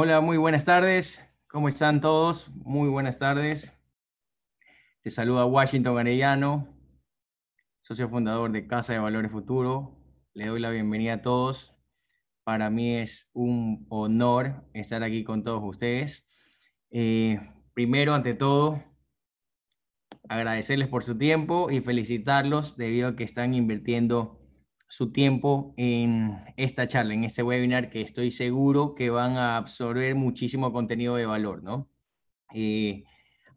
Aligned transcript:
Hola, 0.00 0.20
muy 0.20 0.36
buenas 0.36 0.64
tardes. 0.64 1.28
¿Cómo 1.48 1.68
están 1.68 2.00
todos? 2.00 2.48
Muy 2.54 2.88
buenas 2.88 3.18
tardes. 3.18 3.72
Te 5.02 5.10
saluda 5.10 5.44
Washington 5.44 5.98
Arellano, 5.98 6.68
socio 7.80 8.08
fundador 8.08 8.52
de 8.52 8.68
Casa 8.68 8.92
de 8.92 9.00
Valores 9.00 9.32
Futuro. 9.32 9.98
Le 10.34 10.46
doy 10.46 10.60
la 10.60 10.70
bienvenida 10.70 11.14
a 11.14 11.22
todos. 11.22 11.74
Para 12.44 12.70
mí 12.70 12.94
es 12.94 13.28
un 13.32 13.88
honor 13.88 14.68
estar 14.72 15.02
aquí 15.02 15.24
con 15.24 15.42
todos 15.42 15.64
ustedes. 15.64 16.24
Eh, 16.92 17.40
primero, 17.74 18.14
ante 18.14 18.34
todo, 18.34 18.80
agradecerles 20.28 20.86
por 20.86 21.02
su 21.02 21.18
tiempo 21.18 21.72
y 21.72 21.80
felicitarlos 21.80 22.76
debido 22.76 23.08
a 23.08 23.16
que 23.16 23.24
están 23.24 23.52
invirtiendo 23.52 24.47
su 24.88 25.12
tiempo 25.12 25.74
en 25.76 26.38
esta 26.56 26.88
charla, 26.88 27.14
en 27.14 27.24
este 27.24 27.42
webinar, 27.42 27.90
que 27.90 28.00
estoy 28.00 28.30
seguro 28.30 28.94
que 28.94 29.10
van 29.10 29.36
a 29.36 29.58
absorber 29.58 30.14
muchísimo 30.14 30.72
contenido 30.72 31.16
de 31.16 31.26
valor, 31.26 31.62
¿no? 31.62 31.88
Eh, 32.54 33.04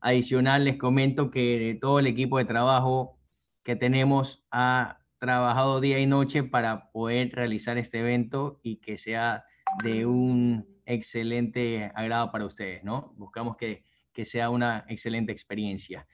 adicional, 0.02 0.66
les 0.66 0.77
comento 0.77 1.31
que 1.31 1.77
todo 1.80 1.99
el 1.99 2.07
equipo 2.07 2.38
de 2.38 2.45
trabajo 2.45 3.17
que 3.63 3.76
tenemos 3.76 4.45
ha 4.52 4.99
trabajado 5.20 5.80
día 5.80 5.99
y 5.99 6.05
noche 6.05 6.44
para 6.44 6.91
poder 6.91 7.32
realizar 7.32 7.77
este 7.77 7.99
evento 7.99 8.59
y 8.63 8.77
que 8.77 8.98
sea 8.98 9.45
de 9.84 10.05
un 10.05 10.68
excelente 10.85 11.91
agrado 11.95 12.32
para 12.32 12.45
ustedes, 12.45 12.84
¿no? 12.84 13.13
Buscamos 13.16 13.55
que, 13.55 13.85
que 14.12 14.26
sea 14.26 14.49
una 14.49 14.84
excelente 14.90 15.32
experiencia. 15.32 16.07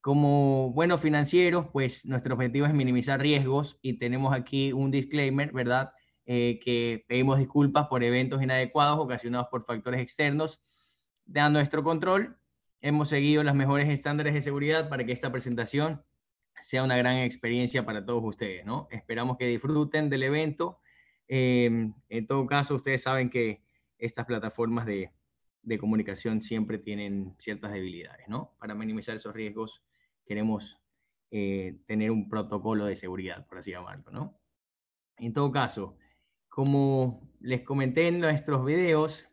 Como 0.00 0.72
buenos 0.72 1.00
financieros, 1.00 1.66
pues 1.72 2.06
nuestro 2.06 2.34
objetivo 2.34 2.66
es 2.66 2.72
minimizar 2.72 3.20
riesgos 3.20 3.78
y 3.82 3.98
tenemos 3.98 4.34
aquí 4.34 4.72
un 4.72 4.90
disclaimer, 4.90 5.52
¿verdad? 5.52 5.92
Eh, 6.24 6.58
que 6.64 7.04
pedimos 7.06 7.38
disculpas 7.38 7.88
por 7.88 8.02
eventos 8.02 8.42
inadecuados 8.42 8.98
ocasionados 8.98 9.48
por 9.50 9.66
factores 9.66 10.00
externos. 10.00 10.62
De 11.26 11.48
nuestro 11.50 11.82
control, 11.82 12.38
hemos 12.80 13.10
seguido 13.10 13.44
los 13.44 13.54
mejores 13.54 13.88
estándares 13.90 14.32
de 14.32 14.40
seguridad 14.40 14.88
para 14.88 15.04
que 15.04 15.12
esta 15.12 15.30
presentación 15.30 16.02
sea 16.62 16.82
una 16.82 16.96
gran 16.96 17.18
experiencia 17.18 17.84
para 17.84 18.04
todos 18.04 18.22
ustedes, 18.24 18.64
¿no? 18.64 18.88
Esperamos 18.90 19.36
que 19.36 19.46
disfruten 19.46 20.08
del 20.08 20.22
evento. 20.22 20.80
Em, 21.28 21.94
en 22.08 22.26
todo 22.26 22.46
caso, 22.46 22.74
ustedes 22.74 23.02
saben 23.02 23.28
que 23.28 23.62
estas 23.98 24.24
plataformas 24.24 24.86
de, 24.86 25.12
de 25.62 25.78
comunicación 25.78 26.40
siempre 26.40 26.78
tienen 26.78 27.34
ciertas 27.38 27.72
debilidades, 27.72 28.28
¿no? 28.28 28.54
Para 28.58 28.74
minimizar 28.74 29.14
esos 29.16 29.34
riesgos 29.34 29.82
queremos 30.30 30.80
eh, 31.32 31.80
tener 31.88 32.12
un 32.12 32.28
protocolo 32.28 32.84
de 32.84 32.94
seguridad, 32.94 33.48
por 33.48 33.58
así 33.58 33.72
llamarlo, 33.72 34.12
¿no? 34.12 34.40
En 35.18 35.32
todo 35.32 35.50
caso, 35.50 35.96
como 36.48 37.28
les 37.40 37.62
comenté 37.62 38.06
en 38.06 38.20
nuestros 38.20 38.64
videos, 38.64 39.26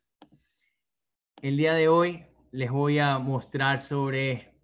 el 1.44 1.56
día 1.56 1.76
de 1.76 1.88
hoy 1.88 2.26
les 2.50 2.72
voy 2.72 2.98
a 2.98 3.20
mostrar 3.20 3.78
sobre 3.78 4.56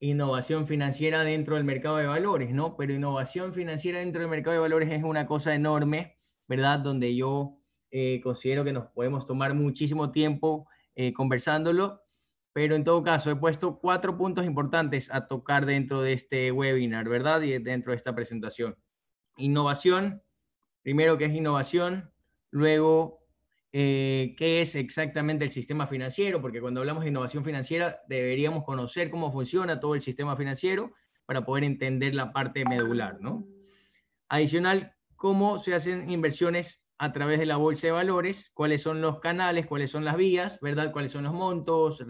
innovación 0.00 0.66
financiera 0.66 1.22
dentro 1.22 1.54
del 1.54 1.62
mercado 1.62 1.98
de 1.98 2.08
valores, 2.08 2.50
¿no? 2.52 2.76
Pero 2.76 2.92
innovación 2.92 3.54
financiera 3.54 4.00
dentro 4.00 4.22
del 4.22 4.30
mercado 4.30 4.54
de 4.54 4.62
valores 4.62 4.90
es 4.90 5.04
una 5.04 5.24
cosa 5.28 5.54
enorme, 5.54 6.16
¿verdad? 6.48 6.80
Donde 6.80 7.14
yo 7.14 7.60
eh, 7.92 8.20
considero 8.24 8.64
que 8.64 8.72
nos 8.72 8.88
podemos 8.88 9.24
tomar 9.24 9.54
muchísimo 9.54 10.10
tiempo 10.10 10.66
eh, 10.96 11.12
conversándolo 11.12 12.05
pero 12.56 12.74
en 12.74 12.84
todo 12.84 13.02
caso 13.02 13.30
he 13.30 13.36
puesto 13.36 13.78
cuatro 13.78 14.16
puntos 14.16 14.46
importantes 14.46 15.12
a 15.12 15.26
tocar 15.26 15.66
dentro 15.66 16.00
de 16.00 16.14
este 16.14 16.50
webinar, 16.50 17.06
¿verdad? 17.06 17.42
Y 17.42 17.58
dentro 17.58 17.90
de 17.92 17.98
esta 17.98 18.14
presentación. 18.14 18.78
Innovación, 19.36 20.22
primero, 20.80 21.18
¿qué 21.18 21.26
es 21.26 21.34
innovación? 21.34 22.10
Luego, 22.50 23.20
eh, 23.72 24.34
¿qué 24.38 24.62
es 24.62 24.74
exactamente 24.74 25.44
el 25.44 25.50
sistema 25.50 25.86
financiero? 25.86 26.40
Porque 26.40 26.62
cuando 26.62 26.80
hablamos 26.80 27.02
de 27.02 27.10
innovación 27.10 27.44
financiera 27.44 28.00
deberíamos 28.08 28.64
conocer 28.64 29.10
cómo 29.10 29.30
funciona 29.30 29.78
todo 29.78 29.94
el 29.94 30.00
sistema 30.00 30.34
financiero 30.34 30.94
para 31.26 31.44
poder 31.44 31.64
entender 31.64 32.14
la 32.14 32.32
parte 32.32 32.64
medular, 32.64 33.18
¿no? 33.20 33.46
Adicional, 34.30 34.94
cómo 35.14 35.58
se 35.58 35.74
hacen 35.74 36.08
inversiones 36.08 36.82
a 36.96 37.12
través 37.12 37.38
de 37.38 37.44
la 37.44 37.58
bolsa 37.58 37.88
de 37.88 37.92
valores, 37.92 38.50
cuáles 38.54 38.80
son 38.80 39.02
los 39.02 39.20
canales, 39.20 39.66
cuáles 39.66 39.90
son 39.90 40.06
las 40.06 40.16
vías, 40.16 40.58
¿verdad? 40.62 40.90
Cuáles 40.90 41.12
son 41.12 41.24
los 41.24 41.34
montos, 41.34 42.06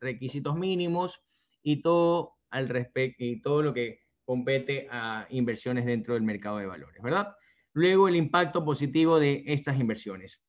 requisitos 0.00 0.56
mínimos 0.56 1.20
y 1.62 1.82
todo 1.82 2.34
al 2.50 2.68
respecto 2.68 3.24
y 3.24 3.40
todo 3.40 3.62
lo 3.62 3.74
que 3.74 4.00
compete 4.24 4.88
a 4.90 5.26
inversiones 5.30 5.86
dentro 5.86 6.14
del 6.14 6.22
mercado 6.22 6.58
de 6.58 6.66
valores, 6.66 7.02
¿verdad? 7.02 7.34
Luego 7.72 8.08
el 8.08 8.16
impacto 8.16 8.64
positivo 8.64 9.18
de 9.18 9.44
estas 9.46 9.78
inversiones. 9.78 10.42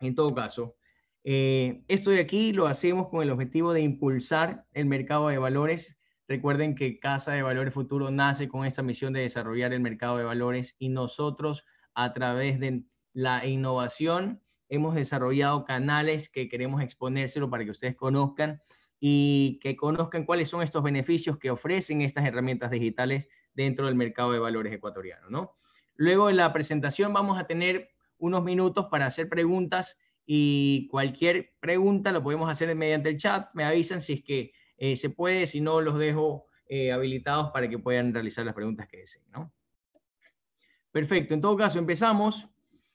En 0.00 0.14
todo 0.14 0.34
caso, 0.34 0.76
eh, 1.24 1.84
esto 1.86 2.10
de 2.10 2.20
aquí 2.20 2.52
lo 2.52 2.66
hacemos 2.66 3.08
con 3.08 3.22
el 3.22 3.30
objetivo 3.30 3.72
de 3.72 3.82
impulsar 3.82 4.66
el 4.72 4.86
mercado 4.86 5.28
de 5.28 5.38
valores. 5.38 5.98
Recuerden 6.26 6.74
que 6.74 6.98
Casa 6.98 7.32
de 7.32 7.42
Valores 7.42 7.74
Futuro 7.74 8.10
nace 8.10 8.48
con 8.48 8.66
esta 8.66 8.82
misión 8.82 9.12
de 9.12 9.20
desarrollar 9.20 9.72
el 9.72 9.80
mercado 9.80 10.16
de 10.16 10.24
valores 10.24 10.74
y 10.78 10.88
nosotros 10.88 11.64
a 11.94 12.12
través 12.12 12.58
de 12.58 12.84
la 13.12 13.46
innovación 13.46 14.42
hemos 14.68 14.94
desarrollado 14.94 15.64
canales 15.64 16.30
que 16.30 16.48
queremos 16.48 16.82
exponérselo 16.82 17.50
para 17.50 17.64
que 17.64 17.70
ustedes 17.70 17.94
conozcan 17.94 18.60
y 19.04 19.58
que 19.60 19.74
conozcan 19.74 20.24
cuáles 20.24 20.48
son 20.48 20.62
estos 20.62 20.80
beneficios 20.80 21.36
que 21.36 21.50
ofrecen 21.50 22.02
estas 22.02 22.24
herramientas 22.24 22.70
digitales 22.70 23.28
dentro 23.52 23.86
del 23.86 23.96
mercado 23.96 24.30
de 24.30 24.38
valores 24.38 24.72
ecuatoriano, 24.72 25.28
¿no? 25.28 25.54
Luego 25.96 26.30
en 26.30 26.36
la 26.36 26.52
presentación 26.52 27.12
vamos 27.12 27.36
a 27.36 27.48
tener 27.48 27.90
unos 28.18 28.44
minutos 28.44 28.86
para 28.92 29.06
hacer 29.06 29.28
preguntas 29.28 29.98
y 30.24 30.86
cualquier 30.88 31.52
pregunta 31.58 32.12
lo 32.12 32.22
podemos 32.22 32.48
hacer 32.48 32.72
mediante 32.76 33.08
el 33.08 33.16
chat. 33.16 33.48
Me 33.54 33.64
avisan 33.64 34.00
si 34.00 34.12
es 34.12 34.22
que 34.22 34.52
eh, 34.76 34.94
se 34.94 35.10
puede, 35.10 35.48
si 35.48 35.60
no 35.60 35.80
los 35.80 35.98
dejo 35.98 36.46
eh, 36.68 36.92
habilitados 36.92 37.50
para 37.50 37.68
que 37.68 37.80
puedan 37.80 38.14
realizar 38.14 38.46
las 38.46 38.54
preguntas 38.54 38.86
que 38.86 38.98
deseen. 38.98 39.24
Perfecto, 40.92 41.34
en 41.34 41.40
todo 41.40 41.56
caso 41.56 41.80
empezamos. 41.80 42.48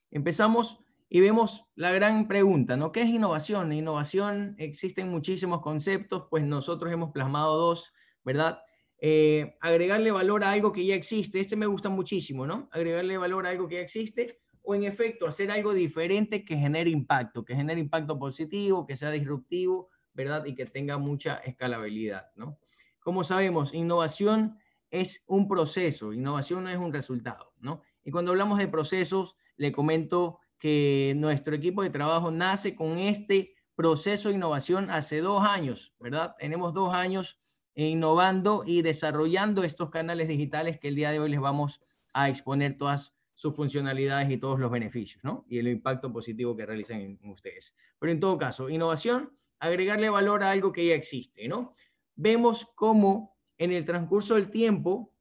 Empezamos 0.09 0.79
y 1.09 1.22
vemos 1.22 1.66
la 1.75 1.91
gran 1.91 2.28
pregunta, 2.28 2.75
¿no? 2.75 2.91
¿Qué 2.91 3.01
es 3.01 3.09
innovación? 3.09 3.72
Innovación, 3.72 4.56
existen 4.57 5.09
muchísimos 5.09 5.62
conceptos, 5.62 6.25
pues 6.29 6.44
nosotros 6.44 6.91
hemos 6.91 7.12
plasmado 7.12 7.56
dos, 7.56 7.94
¿verdad? 8.25 8.62
Eh, 9.00 9.56
agregarle 9.62 10.12
valor 10.12 10.44
a 10.44 10.51
algo 10.51 10.72
que 10.72 10.85
ya 10.85 10.95
existe, 10.95 11.40
este 11.40 11.56
me 11.56 11.68
gusta 11.68 11.88
muchísimo, 11.90 12.45
¿no? 12.45 12.68
Agregarle 12.72 13.18
valor 13.18 13.47
a 13.47 13.51
algo 13.51 13.68
que 13.68 13.75
ya 13.75 13.81
existe 13.81 14.40
o 14.63 14.75
en 14.75 14.84
efecto 14.84 15.28
hacer 15.28 15.50
algo 15.50 15.73
diferente 15.73 16.44
que 16.44 16.57
genere 16.57 16.90
impacto, 16.90 17.45
que 17.45 17.56
genere 17.56 17.79
impacto 17.79 18.19
positivo, 18.19 18.85
que 18.85 18.97
sea 18.97 19.12
disruptivo, 19.12 19.89
¿verdad? 20.13 20.44
Y 20.45 20.56
que 20.56 20.66
tenga 20.66 20.97
mucha 20.97 21.38
escalabilidad, 21.38 22.31
¿no? 22.35 22.59
Como 23.00 23.24
sabemos, 23.24 23.74
innovación 23.74 24.57
es 24.89 25.24
un 25.28 25.47
proceso, 25.47 26.12
innovación 26.12 26.66
no 26.66 26.69
es 26.69 26.78
un 26.78 26.91
resultado, 26.91 27.53
¿no? 27.59 27.81
Y 28.03 28.12
cuando 28.12 28.31
hablamos 28.31 28.59
de 28.59 28.68
procesos, 28.68 29.38
le 29.56 29.72
comento 29.72 30.39
que 30.59 31.13
nuestro 31.18 31.56
equipo 31.56 31.84
de 31.84 31.90
trabajo 31.90 32.31
nace 32.31 32.75
con 32.75 32.97
este 32.97 33.53
proceso 33.75 34.29
de 34.29 34.35
innovación 34.35 34.90
hace 34.90 35.22
dos 35.22 35.44
años, 35.45 35.94
¿verdad? 36.00 36.35
Tenemos 36.40 36.73
dos 36.73 36.94
años 36.94 37.40
innovando 37.75 38.63
y 38.66 38.81
desarrollando 38.81 39.63
estos 39.63 39.91
canales 39.91 40.28
digitales 40.28 40.79
que 40.79 40.88
el 40.88 40.95
día 40.95 41.12
de 41.12 41.19
hoy 41.19 41.29
les 41.29 41.40
vamos 41.40 41.79
a 42.12 42.28
exponer 42.28 42.78
todas 42.78 43.16
sus 43.35 43.56
funcionalidades 43.56 44.31
y 44.31 44.38
todos 44.38 44.59
los 44.59 44.72
beneficios, 44.72 45.23
¿no? 45.23 45.45
Y 45.47 45.59
el 45.59 45.68
impacto 45.68 46.12
positivo 46.12 46.56
que 46.56 46.66
realizan 46.66 47.01
en, 47.01 47.19
ustedes. 47.29 47.75
Pero 48.00 48.12
en 48.12 48.19
todo 48.19 48.35
caso, 48.39 48.68
innovación, 48.68 49.31
agregarle 49.59 50.10
valor 50.10 50.42
a 50.42 50.50
algo 50.50 50.74
que 50.74 50.88
ya 50.88 50.95
existe, 50.95 51.48
¿no? 51.48 51.71
Vemos 52.15 52.68
cómo 52.74 53.38
en 53.60 53.71
el 53.71 53.86
transcurso 53.86 54.33
del 54.33 54.50
tiempo 54.50 55.13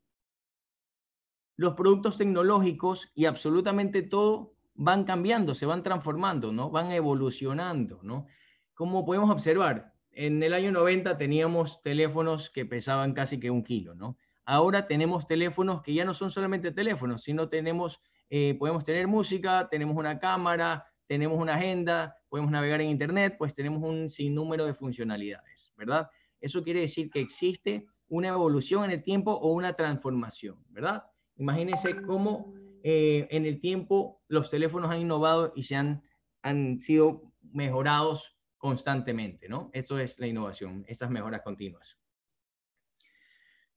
los 1.58 1.74
productos 1.74 2.16
tecnológicos 2.16 3.10
y 3.14 3.26
absolutamente 3.26 4.00
todo 4.00 4.55
van 4.76 5.04
cambiando, 5.04 5.54
se 5.54 5.66
van 5.66 5.82
transformando, 5.82 6.52
¿no? 6.52 6.70
Van 6.70 6.92
evolucionando, 6.92 8.00
¿no? 8.02 8.26
Como 8.74 9.04
podemos 9.04 9.30
observar, 9.30 9.94
en 10.12 10.42
el 10.42 10.54
año 10.54 10.72
90 10.72 11.18
teníamos 11.18 11.82
teléfonos 11.82 12.50
que 12.50 12.64
pesaban 12.64 13.12
casi 13.12 13.38
que 13.38 13.50
un 13.50 13.62
kilo, 13.62 13.94
¿no? 13.94 14.16
Ahora 14.44 14.86
tenemos 14.86 15.26
teléfonos 15.26 15.82
que 15.82 15.92
ya 15.92 16.04
no 16.04 16.14
son 16.14 16.30
solamente 16.30 16.70
teléfonos, 16.72 17.22
sino 17.22 17.48
tenemos, 17.48 18.00
eh, 18.30 18.54
podemos 18.58 18.84
tener 18.84 19.06
música, 19.08 19.68
tenemos 19.70 19.96
una 19.96 20.18
cámara, 20.18 20.86
tenemos 21.06 21.38
una 21.38 21.54
agenda, 21.54 22.16
podemos 22.28 22.50
navegar 22.50 22.80
en 22.80 22.90
Internet, 22.90 23.36
pues 23.38 23.54
tenemos 23.54 23.82
un 23.82 24.08
sinnúmero 24.08 24.66
de 24.66 24.74
funcionalidades, 24.74 25.72
¿verdad? 25.76 26.08
Eso 26.40 26.62
quiere 26.62 26.80
decir 26.80 27.10
que 27.10 27.20
existe 27.20 27.86
una 28.08 28.28
evolución 28.28 28.84
en 28.84 28.92
el 28.92 29.02
tiempo 29.02 29.32
o 29.32 29.52
una 29.52 29.72
transformación, 29.74 30.64
¿verdad? 30.68 31.04
Imagínense 31.36 32.02
cómo 32.02 32.54
eh, 32.88 33.26
en 33.32 33.46
el 33.46 33.58
tiempo 33.58 34.22
los 34.28 34.48
teléfonos 34.48 34.92
han 34.92 35.00
innovado 35.00 35.52
y 35.56 35.64
se 35.64 35.74
han, 35.74 36.04
han 36.42 36.80
sido 36.80 37.32
mejorados 37.42 38.38
constantemente, 38.58 39.48
¿no? 39.48 39.70
Eso 39.72 39.98
es 39.98 40.20
la 40.20 40.28
innovación, 40.28 40.84
estas 40.86 41.10
mejoras 41.10 41.42
continuas. 41.42 41.98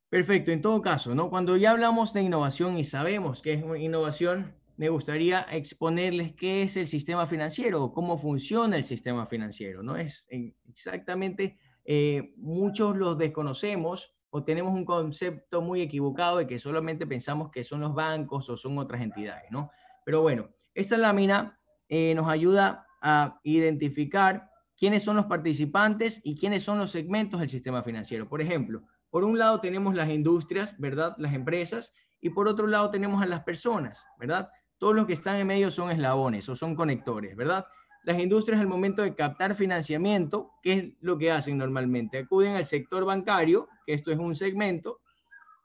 Perfecto, 0.10 0.52
en 0.52 0.62
todo 0.62 0.80
caso, 0.84 1.16
¿no? 1.16 1.32
Cuando 1.32 1.58
ya 1.58 1.72
hablamos 1.72 2.14
de 2.14 2.22
innovación 2.22 2.78
y 2.78 2.84
sabemos 2.84 3.42
que 3.42 3.54
es 3.54 3.64
innovación, 3.80 4.54
me 4.78 4.90
gustaría 4.90 5.42
exponerles 5.54 6.36
qué 6.36 6.62
es 6.62 6.78
el 6.78 6.88
sistema 6.88 7.26
financiero 7.26 7.84
o 7.84 7.92
cómo 7.92 8.16
funciona 8.16 8.78
el 8.78 8.86
sistema 8.86 9.26
financiero. 9.26 9.82
No 9.82 9.98
es 9.98 10.28
exactamente, 10.30 11.58
eh, 11.84 12.36
muchos 12.38 12.96
los 12.96 13.18
desconocemos 13.18 14.14
o 14.30 14.44
tenemos 14.44 14.74
un 14.74 14.86
concepto 14.86 15.62
muy 15.62 15.82
equivocado 15.82 16.38
de 16.38 16.48
que 16.48 16.60
solamente 16.60 17.08
pensamos 17.08 17.50
que 17.52 17.64
son 17.64 17.82
los 17.82 17.94
bancos 17.94 18.50
o 18.50 18.58
son 18.58 18.78
otras 18.78 19.02
entidades, 19.02 19.50
¿no? 19.52 19.72
Pero 20.06 20.22
bueno, 20.22 20.50
esta 20.74 20.98
lámina 20.98 21.60
eh, 21.88 22.14
nos 22.16 22.30
ayuda 22.30 22.86
a 23.02 23.40
identificar 23.44 24.50
quiénes 24.78 25.04
son 25.04 25.18
los 25.18 25.26
participantes 25.26 26.22
y 26.24 26.38
quiénes 26.38 26.64
son 26.64 26.80
los 26.80 26.92
segmentos 26.92 27.40
del 27.40 27.50
sistema 27.50 27.84
financiero. 27.84 28.30
Por 28.30 28.42
ejemplo, 28.42 28.84
por 29.10 29.24
un 29.24 29.38
lado 29.38 29.60
tenemos 29.60 29.96
las 29.96 30.10
industrias, 30.10 30.76
¿verdad? 30.78 31.16
Las 31.18 31.34
empresas, 31.34 31.94
y 32.22 32.30
por 32.30 32.48
otro 32.48 32.68
lado 32.68 32.90
tenemos 32.90 33.22
a 33.22 33.26
las 33.26 33.44
personas, 33.44 34.06
¿verdad? 34.18 34.50
Todos 34.78 34.96
los 34.96 35.06
que 35.06 35.14
están 35.14 35.38
en 35.38 35.48
medio 35.48 35.72
son 35.72 35.92
eslabones 35.92 36.48
o 36.50 36.56
son 36.56 36.76
conectores, 36.76 37.36
¿verdad? 37.36 37.66
Las 38.04 38.20
industrias 38.20 38.62
al 38.62 38.68
momento 38.68 39.02
de 39.02 39.16
captar 39.16 39.56
financiamiento, 39.56 40.52
¿qué 40.62 40.74
es 40.74 40.86
lo 41.02 41.18
que 41.18 41.32
hacen 41.32 41.58
normalmente? 41.58 42.20
Acuden 42.20 42.56
al 42.56 42.66
sector 42.66 43.06
bancario, 43.06 43.68
que 43.86 43.94
esto 43.94 44.12
es 44.12 44.18
un 44.18 44.36
segmento 44.36 45.02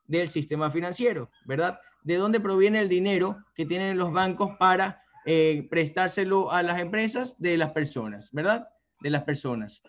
del 0.06 0.28
sistema 0.28 0.70
financiero, 0.70 1.30
¿verdad? 1.46 1.80
¿De 2.02 2.16
dónde 2.16 2.40
proviene 2.40 2.80
el 2.80 2.88
dinero 2.88 3.38
que 3.54 3.64
tienen 3.64 3.96
los 3.96 4.12
bancos 4.12 4.56
para 4.58 5.02
eh, 5.24 5.66
prestárselo 5.70 6.50
a 6.50 6.62
las 6.62 6.80
empresas? 6.80 7.40
De 7.40 7.56
las 7.56 7.70
personas, 7.70 8.30
¿verdad? 8.32 8.68
De 9.00 9.10
las 9.10 9.24
personas. 9.24 9.82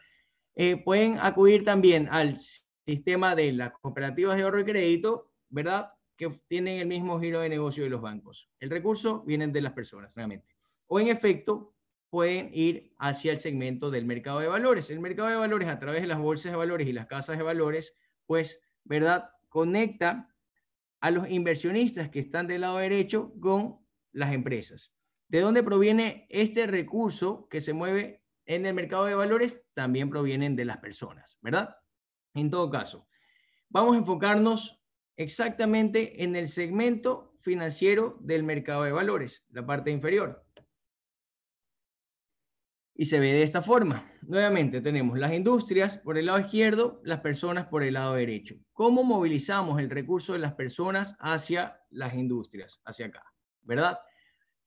Eh, 0.56 0.78
pueden 0.78 1.18
acudir 1.20 1.66
también 1.66 2.08
al 2.10 2.38
sistema 2.38 3.36
de 3.36 3.52
las 3.52 3.72
cooperativas 3.74 4.38
de 4.38 4.44
ahorro 4.44 4.62
y 4.62 4.66
crédito, 4.66 5.32
¿verdad? 5.50 5.92
Que 6.16 6.30
tienen 6.48 6.80
el 6.80 6.88
mismo 6.88 7.20
giro 7.20 7.42
de 7.42 7.50
negocio 7.50 7.84
de 7.84 7.90
los 7.90 8.02
bancos. 8.02 8.50
El 8.60 8.70
recurso 8.70 9.24
viene 9.26 9.48
de 9.48 9.62
las 9.62 9.74
personas, 9.74 10.16
realmente. 10.16 10.56
O 10.88 11.00
en 11.00 11.10
efecto, 11.10 11.75
pueden 12.16 12.50
ir 12.54 12.94
hacia 12.98 13.34
el 13.34 13.40
segmento 13.40 13.92
del 13.92 14.06
mercado 14.06 14.40
de 14.40 14.48
valores. 14.48 14.90
El 14.90 15.02
mercado 15.02 15.28
de 15.28 15.36
valores 15.36 15.68
a 15.68 15.80
través 15.80 16.00
de 16.00 16.08
las 16.08 16.18
bolsas 16.18 16.50
de 16.50 16.58
valores 16.58 16.88
y 16.88 16.94
las 16.94 17.08
casas 17.08 17.38
de 17.38 17.44
valores, 17.44 17.94
pues, 18.26 18.62
¿verdad? 18.86 19.32
Conecta 19.50 20.34
a 21.02 21.12
los 21.12 21.30
inversionistas 21.30 22.10
que 22.10 22.22
están 22.22 22.48
del 22.48 22.62
lado 22.62 22.78
derecho 22.78 23.34
con 23.42 23.86
las 24.14 24.32
empresas. 24.32 24.96
¿De 25.28 25.42
dónde 25.42 25.62
proviene 25.62 26.26
este 26.30 26.68
recurso 26.68 27.50
que 27.50 27.60
se 27.60 27.74
mueve 27.74 28.24
en 28.46 28.66
el 28.66 28.74
mercado 28.74 29.08
de 29.08 29.16
valores? 29.16 29.66
También 29.74 30.10
provienen 30.10 30.56
de 30.56 30.64
las 30.64 30.78
personas, 30.78 31.38
¿verdad? 31.42 31.76
En 32.34 32.50
todo 32.50 32.70
caso, 32.70 33.10
vamos 33.68 33.94
a 33.94 34.00
enfocarnos 34.00 34.82
exactamente 35.18 36.24
en 36.24 36.38
el 36.38 36.48
segmento 36.48 37.36
financiero 37.40 38.18
del 38.22 38.44
mercado 38.44 38.84
de 38.84 38.94
valores, 38.94 39.46
la 39.50 39.66
parte 39.66 39.92
inferior. 39.92 40.45
Y 42.98 43.08
se 43.08 43.20
ve 43.20 43.34
de 43.34 43.44
esta 43.44 43.62
forma. 43.62 44.10
Nuevamente 44.22 44.80
tenemos 44.80 45.20
las 45.20 45.34
industrias 45.34 45.98
por 45.98 46.18
el 46.18 46.28
lado 46.28 46.40
izquierdo, 46.40 47.02
las 47.04 47.20
personas 47.20 47.68
por 47.68 47.84
el 47.84 47.96
lado 47.96 48.16
derecho. 48.16 48.56
¿Cómo 48.72 49.04
movilizamos 49.04 49.80
el 49.82 49.90
recurso 49.90 50.32
de 50.32 50.40
las 50.40 50.54
personas 50.54 51.18
hacia 51.20 51.82
las 51.90 52.14
industrias, 52.14 52.82
hacia 52.86 53.08
acá? 53.08 53.24
¿Verdad? 53.64 54.00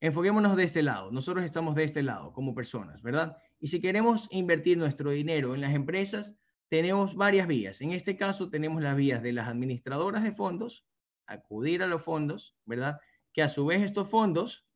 Enfoquémonos 0.01 0.57
de 0.57 0.65
este 0.65 0.83
lado. 0.83 1.11
Nosotros 1.11 1.43
estamos 1.43 1.75
de 1.75 1.85
este 1.85 2.03
lado 2.03 2.33
como 2.35 2.55
personas, 2.55 3.03
¿verdad? 3.03 3.39
Y 3.61 3.69
si 3.69 3.81
queremos 3.81 4.29
invertir 4.31 4.77
nuestro 4.77 5.11
dinero 5.11 5.55
en 5.55 5.63
las 5.63 5.75
empresas, 5.75 6.37
tenemos 6.69 7.17
varias 7.17 7.47
vías. 7.47 7.81
En 7.81 7.93
este 7.93 8.17
caso 8.17 8.51
tenemos 8.51 8.83
las 8.83 8.95
vías 8.95 9.23
de 9.23 9.33
las 9.33 9.49
administradoras 9.49 10.23
de 10.23 10.33
fondos, 10.33 10.87
acudir 11.27 11.83
a 11.83 11.87
los 11.87 12.03
fondos, 12.03 12.57
¿verdad? 12.67 13.01
Que 13.33 13.43
a 13.43 13.49
su 13.49 13.65
vez 13.65 13.83
estos 13.83 14.09
fondos 14.09 14.67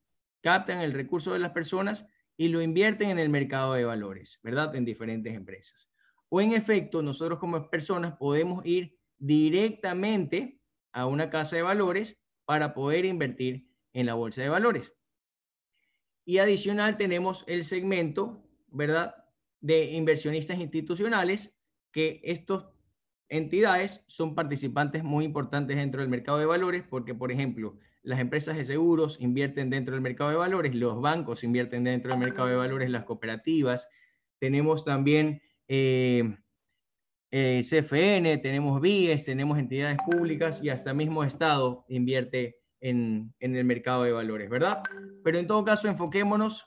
captan 0.40 0.80
el 0.80 0.92
recurso 0.92 1.34
de 1.34 1.38
las 1.38 1.52
personas 1.52 2.06
y 2.36 2.48
lo 2.48 2.62
invierten 2.62 3.10
en 3.10 3.18
el 3.18 3.28
mercado 3.28 3.74
de 3.74 3.84
valores, 3.84 4.40
¿verdad? 4.42 4.74
En 4.74 4.84
diferentes 4.84 5.34
empresas. 5.34 5.88
O 6.28 6.40
en 6.40 6.52
efecto, 6.52 7.02
nosotros 7.02 7.38
como 7.38 7.68
personas 7.68 8.16
podemos 8.16 8.64
ir 8.64 8.96
directamente 9.18 10.60
a 10.92 11.06
una 11.06 11.30
casa 11.30 11.56
de 11.56 11.62
valores 11.62 12.18
para 12.44 12.74
poder 12.74 13.04
invertir 13.04 13.68
en 13.92 14.06
la 14.06 14.14
bolsa 14.14 14.42
de 14.42 14.48
valores. 14.48 14.92
Y 16.24 16.38
adicional 16.38 16.96
tenemos 16.96 17.44
el 17.46 17.64
segmento, 17.64 18.48
¿verdad? 18.68 19.14
De 19.60 19.92
inversionistas 19.92 20.58
institucionales 20.58 21.54
que 21.92 22.20
estas 22.24 22.64
entidades 23.28 24.04
son 24.08 24.34
participantes 24.34 25.04
muy 25.04 25.24
importantes 25.24 25.76
dentro 25.76 26.00
del 26.00 26.10
mercado 26.10 26.38
de 26.38 26.46
valores 26.46 26.84
porque, 26.88 27.14
por 27.14 27.32
ejemplo, 27.32 27.78
las 28.02 28.18
empresas 28.20 28.56
de 28.56 28.64
seguros 28.64 29.16
invierten 29.20 29.70
dentro 29.70 29.94
del 29.94 30.02
mercado 30.02 30.30
de 30.30 30.36
valores, 30.36 30.74
los 30.74 31.00
bancos 31.00 31.44
invierten 31.44 31.84
dentro 31.84 32.10
del 32.10 32.20
mercado 32.20 32.48
de 32.48 32.56
valores, 32.56 32.90
las 32.90 33.04
cooperativas, 33.04 33.88
tenemos 34.38 34.84
también 34.84 35.40
eh, 35.68 36.36
eh, 37.30 37.62
CFN, 37.62 38.38
tenemos 38.38 38.80
BIES, 38.80 39.24
tenemos 39.24 39.58
entidades 39.58 39.98
públicas 40.04 40.60
y 40.62 40.68
hasta 40.68 40.92
mismo 40.92 41.22
Estado 41.22 41.84
invierte 41.88 42.58
en, 42.80 43.32
en 43.38 43.56
el 43.56 43.64
mercado 43.64 44.02
de 44.02 44.12
valores, 44.12 44.50
¿verdad? 44.50 44.82
Pero 45.22 45.38
en 45.38 45.46
todo 45.46 45.64
caso, 45.64 45.88
enfoquémonos 45.88 46.66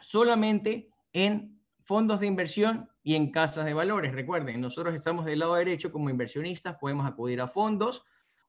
solamente 0.00 0.88
en 1.12 1.60
fondos 1.82 2.20
de 2.20 2.26
inversión 2.26 2.88
y 3.02 3.16
en 3.16 3.30
casas 3.30 3.66
de 3.66 3.74
valores. 3.74 4.12
Recuerden, 4.12 4.60
nosotros 4.60 4.94
estamos 4.94 5.24
del 5.26 5.40
lado 5.40 5.54
derecho 5.54 5.92
como 5.92 6.10
inversionistas, 6.10 6.76
podemos 6.78 7.06
acudir 7.06 7.40
a 7.40 7.48
fondos 7.48 8.04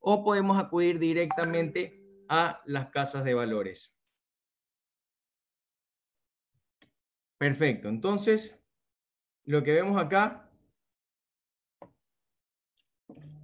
o 0.08 0.24
podemos 0.24 0.60
acudir 0.60 1.00
directamente 1.00 2.00
a 2.30 2.62
las 2.66 2.90
casas 2.92 3.24
de 3.24 3.34
valores. 3.34 3.92
Perfecto, 7.40 7.90
entonces 7.90 8.56
lo 9.46 9.64
que 9.64 9.74
vemos 9.74 10.00
acá 10.00 10.48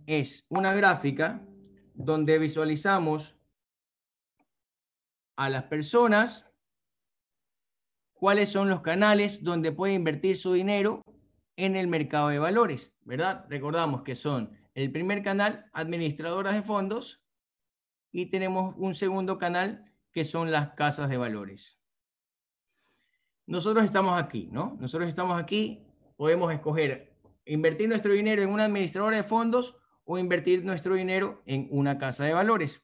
es 0.06 0.46
una 0.50 0.76
gráfica 0.76 1.44
donde 1.96 2.38
visualizamos 2.38 3.36
a 5.38 5.50
las 5.50 5.64
personas 5.64 6.48
cuáles 8.14 8.50
son 8.50 8.70
los 8.70 8.82
canales 8.82 9.44
donde 9.44 9.72
puede 9.72 9.94
invertir 9.94 10.38
su 10.38 10.54
dinero 10.54 11.02
en 11.56 11.76
el 11.76 11.88
mercado 11.88 12.30
de 12.30 12.38
valores, 12.38 12.94
¿verdad? 13.02 13.48
Recordamos 13.50 14.04
que 14.04 14.14
son 14.14 14.61
el 14.74 14.92
primer 14.92 15.24
canal, 15.24 15.70
administradoras 15.74 16.54
de 16.54 16.62
fondos, 16.62 17.24
y 18.12 18.28
tenemos 18.28 18.76
un 18.78 18.96
segundo 18.96 19.38
canal 19.38 19.86
que 20.12 20.26
son 20.26 20.52
las 20.52 20.74
casas 20.76 21.10
de 21.10 21.18
valores. 21.18 21.80
Nosotros 23.48 23.86
estamos 23.86 24.22
aquí, 24.22 24.50
¿no? 24.52 24.78
Nosotros 24.80 25.10
estamos 25.10 25.42
aquí, 25.42 25.86
podemos 26.18 26.54
escoger 26.54 27.12
invertir 27.46 27.90
nuestro 27.90 28.14
dinero 28.14 28.42
en 28.42 28.50
una 28.50 28.66
administradora 28.66 29.18
de 29.18 29.24
fondos 29.24 29.76
o 30.04 30.18
invertir 30.18 30.64
nuestro 30.64 30.96
dinero 30.96 31.42
en 31.46 31.68
una 31.72 31.98
casa 31.98 32.26
de 32.26 32.34
valores. 32.34 32.84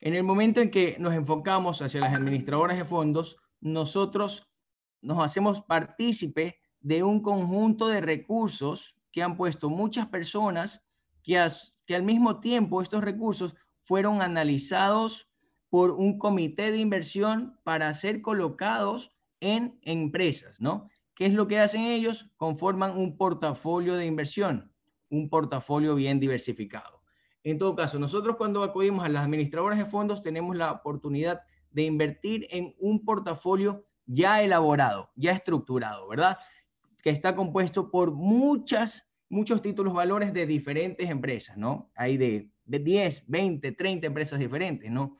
En 0.00 0.14
el 0.14 0.22
momento 0.22 0.60
en 0.60 0.70
que 0.70 0.96
nos 0.98 1.14
enfocamos 1.14 1.82
hacia 1.82 2.00
las 2.00 2.14
administradoras 2.14 2.76
de 2.76 2.84
fondos, 2.84 3.36
nosotros 3.60 4.50
nos 5.02 5.22
hacemos 5.22 5.62
partícipe 5.62 6.60
de 6.80 7.02
un 7.02 7.20
conjunto 7.20 7.88
de 7.88 8.00
recursos 8.00 8.94
que 9.12 9.22
han 9.22 9.36
puesto 9.36 9.70
muchas 9.70 10.06
personas 10.08 10.84
que, 11.22 11.38
al 11.38 12.02
mismo 12.02 12.40
tiempo 12.40 12.82
estos 12.82 13.04
recursos 13.04 13.54
fueron 13.82 14.22
analizados 14.22 15.28
por 15.68 15.92
un 15.92 16.18
comité 16.18 16.72
de 16.72 16.78
inversión 16.78 17.58
para 17.62 17.92
ser 17.94 18.20
colocados 18.22 19.12
en 19.40 19.78
empresas, 19.82 20.60
¿no? 20.60 20.88
¿Qué 21.14 21.26
es 21.26 21.34
lo 21.34 21.46
que 21.46 21.58
hacen 21.58 21.82
ellos? 21.82 22.30
Conforman 22.36 22.96
un 22.96 23.16
portafolio 23.16 23.94
de 23.94 24.06
inversión, 24.06 24.72
un 25.10 25.28
portafolio 25.28 25.94
bien 25.94 26.18
diversificado. 26.18 27.02
En 27.42 27.58
todo 27.58 27.74
caso, 27.74 27.98
nosotros 27.98 28.36
cuando 28.36 28.62
acudimos 28.62 29.04
a 29.04 29.08
las 29.08 29.24
administradoras 29.24 29.78
de 29.78 29.86
fondos 29.86 30.22
tenemos 30.22 30.56
la 30.56 30.72
oportunidad 30.72 31.42
de 31.70 31.84
invertir 31.84 32.46
en 32.50 32.74
un 32.78 33.04
portafolio 33.04 33.86
ya 34.06 34.42
elaborado, 34.42 35.10
ya 35.14 35.32
estructurado, 35.32 36.08
¿verdad? 36.08 36.38
Que 37.02 37.10
está 37.10 37.34
compuesto 37.34 37.90
por 37.90 38.12
muchas, 38.12 39.08
muchos 39.28 39.62
títulos 39.62 39.94
valores 39.94 40.32
de 40.32 40.46
diferentes 40.46 41.08
empresas, 41.08 41.56
¿no? 41.56 41.90
Hay 41.94 42.16
de, 42.16 42.50
de 42.64 42.78
10, 42.78 43.24
20, 43.26 43.72
30 43.72 44.06
empresas 44.06 44.38
diferentes, 44.38 44.90
¿no? 44.90 45.16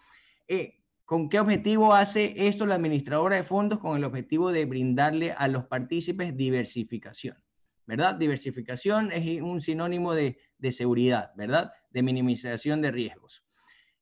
Eh, 0.49 0.77
¿Con 1.05 1.29
qué 1.29 1.41
objetivo 1.41 1.93
hace 1.93 2.35
esto 2.37 2.67
la 2.67 2.77
administradora 2.77 3.37
de 3.37 3.43
fondos? 3.43 3.81
Con 3.81 3.97
el 3.97 4.05
objetivo 4.05 4.53
de 4.53 4.65
brindarle 4.65 5.33
a 5.33 5.49
los 5.49 5.65
partícipes 5.65 6.37
diversificación, 6.37 7.37
¿verdad? 7.85 8.15
Diversificación 8.15 9.11
es 9.11 9.43
un 9.43 9.61
sinónimo 9.61 10.15
de, 10.15 10.39
de 10.59 10.71
seguridad, 10.71 11.33
¿verdad? 11.35 11.73
De 11.91 12.05
minimización 12.05 12.81
de 12.81 12.93
riesgos. 12.93 13.45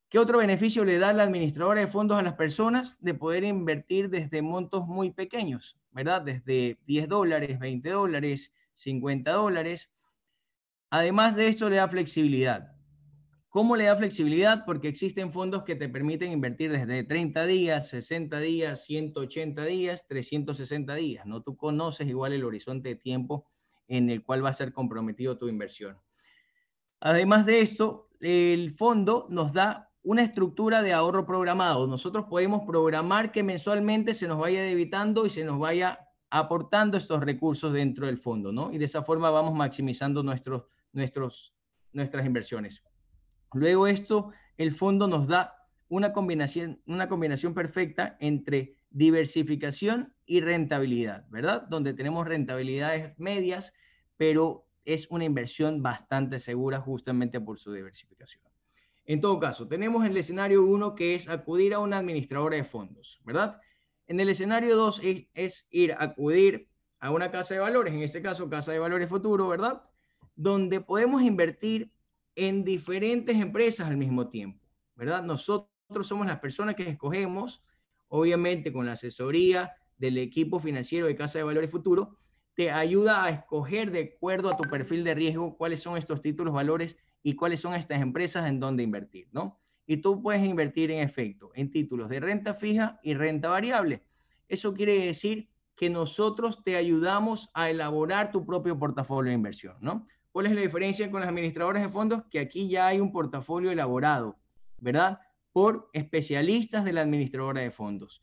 ¿Qué 0.09 0.19
otro 0.19 0.39
beneficio 0.39 0.87
le 0.87 0.99
da 0.99 1.13
la 1.13 1.25
administradora 1.25 1.81
de 1.81 1.87
fondos 1.87 2.19
a 2.19 2.23
las 2.23 2.33
personas 2.33 2.97
de 3.01 3.13
poder 3.13 3.45
invertir 3.45 4.09
desde 4.09 4.41
montos 4.41 4.87
muy 4.87 5.11
pequeños, 5.11 5.77
¿verdad? 5.91 6.23
Desde 6.23 6.79
10 6.87 7.09
dólares, 7.09 7.59
20 7.59 7.91
dólares, 7.91 8.51
50 8.77 9.31
dólares. 9.33 9.91
Además 10.89 11.37
de 11.37 11.49
esto, 11.49 11.69
le 11.69 11.77
da 11.77 11.89
flexibilidad. 11.89 12.73
¿Cómo 13.51 13.77
le 13.77 13.85
da 13.85 13.97
flexibilidad? 13.97 14.65
Porque 14.65 14.89
existen 14.89 15.31
fondos 15.31 15.65
que 15.65 15.75
te 15.75 15.91
permiten 15.91 16.33
invertir 16.33 16.73
desde 16.73 17.05
30 17.05 17.45
días, 17.45 17.91
60 17.91 18.41
días, 18.41 18.85
180 18.87 19.65
días, 19.67 20.07
360 20.07 20.95
días. 20.95 21.27
¿no? 21.27 21.43
Tú 21.43 21.55
conoces 21.55 22.09
igual 22.09 22.33
el 22.33 22.45
horizonte 22.45 22.91
de 22.91 22.97
tiempo 22.97 23.47
en 23.89 24.09
el 24.09 24.23
cual 24.23 24.43
va 24.43 24.51
a 24.51 24.55
ser 24.55 24.73
comprometido 24.73 25.37
tu 25.37 25.49
inversión. 25.49 25.99
Además 27.01 27.45
de 27.45 27.61
esto, 27.61 28.09
el 28.21 28.75
fondo 28.75 29.27
nos 29.31 29.53
da 29.53 29.88
una 30.09 30.23
estructura 30.23 30.81
de 30.81 30.95
ahorro 30.95 31.27
programado. 31.27 31.87
Nosotros 31.87 32.25
podemos 32.31 32.63
programar 32.65 33.31
que 33.31 33.43
mensualmente 33.43 34.15
se 34.15 34.27
nos 34.27 34.39
vaya 34.39 34.63
debitando 34.63 35.27
y 35.27 35.31
se 35.31 35.45
nos 35.45 35.59
vaya 35.59 36.09
aportando 36.31 36.97
estos 36.97 37.21
recursos 37.23 37.75
dentro 37.75 38.07
del 38.07 38.17
fondo, 38.17 38.51
¿no? 38.51 38.73
Y 38.73 38.79
de 38.79 38.87
esa 38.87 39.03
forma 39.03 39.29
vamos 39.29 39.55
maximizando 39.55 40.23
nuestros, 40.23 40.63
nuestros, 40.95 41.55
nuestras 41.93 42.25
inversiones. 42.25 42.83
Luego 43.53 43.87
esto, 43.87 44.33
el 44.57 44.75
fondo 44.75 45.09
nos 45.09 45.29
da 45.29 45.69
una 45.91 46.15
combinación, 46.15 46.81
una 46.87 47.07
combinación 47.07 47.53
perfecta 47.53 48.17
entre 48.19 48.79
diversificación 48.89 50.15
y 50.25 50.41
rentabilidad, 50.41 51.27
¿verdad? 51.29 51.69
Donde 51.69 51.93
tenemos 51.93 52.27
rentabilidades 52.27 53.13
medias, 53.19 53.75
pero 54.17 54.71
es 54.87 55.07
una 55.11 55.27
inversión 55.27 55.83
bastante 55.83 56.39
segura 56.39 56.81
justamente 56.81 57.43
por 57.43 57.59
su 57.59 57.75
diversificación. 57.75 58.48
En 59.09 59.23
todo 59.23 59.41
caso, 59.41 59.67
tenemos 59.67 60.05
el 60.05 60.15
escenario 60.19 60.63
1 60.67 60.95
que 60.95 61.15
es 61.15 61.31
acudir 61.31 61.73
a 61.73 61.79
una 61.79 61.97
administradora 61.97 62.57
de 62.57 62.65
fondos, 62.65 63.23
¿verdad? 63.25 63.59
En 64.07 64.21
el 64.21 64.29
escenario 64.29 64.77
2 64.77 65.01
es, 65.33 65.67
ir 65.71 65.93
a 65.93 66.05
acudir 66.05 66.69
a 67.01 67.11
una 67.11 67.31
casa 67.31 67.55
de 67.55 67.61
valores, 67.61 67.95
en 67.95 68.03
este 68.03 68.21
caso 68.21 68.51
Casa 68.51 68.71
de 68.71 68.79
Valores 68.79 69.09
Futuro, 69.09 69.49
¿verdad? 69.49 69.83
Donde 70.37 70.83
podemos 70.83 71.23
invertir 71.23 71.91
en 72.35 72.65
diferentes 72.65 73.35
empresas 73.35 73.89
al 73.89 73.97
mismo 73.97 74.29
tiempo, 74.29 74.63
¿verdad? 74.95 75.23
Nosotros 75.23 76.07
somos 76.07 76.27
las 76.27 76.41
personas 76.41 76.75
que 76.75 76.87
escogemos, 76.87 77.65
obviamente 78.09 78.75
con 78.75 78.85
la 78.85 78.93
asesoría 78.93 79.73
del 79.97 80.19
equipo 80.19 80.61
financiero 80.61 81.07
de 81.07 81.17
Casa 81.17 81.39
de 81.39 81.45
Valores 81.45 81.71
Futuro, 81.71 82.19
te 82.53 82.71
ayuda 82.71 83.25
a 83.25 83.31
escoger 83.31 83.91
de 83.91 84.13
acuerdo 84.17 84.51
a 84.51 84.57
tu 84.59 84.69
perfil 84.69 85.03
de 85.03 85.15
riesgo 85.15 85.57
cuáles 85.57 85.81
son 85.81 85.97
estos 85.97 86.21
títulos, 86.21 86.53
valores 86.53 86.99
y 87.23 87.35
cuáles 87.35 87.61
son 87.61 87.75
estas 87.75 88.01
empresas 88.01 88.49
en 88.49 88.61
donde 88.61 88.83
invertir, 88.83 89.29
¿no? 89.33 89.61
Y 89.87 89.99
tú 89.99 90.23
puedes 90.23 90.45
invertir 90.45 90.91
en 90.91 91.01
efecto 91.01 91.51
en 91.55 91.71
títulos 91.71 92.09
de 92.09 92.21
renta 92.21 92.55
fija 92.55 93.01
y 93.03 93.15
renta 93.15 93.49
variable. 93.49 94.05
Eso 94.49 94.75
quiere 94.75 95.07
decir 95.07 95.49
que 95.75 95.91
nosotros 95.91 96.63
te 96.65 96.77
ayudamos 96.77 97.51
a 97.55 97.71
elaborar 97.71 98.33
tu 98.33 98.45
propio 98.45 98.79
portafolio 98.79 99.31
de 99.31 99.37
inversión, 99.37 99.77
¿no? 99.81 100.07
¿Cuál 100.33 100.47
es 100.47 100.53
la 100.53 100.61
diferencia 100.61 101.11
con 101.11 101.21
las 101.21 101.29
administradoras 101.29 101.83
de 101.83 101.89
fondos? 101.89 102.23
Que 102.31 102.41
aquí 102.41 102.69
ya 102.69 102.87
hay 102.87 103.01
un 103.01 103.13
portafolio 103.13 103.71
elaborado, 103.71 104.39
¿verdad? 104.79 105.21
Por 105.53 105.89
especialistas 105.93 106.85
de 106.85 106.93
la 106.93 107.01
administradora 107.01 107.61
de 107.61 107.71
fondos. 107.71 108.23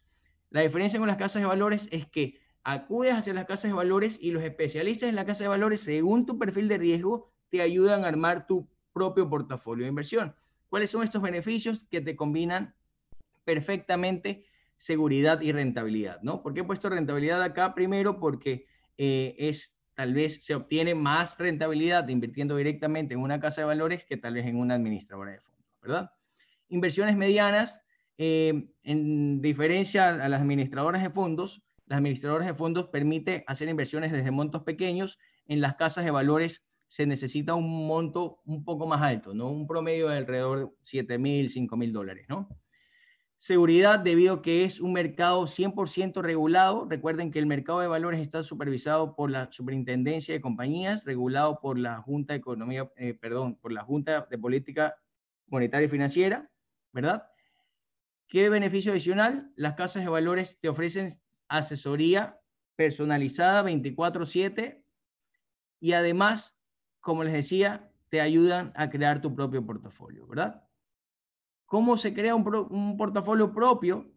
La 0.50 0.62
diferencia 0.62 1.00
con 1.00 1.08
las 1.08 1.18
casas 1.18 1.42
de 1.42 1.48
valores 1.48 1.90
es 1.92 2.06
que 2.06 2.40
acudes 2.64 3.14
hacia 3.14 3.34
las 3.34 3.46
casas 3.46 3.70
de 3.70 3.74
valores 3.74 4.20
y 4.22 4.32
los 4.32 4.44
especialistas 4.44 5.10
en 5.10 5.16
la 5.16 5.26
casa 5.26 5.44
de 5.44 5.50
valores, 5.50 5.82
según 5.82 6.26
tu 6.26 6.38
perfil 6.38 6.68
de 6.68 6.78
riesgo, 6.78 7.32
te 7.50 7.62
ayudan 7.62 8.04
a 8.04 8.08
armar 8.08 8.48
tu 8.48 8.68
propio 8.96 9.30
portafolio 9.30 9.84
de 9.84 9.90
inversión. 9.90 10.34
¿Cuáles 10.70 10.90
son 10.90 11.04
estos 11.04 11.22
beneficios 11.22 11.84
que 11.84 12.00
te 12.00 12.16
combinan 12.16 12.74
perfectamente 13.44 14.46
seguridad 14.78 15.42
y 15.42 15.52
rentabilidad? 15.52 16.22
¿no? 16.22 16.42
¿Por 16.42 16.54
qué 16.54 16.62
he 16.62 16.64
puesto 16.64 16.88
rentabilidad 16.90 17.44
acá? 17.44 17.76
Primero 17.76 18.22
porque 18.22 18.66
eh, 18.98 19.36
es 19.38 19.76
tal 19.96 20.14
vez 20.14 20.40
se 20.46 20.56
obtiene 20.56 20.96
más 20.96 21.38
rentabilidad 21.38 22.08
invirtiendo 22.08 22.56
directamente 22.56 23.14
en 23.14 23.20
una 23.20 23.40
casa 23.40 23.62
de 23.62 23.66
valores 23.66 24.06
que 24.06 24.16
tal 24.16 24.36
vez 24.36 24.46
en 24.46 24.56
una 24.56 24.76
administradora 24.76 25.32
de 25.32 25.40
fondos, 25.40 25.66
¿verdad? 25.82 26.12
Inversiones 26.70 27.18
medianas, 27.18 27.82
eh, 28.18 28.70
en 28.84 29.42
diferencia 29.42 30.10
a 30.10 30.30
las 30.30 30.42
administradoras 30.42 31.02
de 31.04 31.10
fondos, 31.10 31.64
las 31.86 31.98
administradoras 31.98 32.48
de 32.48 32.54
fondos 32.54 32.88
permite 32.88 33.44
hacer 33.48 33.70
inversiones 33.70 34.12
desde 34.12 34.32
montos 34.32 34.64
pequeños, 34.64 35.20
en 35.48 35.62
las 35.62 35.76
casas 35.76 36.06
de 36.06 36.12
valores 36.12 36.66
se 36.88 37.06
necesita 37.06 37.56
un 37.56 37.88
monto 37.88 38.42
un 38.46 38.64
poco 38.64 38.86
más 38.88 39.02
alto, 39.02 39.34
¿no? 39.34 39.50
Un 39.50 39.68
promedio 39.68 40.10
de 40.10 40.18
alrededor 40.18 40.60
de 40.60 40.76
7 40.82 41.18
mil, 41.18 41.50
5 41.50 41.78
mil 41.78 41.92
dólares, 41.92 42.26
¿no? 42.30 42.48
Seguridad 43.38 44.00
debido 44.00 44.36
a 44.36 44.42
que 44.42 44.64
es 44.64 44.80
un 44.80 44.94
mercado 44.94 45.46
100% 45.46 46.22
regulado. 46.22 46.88
Recuerden 46.90 47.32
que 47.32 47.40
el 47.40 47.46
mercado 47.46 47.80
de 47.80 47.88
valores 47.88 48.22
está 48.22 48.44
supervisado 48.44 49.16
por 49.16 49.30
la 49.30 49.52
Superintendencia 49.52 50.34
de 50.34 50.42
Compañías, 50.42 51.04
regulado 51.04 51.60
por 51.60 51.78
la 51.78 52.02
Junta 52.02 52.34
de 52.34 52.40
Economía, 52.40 52.90
eh, 52.96 53.14
perdón, 53.14 53.58
por 53.58 53.72
la 53.72 53.84
Junta 53.84 54.26
de 54.30 54.38
Política 54.38 54.96
Monetaria 55.48 55.86
y 55.86 55.90
Financiera, 55.90 56.50
¿verdad? 56.92 57.28
¿Qué 58.28 58.50
beneficio 58.50 58.94
adicional? 58.94 59.52
Las 59.56 59.76
casas 59.76 60.04
de 60.04 60.10
valores 60.10 60.60
te 60.60 60.70
ofrecen 60.70 61.10
asesoría 61.48 62.40
personalizada 62.76 63.62
24/7 63.64 64.84
y 65.80 65.94
además, 65.94 66.55
como 67.06 67.24
les 67.24 67.34
decía, 67.34 67.92
te 68.10 68.20
ayudan 68.20 68.74
a 68.76 68.90
crear 68.90 69.22
tu 69.22 69.36
propio 69.36 69.64
portafolio, 69.64 70.26
¿verdad? 70.26 70.64
¿Cómo 71.68 71.98
se 71.98 72.16
crea 72.16 72.34
un, 72.34 72.98
portafolio 72.98 73.54
propio? 73.54 74.12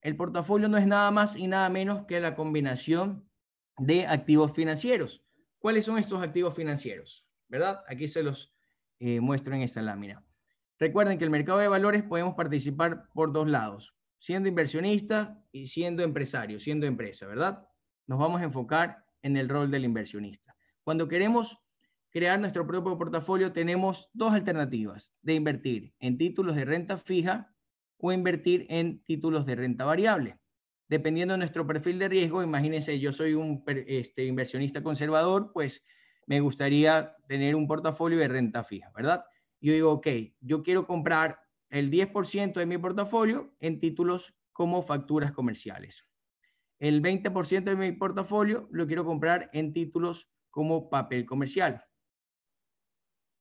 El 0.00 0.16
portafolio 0.16 0.66
no 0.70 0.78
es 0.78 0.86
nada 0.86 1.10
más 1.10 1.36
y 1.36 1.48
nada 1.48 1.68
menos 1.68 2.06
que 2.06 2.20
la 2.20 2.34
combinación 2.34 3.28
de 3.76 4.06
activos 4.06 4.52
financieros. 4.52 5.22
¿Cuáles 5.58 5.84
son 5.84 5.98
estos 5.98 6.22
activos 6.22 6.54
financieros? 6.54 7.28
¿Verdad? 7.46 7.84
Aquí 7.88 8.08
se 8.08 8.22
los 8.22 8.54
eh, 9.00 9.20
muestro 9.20 9.54
en 9.54 9.60
esta 9.60 9.82
lámina. 9.82 10.24
Recuerden 10.78 11.18
que 11.18 11.24
el 11.24 11.30
mercado 11.30 11.58
de 11.58 11.68
valores 11.68 12.04
podemos 12.04 12.34
participar 12.34 13.10
por 13.12 13.34
dos 13.34 13.50
lados, 13.50 13.94
siendo 14.18 14.48
inversionista 14.48 15.44
y 15.52 15.66
siendo 15.66 16.02
empresario, 16.02 16.58
siendo 16.58 16.86
empresa, 16.86 17.26
¿verdad? 17.26 17.68
Nos 18.06 18.18
vamos 18.18 18.40
a 18.40 18.44
enfocar 18.44 19.04
en 19.20 19.36
el 19.36 19.46
rol 19.46 19.70
del 19.70 19.84
inversionista. 19.84 20.56
Cuando 20.84 21.06
queremos 21.06 21.58
crear 22.14 22.38
nuestro 22.38 22.64
propio 22.64 22.96
portafolio, 22.96 23.52
tenemos 23.52 24.08
dos 24.12 24.32
alternativas 24.32 25.12
de 25.22 25.34
invertir 25.34 25.94
en 25.98 26.16
títulos 26.16 26.54
de 26.54 26.64
renta 26.64 26.96
fija 26.96 27.52
o 27.98 28.12
invertir 28.12 28.66
en 28.68 29.02
títulos 29.02 29.44
de 29.46 29.56
renta 29.56 29.84
variable. 29.84 30.38
Dependiendo 30.88 31.34
de 31.34 31.38
nuestro 31.38 31.66
perfil 31.66 31.98
de 31.98 32.08
riesgo, 32.08 32.40
imagínense, 32.40 33.00
yo 33.00 33.12
soy 33.12 33.34
un 33.34 33.64
este, 33.66 34.26
inversionista 34.26 34.80
conservador, 34.80 35.50
pues 35.52 35.84
me 36.28 36.38
gustaría 36.38 37.16
tener 37.26 37.56
un 37.56 37.66
portafolio 37.66 38.20
de 38.20 38.28
renta 38.28 38.62
fija, 38.62 38.92
¿verdad? 38.94 39.24
Yo 39.60 39.72
digo, 39.72 39.90
ok, 39.90 40.06
yo 40.40 40.62
quiero 40.62 40.86
comprar 40.86 41.40
el 41.68 41.90
10% 41.90 42.52
de 42.52 42.66
mi 42.66 42.78
portafolio 42.78 43.56
en 43.58 43.80
títulos 43.80 44.36
como 44.52 44.82
facturas 44.82 45.32
comerciales. 45.32 46.06
El 46.78 47.02
20% 47.02 47.64
de 47.64 47.74
mi 47.74 47.90
portafolio 47.90 48.68
lo 48.70 48.86
quiero 48.86 49.04
comprar 49.04 49.50
en 49.52 49.72
títulos 49.72 50.28
como 50.52 50.88
papel 50.88 51.26
comercial 51.26 51.84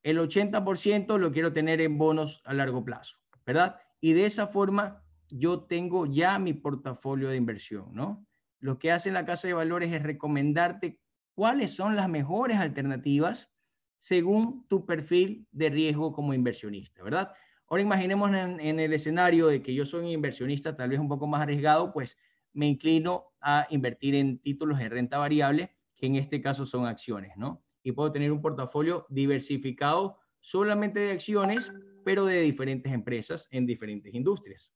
el 0.03 0.19
80% 0.19 1.17
lo 1.17 1.31
quiero 1.31 1.53
tener 1.53 1.81
en 1.81 1.97
bonos 1.97 2.41
a 2.45 2.53
largo 2.53 2.83
plazo, 2.83 3.17
¿verdad? 3.45 3.79
Y 4.01 4.13
de 4.13 4.25
esa 4.25 4.47
forma 4.47 5.03
yo 5.29 5.61
tengo 5.61 6.05
ya 6.05 6.37
mi 6.37 6.53
portafolio 6.53 7.29
de 7.29 7.37
inversión, 7.37 7.87
¿no? 7.93 8.25
Lo 8.59 8.77
que 8.79 8.91
hace 8.91 9.11
la 9.11 9.25
casa 9.25 9.47
de 9.47 9.53
valores 9.53 9.91
es 9.91 10.03
recomendarte 10.03 10.99
cuáles 11.33 11.73
son 11.73 11.95
las 11.95 12.07
mejores 12.09 12.57
alternativas 12.57 13.51
según 13.97 14.67
tu 14.67 14.85
perfil 14.85 15.47
de 15.51 15.69
riesgo 15.69 16.13
como 16.13 16.33
inversionista, 16.33 17.01
¿verdad? 17.01 17.33
Ahora 17.67 17.81
imaginemos 17.81 18.29
en, 18.29 18.59
en, 18.59 18.79
el 18.79 18.93
escenario 18.93 19.47
de 19.47 19.61
que 19.61 19.73
yo 19.73 19.85
soy 19.85 20.11
inversionista 20.11 20.75
tal 20.75 20.89
vez 20.89 20.99
un 20.99 21.07
poco 21.07 21.25
más 21.25 21.41
arriesgado, 21.41 21.93
pues 21.93 22.17
me 22.51 22.67
inclino 22.67 23.33
a 23.39 23.65
invertir 23.69 24.15
en 24.15 24.39
títulos 24.39 24.77
de 24.77 24.89
renta 24.89 25.17
variable, 25.17 25.71
que 25.95 26.05
en 26.05 26.17
este 26.17 26.41
caso 26.41 26.65
son 26.65 26.85
acciones, 26.85 27.35
¿no? 27.37 27.63
Y 27.83 27.91
puedo 27.91 28.11
tener 28.11 28.31
un 28.31 28.41
portafolio 28.41 29.05
diversificado 29.09 30.17
solamente 30.39 30.99
de 30.99 31.11
acciones, 31.11 31.71
pero 32.03 32.25
de 32.25 32.41
diferentes 32.41 32.91
empresas 32.91 33.47
en 33.51 33.65
diferentes 33.65 34.13
industrias. 34.13 34.71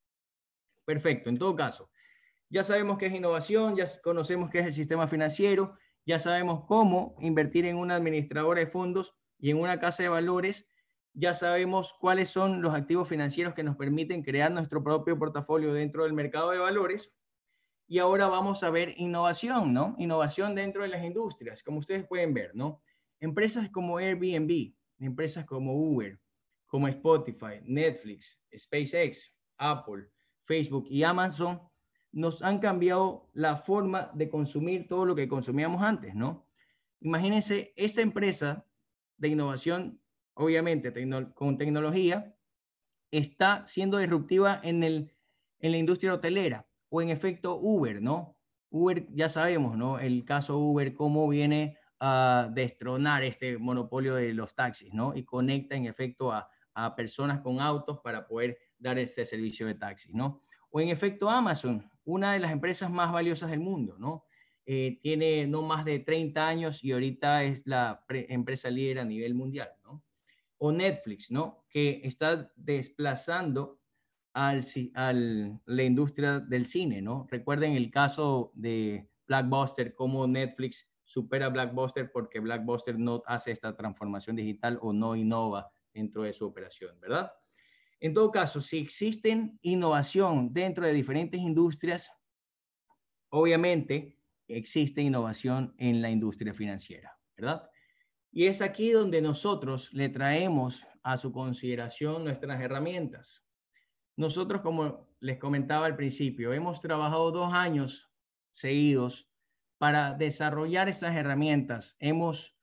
Perfecto, 0.86 1.30
en 1.30 1.38
todo 1.38 1.56
caso, 1.56 1.90
ya 2.50 2.64
sabemos 2.64 2.98
qué 2.98 3.08
es 3.08 3.14
innovación, 3.14 3.76
ya 3.76 3.86
conocemos 4.02 4.50
qué 4.50 4.60
es 4.60 4.68
el 4.68 4.74
sistema 4.74 5.08
financiero, 5.08 5.78
ya 6.06 6.20
sabemos 6.20 6.64
cómo 6.66 7.16
invertir 7.20 7.66
en 7.66 7.76
una 7.76 7.96
administradora 7.96 8.62
de 8.62 8.68
fondos 8.68 9.14
y 9.40 9.52
en 9.52 9.58
una 9.58 9.80
casa 9.80 10.04
de 10.04 10.10
valores, 10.10 10.70
ya 11.14 11.34
sabemos 11.34 11.94
cuáles 12.00 12.30
son 12.30 12.62
los 12.62 12.74
activos 12.74 13.10
financieros 13.10 13.54
que 13.54 13.64
nos 13.64 13.76
permiten 13.76 14.24
crear 14.24 14.52
nuestro 14.52 14.84
propio 14.84 15.18
portafolio 15.18 15.74
dentro 15.74 16.04
del 16.04 16.14
mercado 16.14 16.52
de 16.52 16.60
valores. 16.60 17.12
Y 17.88 18.00
ahora 18.00 18.28
vamos 18.28 18.64
a 18.64 18.70
ver 18.70 18.94
innovación, 18.98 19.74
¿no? 19.74 19.96
Innovación 19.98 20.54
dentro 20.54 20.84
de 20.84 20.90
las 20.90 21.04
industrias, 21.04 21.64
como 21.64 21.80
ustedes 21.80 22.06
pueden 22.06 22.34
ver, 22.34 22.52
¿no? 22.54 22.82
Empresas 23.20 23.70
como 23.70 23.98
Airbnb, 23.98 24.74
empresas 25.00 25.46
como 25.46 25.74
Uber, 25.74 26.20
como 26.66 26.88
Spotify, 26.88 27.62
Netflix, 27.64 28.40
SpaceX, 28.56 29.36
Apple, 29.58 30.10
Facebook 30.44 30.86
y 30.90 31.04
Amazon 31.04 31.62
nos 32.12 32.42
han 32.42 32.60
cambiado 32.60 33.30
la 33.34 33.58
forma 33.58 34.12
de 34.14 34.30
consumir 34.30 34.88
todo 34.88 35.06
lo 35.06 35.16
que 35.16 35.28
consumíamos 35.28 35.82
antes, 35.84 36.16
¿no? 36.16 36.48
Imagínense, 37.02 37.74
esta 37.76 38.02
empresa 38.02 38.66
de 39.18 39.28
innovación 39.30 40.00
obviamente 40.38 40.94
con 41.34 41.58
tecnología, 41.58 42.34
está 43.12 43.66
siendo 43.66 43.98
disruptiva 43.98 44.60
en, 44.64 44.84
el, 44.84 45.12
en 45.60 45.72
la 45.72 45.78
industria 45.78 46.14
hotelera 46.14 46.68
o 46.90 47.02
en 47.02 47.10
efecto 47.10 47.58
Uber, 47.60 48.02
¿no? 48.02 48.38
Uber, 48.70 49.08
ya 49.14 49.30
sabemos, 49.30 49.78
¿no? 49.78 50.00
El 50.00 50.26
caso 50.26 50.58
Uber, 50.60 50.94
cómo 50.94 51.28
viene 51.28 51.77
a 52.00 52.50
destronar 52.54 53.24
este 53.24 53.58
monopolio 53.58 54.16
de 54.16 54.34
los 54.34 54.56
taxis, 54.56 54.94
¿no? 54.94 55.16
Y 55.16 55.24
conecta 55.24 55.76
en 55.76 55.86
efecto 55.86 56.32
a, 56.32 56.50
personas 56.96 57.42
con 57.42 57.60
autos 57.60 58.02
para 58.02 58.28
poder 58.28 58.56
dar 58.78 59.00
este 59.00 59.26
servicio 59.26 59.66
de 59.66 59.74
taxis, 59.74 60.14
¿no? 60.14 60.44
O 60.70 60.80
en 60.80 60.90
efecto 60.90 61.28
Amazon, 61.28 61.90
una 62.06 62.34
de 62.34 62.40
las 62.40 62.52
empresas 62.52 62.92
más 62.92 63.12
valiosas 63.12 63.50
del 63.50 63.62
mundo, 63.62 63.98
¿no? 63.98 64.26
Eh, 64.64 65.00
tiene 65.02 65.48
no 65.48 65.64
más 65.64 65.86
de 65.86 65.98
30 65.98 66.48
años 66.48 66.84
y 66.84 66.92
ahorita 66.92 67.44
es 67.46 67.66
la 67.66 68.06
empresa 68.10 68.70
líder 68.70 69.00
a 69.00 69.06
nivel 69.06 69.34
mundial, 69.34 69.72
¿no? 69.84 70.04
O 70.60 70.72
Netflix, 70.72 71.32
¿no? 71.32 71.66
Que 71.68 72.02
está 72.04 72.52
desplazando 72.56 73.80
al, 74.34 74.64
al, 74.94 75.60
la 75.66 75.84
industria 75.84 76.40
del 76.40 76.68
cine, 76.68 77.02
¿no? 77.02 77.26
Recuerden 77.32 77.74
el 77.74 77.90
caso 77.90 78.52
de 78.54 79.10
Blackbuster, 79.26 79.96
cómo 79.96 80.28
Netflix 80.28 80.88
supera 81.08 81.48
Blackbuster 81.48 82.12
porque 82.12 82.42
Blackbuster 82.42 83.00
no 83.00 83.24
hace 83.26 83.52
esta 83.52 83.76
transformación 83.76 84.36
digital 84.36 84.78
o 84.82 84.92
no 84.92 85.16
innova 85.16 85.72
dentro 85.94 86.24
de 86.24 86.34
su 86.34 86.46
operación, 86.46 87.00
¿verdad? 87.00 87.32
En 88.00 88.14
todo 88.14 88.30
caso, 88.30 88.62
si 88.62 88.78
existen 88.78 89.58
innovación 89.62 90.54
dentro 90.54 90.86
de 90.86 90.94
diferentes 90.94 91.40
industrias, 91.40 92.12
obviamente 93.30 94.18
existe 94.50 95.02
innovación 95.02 95.74
en 95.78 96.02
la 96.02 96.10
industria 96.10 96.54
financiera, 96.54 97.18
¿verdad? 97.38 97.70
Y 98.32 98.48
es 98.48 98.62
aquí 98.62 98.92
donde 98.92 99.22
nosotros 99.22 99.92
le 99.94 100.10
traemos 100.10 100.86
a 101.04 101.18
su 101.18 101.32
consideración 101.32 102.26
nuestras 102.26 102.62
herramientas. 102.62 103.46
Nosotros, 104.18 104.62
como 104.62 105.08
les 105.22 105.40
comentaba 105.40 105.86
al 105.86 105.96
principio, 105.96 106.52
hemos 106.52 106.82
trabajado 106.82 107.32
dos 107.32 107.54
años 107.54 108.12
seguidos 108.52 109.27
para 109.78 110.14
desarrollar 110.14 110.90
esas 110.90 111.16
herramientas. 111.16 111.96
Hemos 112.00 112.56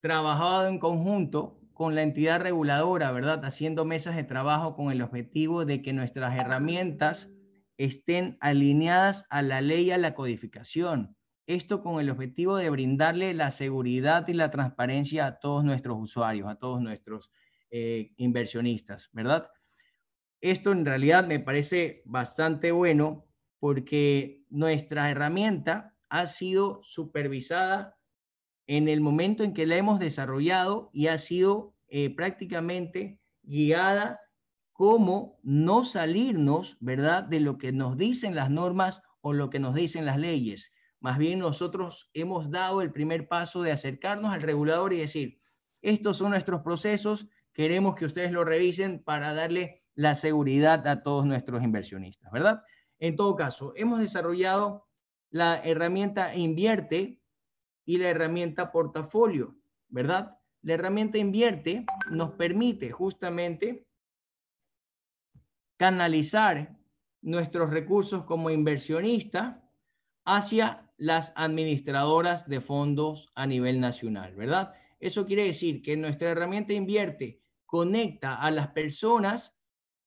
trabajado 0.00 0.68
en 0.68 0.78
conjunto 0.78 1.60
con 1.72 1.94
la 1.94 2.02
entidad 2.02 2.40
reguladora, 2.40 3.12
¿verdad? 3.12 3.44
Haciendo 3.44 3.84
mesas 3.84 4.16
de 4.16 4.24
trabajo 4.24 4.74
con 4.74 4.90
el 4.90 5.02
objetivo 5.02 5.64
de 5.64 5.82
que 5.82 5.92
nuestras 5.92 6.34
herramientas 6.38 7.30
estén 7.76 8.38
alineadas 8.40 9.26
a 9.28 9.42
la 9.42 9.60
ley 9.60 9.88
y 9.88 9.90
a 9.90 9.98
la 9.98 10.14
codificación. 10.14 11.16
Esto 11.46 11.82
con 11.82 12.00
el 12.00 12.10
objetivo 12.10 12.56
de 12.56 12.70
brindarle 12.70 13.34
la 13.34 13.50
seguridad 13.50 14.26
y 14.28 14.32
la 14.32 14.50
transparencia 14.50 15.26
a 15.26 15.38
todos 15.38 15.64
nuestros 15.64 15.98
usuarios, 16.00 16.48
a 16.48 16.56
todos 16.56 16.80
nuestros 16.80 17.30
eh, 17.70 18.12
inversionistas, 18.16 19.10
¿verdad? 19.12 19.50
Esto 20.40 20.72
en 20.72 20.86
realidad 20.86 21.26
me 21.26 21.40
parece 21.40 22.02
bastante 22.04 22.72
bueno 22.72 23.25
porque 23.58 24.44
nuestra 24.48 25.10
herramienta 25.10 25.94
ha 26.08 26.26
sido 26.26 26.80
supervisada 26.84 27.96
en 28.66 28.88
el 28.88 29.00
momento 29.00 29.44
en 29.44 29.54
que 29.54 29.66
la 29.66 29.76
hemos 29.76 29.98
desarrollado 29.98 30.90
y 30.92 31.06
ha 31.06 31.18
sido 31.18 31.74
eh, 31.88 32.14
prácticamente 32.14 33.20
guiada 33.42 34.20
cómo 34.72 35.38
no 35.42 35.84
salirnos, 35.84 36.76
¿verdad?, 36.80 37.24
de 37.24 37.40
lo 37.40 37.58
que 37.58 37.72
nos 37.72 37.96
dicen 37.96 38.34
las 38.34 38.50
normas 38.50 39.02
o 39.20 39.32
lo 39.32 39.50
que 39.50 39.58
nos 39.58 39.74
dicen 39.74 40.04
las 40.04 40.18
leyes. 40.18 40.72
Más 41.00 41.18
bien 41.18 41.38
nosotros 41.38 42.10
hemos 42.12 42.50
dado 42.50 42.82
el 42.82 42.92
primer 42.92 43.28
paso 43.28 43.62
de 43.62 43.72
acercarnos 43.72 44.32
al 44.32 44.42
regulador 44.42 44.92
y 44.92 44.98
decir, 44.98 45.38
estos 45.80 46.18
son 46.18 46.30
nuestros 46.30 46.62
procesos, 46.62 47.28
queremos 47.52 47.94
que 47.94 48.04
ustedes 48.04 48.32
lo 48.32 48.44
revisen 48.44 49.02
para 49.02 49.32
darle 49.32 49.84
la 49.94 50.14
seguridad 50.14 50.86
a 50.88 51.02
todos 51.02 51.24
nuestros 51.24 51.62
inversionistas, 51.62 52.30
¿verdad? 52.32 52.62
En 52.98 53.16
todo 53.16 53.36
caso, 53.36 53.72
hemos 53.76 54.00
desarrollado 54.00 54.86
la 55.30 55.58
herramienta 55.64 56.34
Invierte 56.34 57.20
y 57.84 57.98
la 57.98 58.08
herramienta 58.08 58.72
Portafolio, 58.72 59.56
¿verdad? 59.88 60.38
La 60.62 60.74
herramienta 60.74 61.18
Invierte 61.18 61.84
nos 62.10 62.32
permite 62.32 62.90
justamente 62.90 63.86
canalizar 65.76 66.76
nuestros 67.22 67.70
recursos 67.70 68.24
como 68.24 68.50
inversionista 68.50 69.68
hacia 70.24 70.90
las 70.96 71.32
administradoras 71.36 72.48
de 72.48 72.60
fondos 72.60 73.30
a 73.34 73.46
nivel 73.46 73.80
nacional, 73.80 74.34
¿verdad? 74.34 74.74
Eso 74.98 75.26
quiere 75.26 75.44
decir 75.44 75.82
que 75.82 75.96
nuestra 75.96 76.30
herramienta 76.30 76.72
invierte 76.72 77.42
conecta 77.66 78.36
a 78.36 78.50
las 78.50 78.68
personas 78.68 79.55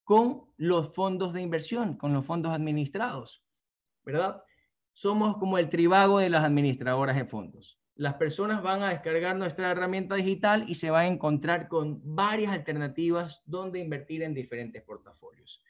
con 0.10 0.48
los 0.58 0.92
fondos 0.96 1.34
de 1.34 1.42
inversión, 1.44 1.96
con 1.96 2.14
los 2.14 2.26
fondos 2.26 2.52
administrados, 2.52 3.44
¿verdad? 4.04 4.42
Somos 4.92 5.38
como 5.38 5.60
el 5.60 5.70
tribago 5.70 6.18
de 6.18 6.32
las 6.32 6.44
administradoras 6.44 7.16
de 7.16 7.26
fondos. 7.26 7.80
Las 7.94 8.16
personas 8.16 8.64
van 8.64 8.82
a 8.82 8.90
descargar 8.90 9.36
nuestra 9.36 9.70
herramienta 9.70 10.16
digital 10.16 10.66
y 10.68 10.74
se 10.74 10.90
van 10.90 11.06
a 11.06 11.14
encontrar 11.14 11.68
con 11.68 12.02
varias 12.04 12.52
alternativas 12.54 13.44
donde 13.46 13.78
invertir 13.78 14.24
en 14.24 14.34
diferentes 14.34 14.82
portafolios. 14.82 15.62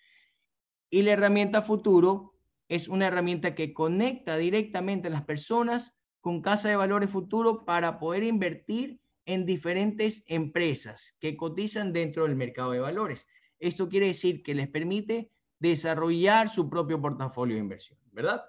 Y 0.89 1.01
la 1.01 1.11
herramienta 1.11 1.61
futuro 1.61 2.39
es 2.69 2.87
una 2.87 3.07
herramienta 3.07 3.55
que 3.55 3.73
conecta 3.73 4.37
directamente 4.37 5.09
a 5.09 5.11
las 5.11 5.25
personas 5.25 5.97
con 6.21 6.41
Casa 6.41 6.69
de 6.69 6.77
Valores 6.77 7.09
Futuro 7.09 7.65
para 7.65 7.99
poder 7.99 8.23
invertir 8.23 9.01
en 9.25 9.45
diferentes 9.45 10.23
empresas 10.27 11.17
que 11.19 11.35
cotizan 11.35 11.91
dentro 11.91 12.23
del 12.23 12.37
mercado 12.37 12.71
de 12.71 12.79
valores. 12.79 13.27
Esto 13.59 13.89
quiere 13.89 14.07
decir 14.07 14.41
que 14.43 14.55
les 14.55 14.67
permite 14.67 15.31
desarrollar 15.59 16.49
su 16.49 16.69
propio 16.69 17.01
portafolio 17.01 17.55
de 17.55 17.61
inversión, 17.61 17.99
¿verdad? 18.11 18.45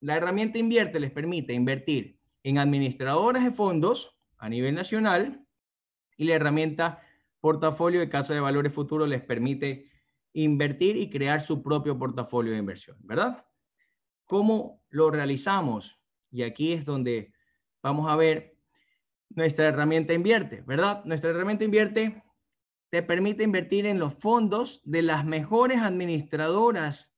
La 0.00 0.16
herramienta 0.16 0.58
Invierte 0.58 1.00
les 1.00 1.10
permite 1.10 1.54
invertir 1.54 2.20
en 2.42 2.58
administradoras 2.58 3.42
de 3.42 3.50
fondos 3.50 4.18
a 4.36 4.48
nivel 4.48 4.74
nacional 4.74 5.46
y 6.16 6.24
la 6.24 6.34
herramienta 6.34 7.00
Portafolio 7.40 8.00
de 8.00 8.08
Casa 8.08 8.34
de 8.34 8.40
Valores 8.40 8.72
Futuro 8.72 9.06
les 9.06 9.22
permite 9.22 9.90
invertir 10.32 10.96
y 10.96 11.10
crear 11.10 11.40
su 11.42 11.62
propio 11.62 11.98
portafolio 11.98 12.52
de 12.52 12.58
inversión, 12.58 12.96
¿verdad? 13.00 13.46
¿Cómo 14.24 14.82
lo 14.88 15.10
realizamos? 15.10 16.00
Y 16.30 16.42
aquí 16.42 16.72
es 16.72 16.84
donde 16.84 17.32
vamos 17.82 18.10
a 18.10 18.16
ver 18.16 18.56
nuestra 19.30 19.68
herramienta 19.68 20.12
invierte, 20.12 20.62
¿verdad? 20.66 21.04
Nuestra 21.04 21.30
herramienta 21.30 21.64
invierte 21.64 22.23
te 22.94 23.02
permite 23.02 23.42
invertir 23.42 23.86
en 23.86 23.98
los 23.98 24.14
fondos 24.14 24.80
de 24.84 25.02
las 25.02 25.24
mejores 25.24 25.78
administradoras 25.78 27.12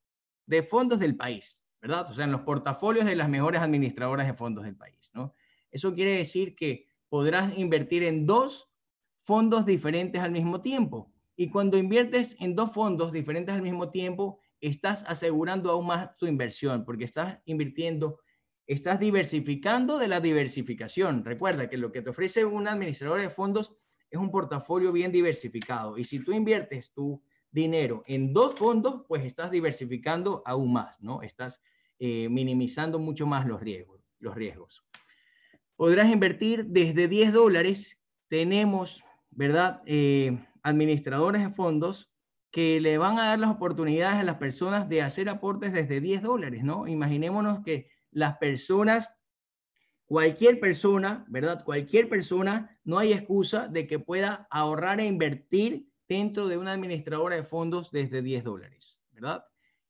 de 0.46 0.62
fondos 0.62 0.98
del 0.98 1.16
país, 1.16 1.62
¿verdad? 1.82 2.10
O 2.10 2.14
sea, 2.14 2.24
en 2.24 2.32
los 2.32 2.40
portafolios 2.40 3.04
de 3.04 3.14
las 3.14 3.28
mejores 3.28 3.60
administradoras 3.60 4.26
de 4.26 4.32
fondos 4.32 4.64
del 4.64 4.74
país, 4.74 5.10
¿no? 5.12 5.34
Eso 5.70 5.92
quiere 5.92 6.12
decir 6.12 6.56
que 6.56 6.86
podrás 7.10 7.58
invertir 7.58 8.04
en 8.04 8.24
dos 8.24 8.72
fondos 9.22 9.66
diferentes 9.66 10.22
al 10.22 10.30
mismo 10.30 10.62
tiempo. 10.62 11.12
Y 11.36 11.50
cuando 11.50 11.76
inviertes 11.76 12.36
en 12.40 12.56
dos 12.56 12.70
fondos 12.70 13.12
diferentes 13.12 13.54
al 13.54 13.60
mismo 13.60 13.90
tiempo, 13.90 14.40
estás 14.62 15.04
asegurando 15.06 15.70
aún 15.70 15.88
más 15.88 16.16
tu 16.16 16.24
inversión, 16.24 16.86
porque 16.86 17.04
estás 17.04 17.40
invirtiendo, 17.44 18.20
estás 18.66 18.98
diversificando 18.98 19.98
de 19.98 20.08
la 20.08 20.22
diversificación. 20.22 21.22
Recuerda 21.22 21.68
que 21.68 21.76
lo 21.76 21.92
que 21.92 22.00
te 22.00 22.08
ofrece 22.08 22.46
un 22.46 22.66
administrador 22.66 23.20
de 23.20 23.28
fondos 23.28 23.76
es 24.10 24.18
un 24.18 24.30
portafolio 24.30 24.92
bien 24.92 25.12
diversificado. 25.12 25.98
Y 25.98 26.04
si 26.04 26.20
tú 26.20 26.32
inviertes 26.32 26.92
tu 26.92 27.22
dinero 27.50 28.04
en 28.06 28.32
dos 28.32 28.54
fondos, 28.54 29.02
pues 29.08 29.24
estás 29.24 29.50
diversificando 29.50 30.42
aún 30.44 30.72
más, 30.72 31.00
¿no? 31.00 31.22
Estás 31.22 31.62
eh, 31.98 32.28
minimizando 32.28 32.98
mucho 32.98 33.26
más 33.26 33.46
los 33.46 33.60
riesgos, 33.60 34.02
los 34.18 34.34
riesgos. 34.34 34.84
Podrás 35.76 36.10
invertir 36.10 36.66
desde 36.66 37.08
10 37.08 37.32
dólares. 37.32 38.00
Tenemos, 38.28 39.02
¿verdad? 39.30 39.82
Eh, 39.86 40.38
administradores 40.62 41.42
de 41.42 41.50
fondos 41.50 42.12
que 42.50 42.80
le 42.80 42.98
van 42.98 43.18
a 43.18 43.26
dar 43.26 43.38
las 43.38 43.50
oportunidades 43.50 44.20
a 44.20 44.24
las 44.24 44.36
personas 44.36 44.88
de 44.88 45.02
hacer 45.02 45.28
aportes 45.28 45.72
desde 45.72 46.00
10 46.00 46.22
dólares, 46.22 46.64
¿no? 46.64 46.88
Imaginémonos 46.88 47.62
que 47.62 47.90
las 48.10 48.38
personas, 48.38 49.15
cualquier 50.06 50.60
persona, 50.60 51.24
¿verdad? 51.28 51.64
Cualquier 51.64 52.08
persona, 52.08 52.78
no 52.84 52.98
hay 52.98 53.12
excusa 53.12 53.68
de 53.68 53.86
que 53.86 53.98
pueda 53.98 54.46
ahorrar 54.50 55.00
e 55.00 55.06
invertir 55.06 55.88
dentro 56.08 56.48
de 56.48 56.56
una 56.56 56.72
administradora 56.72 57.36
de 57.36 57.42
fondos 57.42 57.90
desde 57.90 58.22
10 58.22 58.44
dólares, 58.44 59.02
¿verdad? 59.10 59.44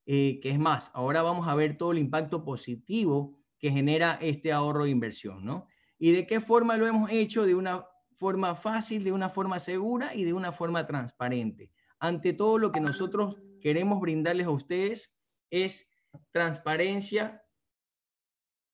Eh, 0.07 0.41
que 0.43 0.51
es 0.51 0.59
más, 0.59 0.91
ahora 0.95 1.23
vamos 1.23 1.47
a 1.49 1.55
ver 1.55 1.77
todo 1.77 1.93
el 1.93 1.99
impacto 1.99 2.45
positivo 2.45 3.39
que 3.59 3.71
genera 3.71 4.19
este 4.21 4.53
ahorro 4.53 4.85
de 4.85 4.91
inversión, 4.91 5.45
¿no? 5.45 5.67
Y 5.99 6.13
de 6.13 6.27
qué 6.27 6.41
forma 6.41 6.77
lo 6.77 6.87
hemos 6.87 7.11
hecho 7.11 7.45
de 7.45 7.55
una 7.55 7.87
forma 8.17 8.55
fácil, 8.55 9.05
de 9.05 9.13
una 9.13 9.29
forma 9.29 9.59
segura 9.61 10.15
y 10.15 10.25
de 10.25 10.33
una 10.33 10.53
forma 10.53 10.87
transparente. 10.87 11.71
Ante 11.99 12.33
todo, 12.33 12.59
lo 12.59 12.73
que 12.73 12.81
nosotros 12.81 13.37
queremos 13.61 14.01
brindarles 14.01 14.47
a 14.47 14.51
ustedes 14.51 15.15
es 15.51 15.89
transparencia 16.31 17.43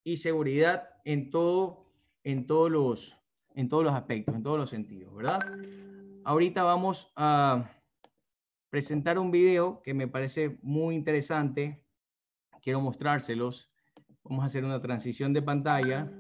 y 0.05 0.17
seguridad 0.19 0.92
en 1.05 1.31
todo, 1.31 1.87
en 2.25 2.47
todos 2.47 2.71
los, 2.71 3.17
en 3.55 3.69
todos 3.69 3.85
los 3.85 3.95
aspectos, 3.95 4.35
en 4.35 4.43
todos 4.43 4.59
los 4.59 4.71
sentidos, 4.71 5.15
¿verdad? 5.15 5.41
Ahorita 6.25 6.62
vamos 6.62 7.12
a 7.17 7.71
presentar 8.71 9.19
un 9.19 9.31
video 9.31 9.83
que 9.83 9.93
me 9.93 10.09
parece 10.09 10.59
muy 10.62 10.95
interesante. 10.95 11.85
Quiero 12.62 12.81
mostrárselos. 12.81 13.71
Vamos 14.23 14.45
a 14.45 14.47
hacer 14.47 14.65
una 14.65 14.81
transición 14.81 15.33
de 15.33 15.43
pantalla. 15.43 16.11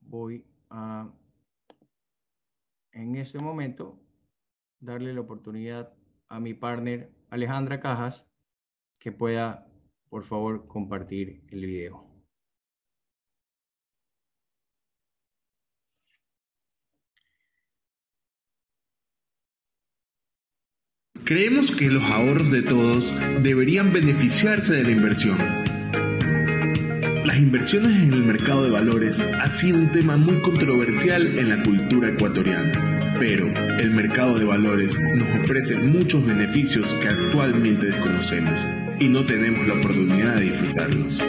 Voy 0.00 0.46
a, 0.70 1.12
en 2.92 3.16
este 3.16 3.38
momento, 3.38 4.00
darle 4.80 5.12
la 5.12 5.20
oportunidad 5.20 5.92
a 6.28 6.40
mi 6.40 6.54
partner 6.54 7.17
Alejandra 7.30 7.80
Cajas 7.80 8.26
que 8.98 9.12
pueda, 9.12 9.66
por 10.08 10.24
favor, 10.24 10.66
compartir 10.66 11.42
el 11.50 11.66
video. 11.66 12.08
Creemos 21.24 21.76
que 21.76 21.90
los 21.90 22.02
ahorros 22.04 22.50
de 22.50 22.62
todos 22.62 23.12
deberían 23.42 23.92
beneficiarse 23.92 24.72
de 24.72 24.84
la 24.84 24.90
inversión. 24.92 25.36
Las 27.26 27.36
inversiones 27.36 28.02
en 28.02 28.14
el 28.14 28.24
mercado 28.24 28.62
de 28.62 28.70
valores 28.70 29.20
ha 29.20 29.50
sido 29.50 29.76
un 29.76 29.92
tema 29.92 30.16
muy 30.16 30.40
controversial 30.40 31.38
en 31.38 31.50
la 31.50 31.62
cultura 31.62 32.08
ecuatoriana, 32.08 32.97
pero 33.18 33.52
el 33.78 33.90
mercado 33.90 34.38
de 34.38 34.44
valores 34.44 34.96
nos 35.16 35.44
ofrece 35.44 35.76
muchos 35.76 36.24
beneficios 36.24 36.86
que 37.00 37.08
actualmente 37.08 37.86
desconocemos 37.86 38.54
y 39.00 39.08
no 39.08 39.24
tenemos 39.24 39.66
la 39.66 39.74
oportunidad 39.74 40.36
de 40.36 40.42
disfrutarlos. 40.42 41.20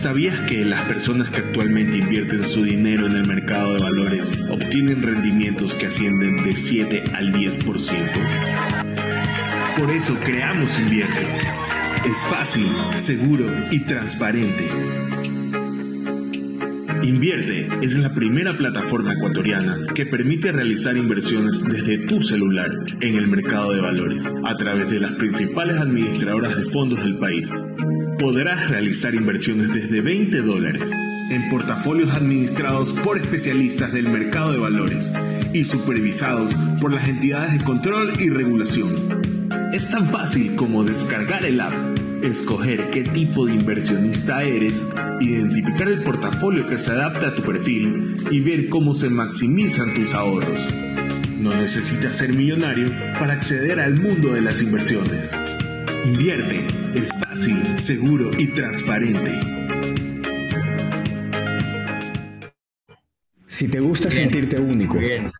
¿Sabías 0.00 0.40
que 0.48 0.64
las 0.64 0.82
personas 0.82 1.30
que 1.30 1.38
actualmente 1.38 1.98
invierten 1.98 2.44
su 2.44 2.62
dinero 2.62 3.06
en 3.06 3.12
el 3.12 3.26
mercado 3.26 3.74
de 3.74 3.80
valores 3.80 4.32
obtienen 4.50 5.02
rendimientos 5.02 5.74
que 5.74 5.86
ascienden 5.86 6.44
de 6.44 6.56
7 6.56 7.04
al 7.14 7.32
10%? 7.32 9.78
Por 9.78 9.90
eso 9.90 10.14
creamos 10.24 10.78
Invierte. 10.78 11.26
Es 12.04 12.20
fácil, 12.22 12.66
seguro 12.96 13.46
y 13.70 13.80
transparente. 13.80 14.64
Invierte 17.04 17.68
es 17.82 17.98
la 17.98 18.14
primera 18.14 18.54
plataforma 18.54 19.12
ecuatoriana 19.12 19.78
que 19.94 20.06
permite 20.06 20.52
realizar 20.52 20.96
inversiones 20.96 21.62
desde 21.62 21.98
tu 21.98 22.22
celular 22.22 22.70
en 23.02 23.16
el 23.16 23.28
mercado 23.28 23.74
de 23.74 23.82
valores 23.82 24.32
a 24.42 24.56
través 24.56 24.90
de 24.90 25.00
las 25.00 25.12
principales 25.12 25.76
administradoras 25.76 26.56
de 26.56 26.64
fondos 26.64 27.04
del 27.04 27.18
país. 27.18 27.52
Podrás 28.18 28.70
realizar 28.70 29.14
inversiones 29.14 29.74
desde 29.74 30.00
20 30.00 30.40
dólares 30.40 30.92
en 31.30 31.50
portafolios 31.50 32.10
administrados 32.14 32.94
por 32.94 33.18
especialistas 33.18 33.92
del 33.92 34.08
mercado 34.08 34.52
de 34.52 34.58
valores 34.60 35.12
y 35.52 35.64
supervisados 35.64 36.56
por 36.80 36.90
las 36.90 37.06
entidades 37.06 37.52
de 37.52 37.64
control 37.64 38.18
y 38.18 38.30
regulación. 38.30 38.94
Es 39.74 39.90
tan 39.90 40.06
fácil 40.06 40.56
como 40.56 40.84
descargar 40.84 41.44
el 41.44 41.60
app, 41.60 41.74
escoger 42.26 42.90
qué 42.90 43.04
tipo 43.04 43.46
de 43.46 43.54
inversionista 43.54 44.42
eres, 44.42 44.86
identificar 45.20 45.88
el 45.88 46.02
portafolio 46.02 46.66
que 46.66 46.78
se 46.78 46.92
adapta 46.92 47.28
a 47.28 47.34
tu 47.34 47.42
perfil 47.42 48.16
y 48.30 48.40
ver 48.40 48.68
cómo 48.68 48.94
se 48.94 49.08
maximizan 49.10 49.94
tus 49.94 50.14
ahorros. 50.14 50.58
No 51.38 51.54
necesitas 51.54 52.16
ser 52.16 52.32
millonario 52.32 52.88
para 53.18 53.34
acceder 53.34 53.80
al 53.80 54.00
mundo 54.00 54.32
de 54.32 54.40
las 54.40 54.62
inversiones. 54.62 55.32
Invierte. 56.04 56.66
Es 56.94 57.12
fácil, 57.12 57.78
seguro 57.78 58.30
y 58.38 58.46
transparente. 58.48 59.32
Si 63.46 63.68
te 63.68 63.80
gusta 63.80 64.10
sentirte 64.10 64.58
único. 64.58 64.98
Bien. 64.98 65.30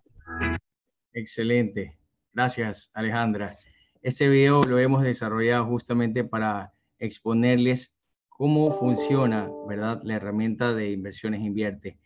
Excelente. 1.13 1.97
Gracias, 2.33 2.91
Alejandra. 2.93 3.57
Este 4.05 4.29
video 4.29 4.63
lo 4.65 4.79
hemos 4.79 5.03
desarrollado 5.03 5.65
justamente 5.65 6.25
para 6.25 6.75
exponerles 6.99 7.97
cómo 8.29 8.71
funciona, 8.79 9.49
¿verdad? 9.67 10.03
La 10.05 10.17
herramienta 10.17 10.75
de 10.75 10.91
inversiones 10.91 11.41
invierte. 11.41 11.99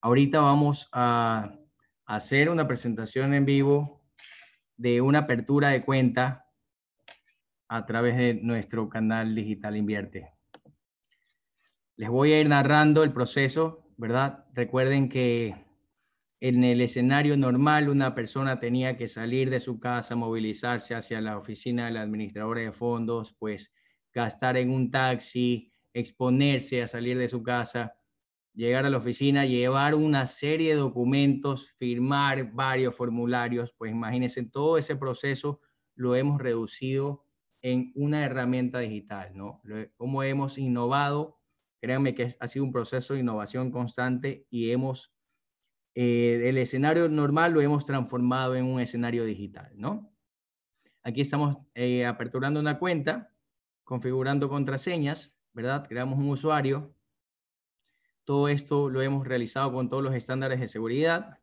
Ahorita 0.00 0.40
vamos 0.40 0.88
a 0.90 1.56
hacer 2.06 2.50
una 2.50 2.66
presentación 2.66 3.34
en 3.34 3.44
vivo 3.44 4.02
de 4.76 5.00
una 5.00 5.20
apertura 5.20 5.68
de 5.68 5.84
cuenta 5.84 6.48
a 7.68 7.86
través 7.86 8.16
de 8.16 8.34
nuestro 8.34 8.88
canal 8.88 9.36
digital 9.36 9.76
Invierte. 9.76 10.32
Les 11.94 12.08
voy 12.08 12.32
a 12.32 12.40
ir 12.40 12.48
narrando 12.48 13.04
el 13.04 13.12
proceso, 13.12 13.86
¿verdad? 13.96 14.44
Recuerden 14.54 15.08
que 15.08 15.63
en 16.46 16.62
el 16.62 16.82
escenario 16.82 17.38
normal, 17.38 17.88
una 17.88 18.14
persona 18.14 18.60
tenía 18.60 18.98
que 18.98 19.08
salir 19.08 19.48
de 19.48 19.60
su 19.60 19.80
casa, 19.80 20.14
movilizarse 20.14 20.94
hacia 20.94 21.22
la 21.22 21.38
oficina 21.38 21.86
de 21.86 21.92
la 21.92 22.02
administradora 22.02 22.60
de 22.60 22.70
fondos, 22.70 23.34
pues 23.38 23.72
gastar 24.12 24.58
en 24.58 24.70
un 24.70 24.90
taxi, 24.90 25.72
exponerse 25.94 26.82
a 26.82 26.86
salir 26.86 27.16
de 27.16 27.30
su 27.30 27.42
casa, 27.42 27.94
llegar 28.52 28.84
a 28.84 28.90
la 28.90 28.98
oficina, 28.98 29.46
llevar 29.46 29.94
una 29.94 30.26
serie 30.26 30.74
de 30.74 30.80
documentos, 30.80 31.70
firmar 31.78 32.52
varios 32.52 32.94
formularios, 32.94 33.72
pues 33.78 33.92
imagínense, 33.92 34.44
todo 34.44 34.76
ese 34.76 34.96
proceso 34.96 35.60
lo 35.94 36.14
hemos 36.14 36.42
reducido 36.42 37.24
en 37.62 37.90
una 37.94 38.22
herramienta 38.22 38.80
digital, 38.80 39.30
¿no? 39.34 39.62
Como 39.96 40.22
hemos 40.22 40.58
innovado, 40.58 41.40
créanme 41.80 42.14
que 42.14 42.36
ha 42.38 42.48
sido 42.48 42.66
un 42.66 42.72
proceso 42.72 43.14
de 43.14 43.20
innovación 43.20 43.70
constante 43.70 44.46
y 44.50 44.72
hemos 44.72 45.13
eh, 45.94 46.48
el 46.48 46.58
escenario 46.58 47.08
normal 47.08 47.52
lo 47.52 47.60
hemos 47.60 47.84
transformado 47.84 48.56
en 48.56 48.64
un 48.64 48.80
escenario 48.80 49.24
digital, 49.24 49.72
¿no? 49.76 50.12
Aquí 51.02 51.20
estamos 51.20 51.58
eh, 51.74 52.06
aperturando 52.06 52.58
una 52.58 52.78
cuenta, 52.78 53.32
configurando 53.84 54.48
contraseñas, 54.48 55.34
¿verdad? 55.52 55.86
Creamos 55.86 56.18
un 56.18 56.30
usuario. 56.30 56.94
Todo 58.24 58.48
esto 58.48 58.88
lo 58.88 59.02
hemos 59.02 59.26
realizado 59.26 59.72
con 59.72 59.88
todos 59.88 60.02
los 60.02 60.14
estándares 60.14 60.60
de 60.60 60.68
seguridad. 60.68 61.40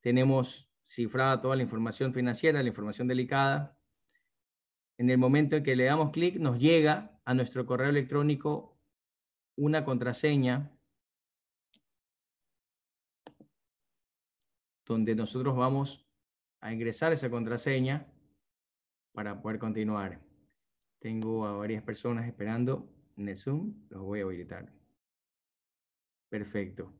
Tenemos 0.00 0.68
cifrada 0.84 1.40
toda 1.40 1.56
la 1.56 1.62
información 1.62 2.12
financiera, 2.12 2.62
la 2.62 2.68
información 2.68 3.08
delicada. 3.08 3.78
En 4.98 5.08
el 5.10 5.16
momento 5.16 5.56
en 5.56 5.62
que 5.62 5.76
le 5.76 5.84
damos 5.84 6.10
clic, 6.10 6.36
nos 6.36 6.58
llega 6.58 7.18
a 7.24 7.34
nuestro 7.34 7.64
correo 7.66 7.88
electrónico 7.88 8.76
una 9.56 9.84
contraseña 9.84 10.72
donde 14.86 15.14
nosotros 15.14 15.56
vamos 15.56 16.06
a 16.60 16.72
ingresar 16.72 17.12
esa 17.12 17.30
contraseña 17.30 18.06
para 19.12 19.40
poder 19.40 19.58
continuar. 19.58 20.20
Tengo 20.98 21.46
a 21.46 21.56
varias 21.56 21.82
personas 21.82 22.26
esperando 22.26 22.88
en 23.16 23.28
el 23.28 23.36
Zoom, 23.36 23.74
los 23.90 24.02
voy 24.02 24.20
a 24.20 24.24
habilitar. 24.24 24.72
Perfecto. 26.28 26.92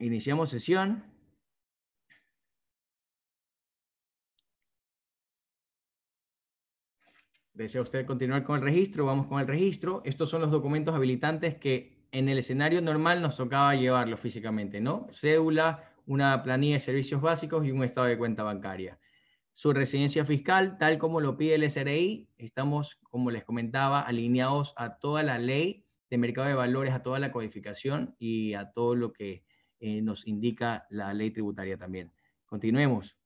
Iniciamos 0.00 0.50
sesión. 0.50 1.04
¿Desea 7.52 7.82
usted 7.82 8.06
continuar 8.06 8.44
con 8.44 8.58
el 8.58 8.62
registro? 8.64 9.06
Vamos 9.06 9.26
con 9.26 9.40
el 9.40 9.46
registro. 9.48 10.00
Estos 10.04 10.30
son 10.30 10.42
los 10.42 10.50
documentos 10.50 10.94
habilitantes 10.94 11.56
que 11.56 11.97
en 12.12 12.28
el 12.28 12.38
escenario 12.38 12.80
normal 12.80 13.20
nos 13.20 13.36
tocaba 13.36 13.74
llevarlo 13.74 14.16
físicamente, 14.16 14.80
¿no? 14.80 15.08
Cédula, 15.12 15.92
una 16.06 16.42
planilla 16.42 16.74
de 16.74 16.80
servicios 16.80 17.20
básicos 17.20 17.66
y 17.66 17.70
un 17.70 17.84
estado 17.84 18.06
de 18.06 18.18
cuenta 18.18 18.42
bancaria. 18.42 18.98
Su 19.52 19.72
residencia 19.72 20.24
fiscal, 20.24 20.78
tal 20.78 20.98
como 20.98 21.20
lo 21.20 21.36
pide 21.36 21.56
el 21.56 21.64
SRI, 21.64 22.28
estamos, 22.38 22.98
como 23.10 23.30
les 23.30 23.44
comentaba, 23.44 24.00
alineados 24.00 24.72
a 24.76 24.98
toda 24.98 25.22
la 25.22 25.38
ley 25.38 25.84
de 26.08 26.18
mercado 26.18 26.48
de 26.48 26.54
valores, 26.54 26.94
a 26.94 27.02
toda 27.02 27.18
la 27.18 27.32
codificación 27.32 28.14
y 28.18 28.54
a 28.54 28.70
todo 28.70 28.94
lo 28.94 29.12
que 29.12 29.44
eh, 29.80 30.00
nos 30.00 30.26
indica 30.26 30.86
la 30.90 31.12
ley 31.12 31.30
tributaria 31.30 31.76
también. 31.76 32.12
Continuemos. 32.46 33.18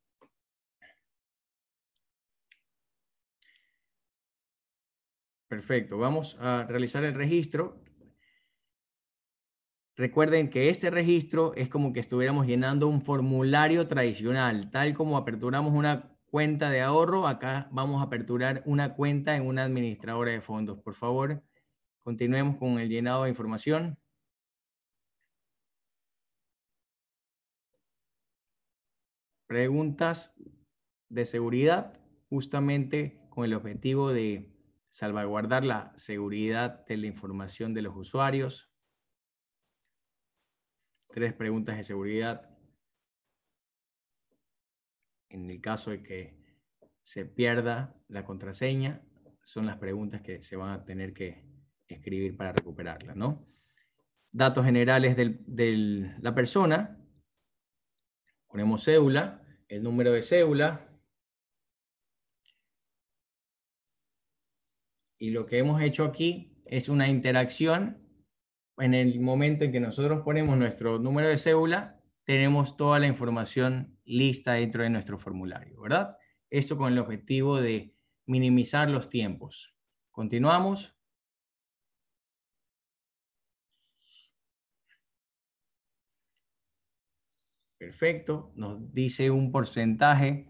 Perfecto, 5.48 5.98
vamos 5.98 6.38
a 6.40 6.64
realizar 6.66 7.04
el 7.04 7.14
registro. 7.14 7.81
Recuerden 9.96 10.48
que 10.48 10.70
este 10.70 10.90
registro 10.90 11.54
es 11.54 11.68
como 11.68 11.92
que 11.92 12.00
estuviéramos 12.00 12.46
llenando 12.46 12.88
un 12.88 13.02
formulario 13.02 13.86
tradicional, 13.88 14.70
tal 14.70 14.94
como 14.94 15.18
aperturamos 15.18 15.74
una 15.74 16.16
cuenta 16.32 16.70
de 16.70 16.80
ahorro, 16.80 17.26
acá 17.28 17.68
vamos 17.70 18.00
a 18.00 18.06
aperturar 18.06 18.62
una 18.64 18.94
cuenta 18.94 19.36
en 19.36 19.46
una 19.46 19.64
administradora 19.64 20.32
de 20.32 20.40
fondos. 20.40 20.78
Por 20.80 20.94
favor, 20.94 21.42
continuemos 22.02 22.56
con 22.56 22.78
el 22.78 22.88
llenado 22.88 23.24
de 23.24 23.30
información. 23.30 23.98
Preguntas 29.46 30.32
de 31.10 31.26
seguridad, 31.26 32.00
justamente 32.30 33.20
con 33.28 33.44
el 33.44 33.52
objetivo 33.52 34.10
de 34.10 34.50
salvaguardar 34.88 35.66
la 35.66 35.92
seguridad 35.96 36.86
de 36.86 36.96
la 36.96 37.06
información 37.08 37.74
de 37.74 37.82
los 37.82 37.94
usuarios. 37.94 38.71
Tres 41.12 41.34
preguntas 41.34 41.76
de 41.76 41.84
seguridad. 41.84 42.48
En 45.28 45.50
el 45.50 45.60
caso 45.60 45.90
de 45.90 46.02
que 46.02 46.42
se 47.02 47.26
pierda 47.26 47.92
la 48.08 48.24
contraseña, 48.24 49.02
son 49.44 49.66
las 49.66 49.76
preguntas 49.76 50.22
que 50.22 50.42
se 50.42 50.56
van 50.56 50.70
a 50.70 50.84
tener 50.84 51.12
que 51.12 51.44
escribir 51.86 52.34
para 52.36 52.52
recuperarla, 52.52 53.14
¿no? 53.14 53.36
Datos 54.32 54.64
generales 54.64 55.14
de 55.16 56.16
la 56.20 56.34
persona. 56.34 56.98
Ponemos 58.46 58.84
cédula, 58.84 59.42
el 59.68 59.82
número 59.82 60.12
de 60.12 60.22
cédula. 60.22 60.88
Y 65.18 65.30
lo 65.30 65.44
que 65.44 65.58
hemos 65.58 65.82
hecho 65.82 66.04
aquí 66.04 66.62
es 66.64 66.88
una 66.88 67.08
interacción. 67.08 68.01
En 68.78 68.94
el 68.94 69.20
momento 69.20 69.64
en 69.64 69.72
que 69.72 69.80
nosotros 69.80 70.22
ponemos 70.24 70.56
nuestro 70.56 70.98
número 70.98 71.28
de 71.28 71.38
cédula, 71.38 72.00
tenemos 72.24 72.76
toda 72.76 72.98
la 72.98 73.06
información 73.06 73.98
lista 74.04 74.54
dentro 74.54 74.82
de 74.82 74.90
nuestro 74.90 75.18
formulario, 75.18 75.80
¿verdad? 75.80 76.16
Esto 76.50 76.76
con 76.76 76.92
el 76.92 76.98
objetivo 76.98 77.60
de 77.60 77.94
minimizar 78.26 78.88
los 78.88 79.08
tiempos. 79.10 79.74
Continuamos. 80.10 80.94
Perfecto, 87.78 88.52
nos 88.54 88.92
dice 88.94 89.30
un 89.30 89.50
porcentaje 89.50 90.46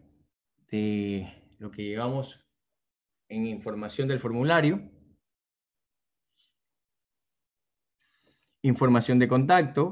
de 0.70 1.32
lo 1.58 1.70
que 1.70 1.82
llevamos 1.82 2.46
en 3.28 3.46
información 3.46 4.06
del 4.06 4.20
formulario. 4.20 4.90
Información 8.62 9.18
de 9.18 9.28
contacto. 9.28 9.84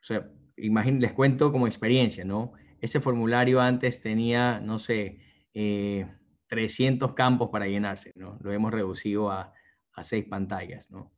O 0.00 0.04
sea, 0.04 0.28
les 0.56 1.12
cuento 1.12 1.52
como 1.52 1.66
experiencia, 1.66 2.24
¿no? 2.24 2.52
Ese 2.80 3.00
formulario 3.00 3.60
antes 3.60 4.02
tenía, 4.02 4.60
no 4.60 4.78
sé, 4.78 5.20
300 5.52 7.10
eh, 7.10 7.14
campos 7.14 7.50
para 7.50 7.66
llenarse, 7.66 8.12
¿no? 8.16 8.38
Lo 8.40 8.52
hemos 8.52 8.72
reducido 8.72 9.30
a, 9.30 9.52
a 9.92 10.02
seis 10.02 10.24
pantallas, 10.24 10.90
¿no? 10.90 11.12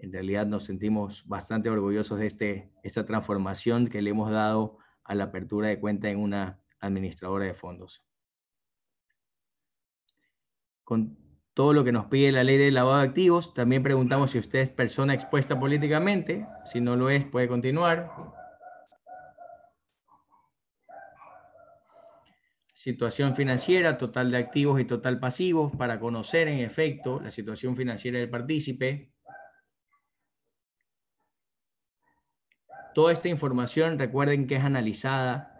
en 0.00 0.12
realidad 0.12 0.46
nos 0.46 0.64
sentimos 0.64 1.26
bastante 1.26 1.68
orgullosos 1.68 2.18
de 2.18 2.26
este, 2.26 2.72
esta 2.82 3.04
transformación 3.04 3.88
que 3.88 4.00
le 4.00 4.10
hemos 4.10 4.32
dado 4.32 4.78
a 5.04 5.14
la 5.14 5.24
apertura 5.24 5.68
de 5.68 5.78
cuenta 5.78 6.08
en 6.08 6.18
una 6.18 6.58
administradora 6.80 7.44
de 7.44 7.54
fondos. 7.54 8.02
Con 10.82 11.18
todo 11.54 11.72
lo 11.72 11.84
que 11.84 11.92
nos 11.92 12.06
pide 12.06 12.32
la 12.32 12.44
ley 12.44 12.56
de 12.56 12.70
lavado 12.70 12.98
de 12.98 13.08
activos, 13.08 13.54
también 13.54 13.82
preguntamos 13.82 14.30
si 14.30 14.38
usted 14.38 14.60
es 14.60 14.70
persona 14.70 15.14
expuesta 15.14 15.58
políticamente. 15.58 16.46
Si 16.64 16.80
no 16.80 16.96
lo 16.96 17.10
es, 17.10 17.24
puede 17.24 17.48
continuar. 17.48 18.10
Situación 22.72 23.34
financiera, 23.34 23.98
total 23.98 24.30
de 24.30 24.38
activos 24.38 24.80
y 24.80 24.84
total 24.84 25.18
pasivos, 25.18 25.72
para 25.76 26.00
conocer 26.00 26.48
en 26.48 26.60
efecto 26.60 27.20
la 27.20 27.30
situación 27.30 27.76
financiera 27.76 28.18
del 28.18 28.30
partícipe. 28.30 29.12
Toda 32.94 33.12
esta 33.12 33.28
información, 33.28 33.98
recuerden 33.98 34.46
que 34.46 34.56
es 34.56 34.64
analizada 34.64 35.50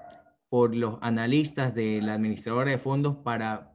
por 0.48 0.74
los 0.74 0.98
analistas 1.02 1.74
de 1.74 2.00
la 2.00 2.14
administradora 2.14 2.70
de 2.70 2.78
fondos 2.78 3.16
para 3.18 3.69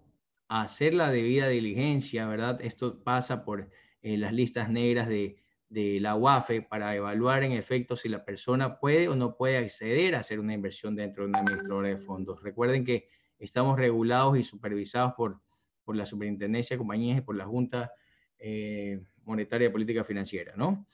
hacer 0.47 0.93
la 0.93 1.11
debida 1.11 1.47
diligencia, 1.47 2.27
¿verdad? 2.27 2.59
Esto 2.61 3.03
pasa 3.03 3.43
por 3.43 3.69
eh, 4.01 4.17
las 4.17 4.33
listas 4.33 4.69
negras 4.69 5.07
de, 5.07 5.37
la 5.69 6.15
UAFE 6.15 6.61
para 6.61 6.95
evaluar 6.95 7.43
en 7.43 7.51
efecto 7.51 7.97
si 7.97 8.07
la 8.07 8.23
persona 8.23 8.79
puede 8.79 9.09
o 9.09 9.15
no 9.15 9.35
puede 9.35 9.57
acceder 9.57 10.15
a 10.15 10.19
hacer 10.19 10.39
una 10.39 10.53
inversión 10.53 10.95
dentro 10.95 11.23
de 11.23 11.29
una 11.29 11.39
administradora 11.39 11.89
de 11.89 11.97
fondos. 11.97 12.41
Recuerden 12.41 12.85
que 12.85 13.09
estamos 13.39 13.77
regulados 13.77 14.37
y 14.37 14.43
supervisados 14.43 15.13
por, 15.17 15.41
por 15.83 15.97
la 15.97 16.05
Superintendencia 16.05 16.75
de 16.75 16.77
Compañías 16.77 17.17
y 17.17 17.21
por 17.21 17.35
la 17.35 17.45
Junta 17.45 17.91
eh, 18.39 19.01
Monetaria 19.25 19.67
de 19.67 19.71
Política 19.71 20.05
Financiera, 20.05 20.53
¿no? 20.55 20.87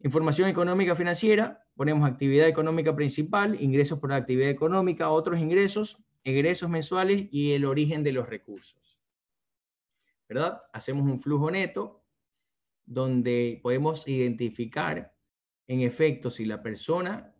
Información 0.00 0.48
económica 0.48 0.96
financiera, 0.96 1.64
ponemos 1.76 2.08
actividad 2.08 2.48
económica 2.48 2.94
principal, 2.96 3.60
ingresos 3.60 3.98
por 3.98 4.12
actividad 4.12 4.50
económica, 4.50 5.10
otros 5.10 5.38
ingresos, 5.38 5.98
egresos 6.24 6.68
mensuales 6.70 7.28
y 7.30 7.52
el 7.52 7.64
origen 7.64 8.02
de 8.02 8.12
los 8.12 8.28
recursos. 8.28 8.81
¿Verdad? 10.32 10.62
Hacemos 10.72 11.04
un 11.04 11.20
flujo 11.20 11.50
neto 11.50 12.02
donde 12.86 13.60
podemos 13.62 14.08
identificar 14.08 15.14
en 15.66 15.82
efecto 15.82 16.30
si 16.30 16.46
la 16.46 16.62
persona, 16.62 17.34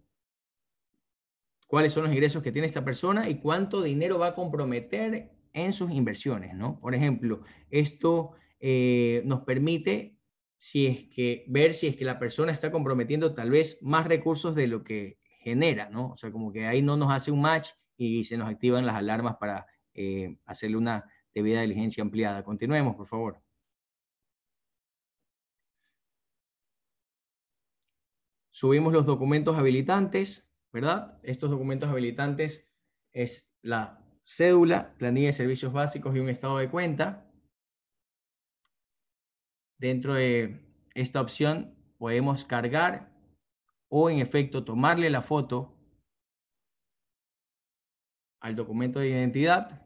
cuáles 1.67 1.95
son 1.95 2.05
los 2.05 2.13
ingresos 2.13 2.43
que 2.43 2.53
tiene 2.53 2.67
esta 2.67 2.85
persona 2.85 3.31
y 3.31 3.37
cuánto 3.37 3.81
dinero 3.81 4.19
va 4.19 4.27
a 4.27 4.35
comprometer 4.35 5.31
en 5.55 5.73
sus 5.73 5.91
inversiones, 5.91 6.55
¿no? 6.55 6.79
Por 6.81 6.95
ejemplo, 6.95 7.41
esto 7.71 8.33
eh, 8.61 9.23
nos 9.25 9.41
permite 9.41 10.19
si 10.59 10.87
es 10.87 11.05
que 11.05 11.47
ver 11.49 11.73
si 11.73 11.87
es 11.87 11.97
que 11.97 12.05
la 12.05 12.19
persona 12.19 12.53
está 12.53 12.71
comprometiendo 12.71 13.33
tal 13.33 13.49
vez 13.49 13.79
más 13.81 14.07
recursos 14.07 14.55
de 14.55 14.67
lo 14.67 14.85
que 14.85 15.19
genera, 15.41 15.89
¿no? 15.89 16.11
O 16.11 16.17
sea, 16.19 16.31
como 16.31 16.53
que 16.53 16.67
ahí 16.67 16.83
no 16.83 16.99
nos 16.99 17.11
hace 17.11 17.31
un 17.31 17.41
match 17.41 17.71
y 17.97 18.25
se 18.25 18.37
nos 18.37 18.51
activan 18.51 18.85
las 18.85 18.97
alarmas 18.97 19.37
para 19.37 19.67
eh, 19.95 20.37
hacerle 20.45 20.77
una 20.77 21.11
debida 21.35 21.63
diligencia 21.63 22.03
ampliada. 22.03 22.45
Continuemos, 22.45 22.97
por 22.97 23.07
favor. 23.07 23.43
Subimos 28.51 28.93
los 28.93 29.07
documentos 29.07 29.57
habilitantes, 29.59 30.49
¿verdad? 30.73 31.19
Estos 31.23 31.51
documentos 31.51 31.89
habilitantes 31.89 32.71
es 33.13 33.53
la 33.63 34.05
cédula, 34.25 34.95
planilla 34.99 35.29
de 35.29 35.33
servicios 35.33 35.73
básicos 35.73 36.15
y 36.15 36.21
un 36.21 36.29
estado 36.29 36.59
de 36.59 36.71
cuenta. 36.71 37.29
Dentro 39.79 40.15
de 40.15 40.61
esta 40.95 41.21
opción 41.21 41.75
podemos 41.99 42.45
cargar 42.45 43.11
o 43.89 44.11
en 44.11 44.21
efecto 44.21 44.65
tomarle 44.65 45.11
la 45.11 45.23
foto 45.23 45.77
al 48.41 48.57
documento 48.57 49.01
de 49.01 49.09
identidad. 49.09 49.82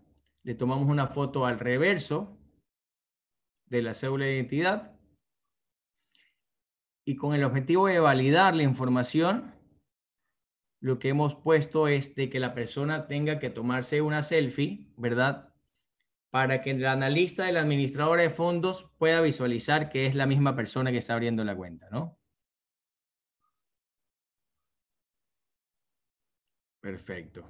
Le 0.47 0.55
tomamos 0.55 0.89
una 0.89 1.09
foto 1.09 1.45
al 1.45 1.59
reverso 1.59 2.39
de 3.67 3.83
la 3.83 3.95
cédula 3.95 4.27
de 4.27 4.37
identidad 4.37 4.97
y 7.05 7.17
con 7.17 7.35
el 7.35 7.43
objetivo 7.43 7.89
de 7.89 7.99
validar 7.99 8.55
la 8.55 8.63
información, 8.63 9.57
lo 10.81 11.01
que 11.01 11.09
hemos 11.09 11.35
puesto 11.35 11.89
es 11.89 12.15
de 12.15 12.31
que 12.31 12.39
la 12.39 12.55
persona 12.55 13.09
tenga 13.09 13.41
que 13.41 13.51
tomarse 13.51 14.01
una 14.03 14.23
selfie, 14.23 14.93
¿verdad? 14.97 15.53
para 16.31 16.61
que 16.61 16.71
el 16.71 16.87
analista 16.87 17.47
del 17.47 17.57
administrador 17.57 18.21
de 18.21 18.31
fondos 18.31 18.89
pueda 18.99 19.21
visualizar 19.23 19.89
que 19.89 20.07
es 20.07 20.15
la 20.15 20.27
misma 20.27 20.55
persona 20.55 20.93
que 20.93 20.99
está 20.99 21.15
abriendo 21.15 21.43
la 21.43 21.57
cuenta, 21.57 21.89
¿no? 21.91 22.21
Perfecto. 26.81 27.45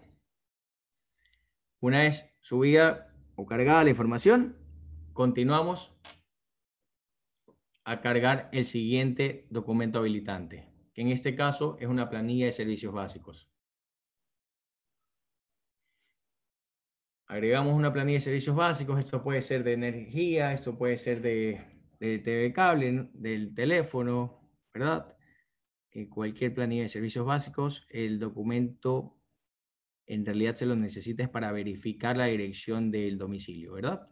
Una 1.81 2.01
vez 2.01 2.37
subida 2.41 3.15
o 3.35 3.47
cargada 3.47 3.85
la 3.85 3.91
información, 3.91 4.57
continuamos 5.13 5.93
a 7.85 8.01
cargar 8.01 8.49
el 8.53 8.67
siguiente 8.67 9.47
documento 9.51 9.99
habilitante, 9.99 10.69
que 10.95 11.03
en 11.03 11.09
este 11.09 11.35
caso 11.35 11.77
es 11.79 11.89
una 11.89 12.09
planilla 12.09 12.47
de 12.47 12.53
servicios 12.53 12.93
básicos. 12.93 13.49
agregamos 17.27 17.75
una 17.75 17.93
planilla 17.93 18.17
de 18.17 18.21
servicios 18.21 18.57
básicos, 18.57 18.99
esto 18.99 19.23
puede 19.23 19.43
ser 19.43 19.65
de 19.65 19.73
energía, 19.73 20.53
esto 20.53 20.77
puede 20.79 20.97
ser 20.99 21.21
de, 21.21 21.61
de 21.99 22.19
TV 22.19 22.53
cable, 22.53 23.11
del 23.15 23.55
teléfono, 23.55 24.41
¿verdad? 24.73 25.17
Eh, 25.91 26.09
cualquier 26.09 26.55
planilla 26.55 26.83
de 26.83 26.89
servicios 26.89 27.27
básicos, 27.27 27.87
el 27.91 28.19
documento 28.19 29.19
en 30.07 30.25
realidad 30.25 30.55
se 30.55 30.67
lo 30.67 30.77
necesita 30.77 31.31
para 31.31 31.53
verificar 31.53 32.17
la 32.17 32.27
dirección 32.27 32.91
del 32.91 33.19
domicilio, 33.19 33.75
¿verdad? 33.75 34.09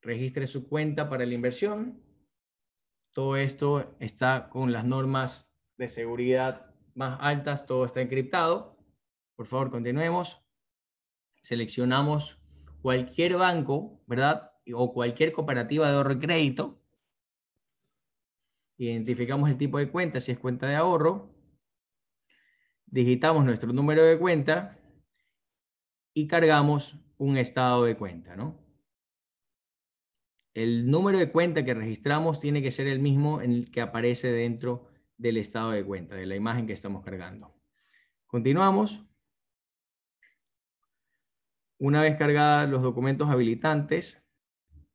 Registre 0.00 0.46
su 0.46 0.68
cuenta 0.68 1.08
para 1.08 1.26
la 1.26 1.34
inversión. 1.34 2.02
Todo 3.12 3.36
esto 3.36 3.96
está 4.00 4.48
con 4.48 4.72
las 4.72 4.84
normas 4.84 5.54
de 5.76 5.88
seguridad 5.88 6.74
más 6.94 7.18
altas, 7.20 7.66
todo 7.66 7.84
está 7.84 8.00
encriptado. 8.00 8.78
Por 9.36 9.46
favor, 9.46 9.70
continuemos 9.70 10.40
seleccionamos 11.48 12.38
cualquier 12.82 13.36
banco, 13.36 14.02
¿verdad? 14.06 14.52
O 14.74 14.92
cualquier 14.92 15.32
cooperativa 15.32 15.88
de 15.88 15.96
ahorro 15.96 16.12
y 16.12 16.18
crédito. 16.18 16.82
Identificamos 18.76 19.48
el 19.48 19.56
tipo 19.56 19.78
de 19.78 19.90
cuenta, 19.90 20.20
si 20.20 20.32
es 20.32 20.38
cuenta 20.38 20.68
de 20.68 20.76
ahorro. 20.76 21.34
Digitamos 22.90 23.44
nuestro 23.44 23.72
número 23.72 24.04
de 24.04 24.18
cuenta 24.18 24.78
y 26.14 26.26
cargamos 26.26 26.96
un 27.18 27.36
estado 27.36 27.84
de 27.84 27.96
cuenta, 27.96 28.36
¿no? 28.36 28.68
el 30.62 30.90
número 30.90 31.18
de 31.18 31.30
cuenta 31.30 31.64
que 31.64 31.72
registramos 31.72 32.40
tiene 32.40 32.62
que 32.62 32.72
ser 32.72 32.88
el 32.88 32.98
mismo 32.98 33.40
en 33.40 33.52
el 33.52 33.70
que 33.70 33.80
aparece 33.80 34.32
dentro 34.32 34.88
del 35.16 35.36
estado 35.36 35.70
de 35.70 35.84
cuenta, 35.84 36.16
de 36.16 36.26
la 36.26 36.34
imagen 36.34 36.66
que 36.66 36.72
estamos 36.72 37.04
cargando. 37.04 37.54
Continuamos. 38.26 39.04
Una 41.78 42.02
vez 42.02 42.16
cargados 42.16 42.68
los 42.68 42.82
documentos 42.82 43.30
habilitantes, 43.30 44.26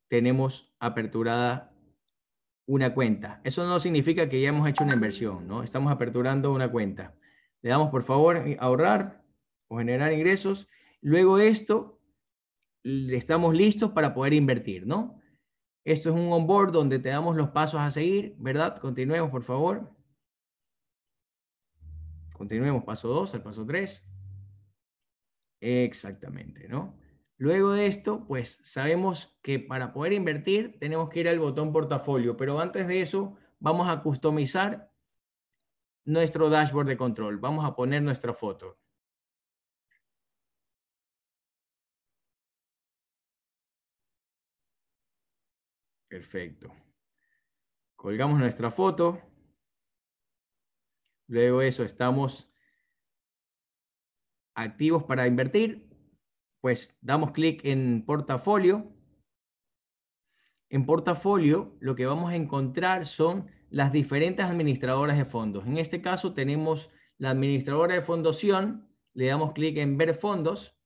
tenemos 0.08 0.74
aperturada 0.80 1.74
una 2.66 2.92
cuenta. 2.92 3.40
Eso 3.42 3.66
no 3.66 3.80
significa 3.80 4.28
que 4.28 4.42
ya 4.42 4.50
hemos 4.50 4.68
hecho 4.68 4.84
una 4.84 4.94
inversión, 4.94 5.48
¿no? 5.48 5.62
Estamos 5.62 5.90
aperturando 5.90 6.52
una 6.52 6.70
cuenta. 6.70 7.14
Le 7.64 7.70
damos, 7.70 7.88
por 7.88 8.02
favor, 8.02 8.44
ahorrar 8.58 9.24
o 9.68 9.78
generar 9.78 10.12
ingresos. 10.12 10.68
Luego 11.00 11.38
esto, 11.38 11.98
estamos 12.82 13.54
listos 13.54 13.92
para 13.92 14.12
poder 14.12 14.34
invertir, 14.34 14.86
¿no? 14.86 15.18
Esto 15.82 16.10
es 16.10 16.14
un 16.14 16.30
onboard 16.30 16.72
donde 16.72 16.98
te 16.98 17.08
damos 17.08 17.36
los 17.36 17.48
pasos 17.52 17.80
a 17.80 17.90
seguir, 17.90 18.36
¿verdad? 18.38 18.76
Continuemos, 18.76 19.30
por 19.30 19.44
favor. 19.44 19.90
Continuemos, 22.34 22.84
paso 22.84 23.08
2, 23.08 23.34
al 23.34 23.42
paso 23.42 23.64
3. 23.64 24.10
Exactamente, 25.62 26.68
¿no? 26.68 26.98
Luego 27.38 27.72
de 27.72 27.86
esto, 27.86 28.26
pues 28.26 28.60
sabemos 28.62 29.38
que 29.40 29.58
para 29.58 29.94
poder 29.94 30.12
invertir 30.12 30.78
tenemos 30.78 31.08
que 31.08 31.20
ir 31.20 31.30
al 31.30 31.38
botón 31.38 31.72
portafolio, 31.72 32.36
pero 32.36 32.60
antes 32.60 32.86
de 32.86 33.00
eso 33.00 33.38
vamos 33.58 33.88
a 33.88 34.02
customizar 34.02 34.93
nuestro 36.04 36.50
dashboard 36.50 36.88
de 36.88 36.96
control. 36.96 37.38
Vamos 37.38 37.64
a 37.64 37.74
poner 37.74 38.02
nuestra 38.02 38.32
foto. 38.34 38.78
Perfecto. 46.08 46.72
Colgamos 47.96 48.38
nuestra 48.38 48.70
foto. 48.70 49.20
Luego 51.26 51.62
eso 51.62 51.84
estamos 51.84 52.50
activos 54.54 55.04
para 55.04 55.26
invertir 55.26 55.94
pues 56.64 56.96
damos 57.02 57.32
clic 57.32 57.62
en 57.66 58.06
portafolio. 58.06 58.90
En 60.70 60.86
portafolio 60.86 61.76
lo 61.80 61.94
que 61.94 62.06
vamos 62.06 62.32
a 62.32 62.36
encontrar 62.36 63.04
son 63.04 63.50
las 63.74 63.92
diferentes 63.92 64.44
administradoras 64.44 65.16
de 65.16 65.24
fondos. 65.24 65.66
En 65.66 65.78
este 65.78 66.00
caso 66.00 66.32
tenemos 66.32 66.90
la 67.18 67.30
administradora 67.30 67.94
de 67.94 68.02
fondoción, 68.02 68.88
le 69.14 69.26
damos 69.26 69.52
clic 69.52 69.76
en 69.78 69.96
ver 69.98 70.14
fondos 70.14 70.76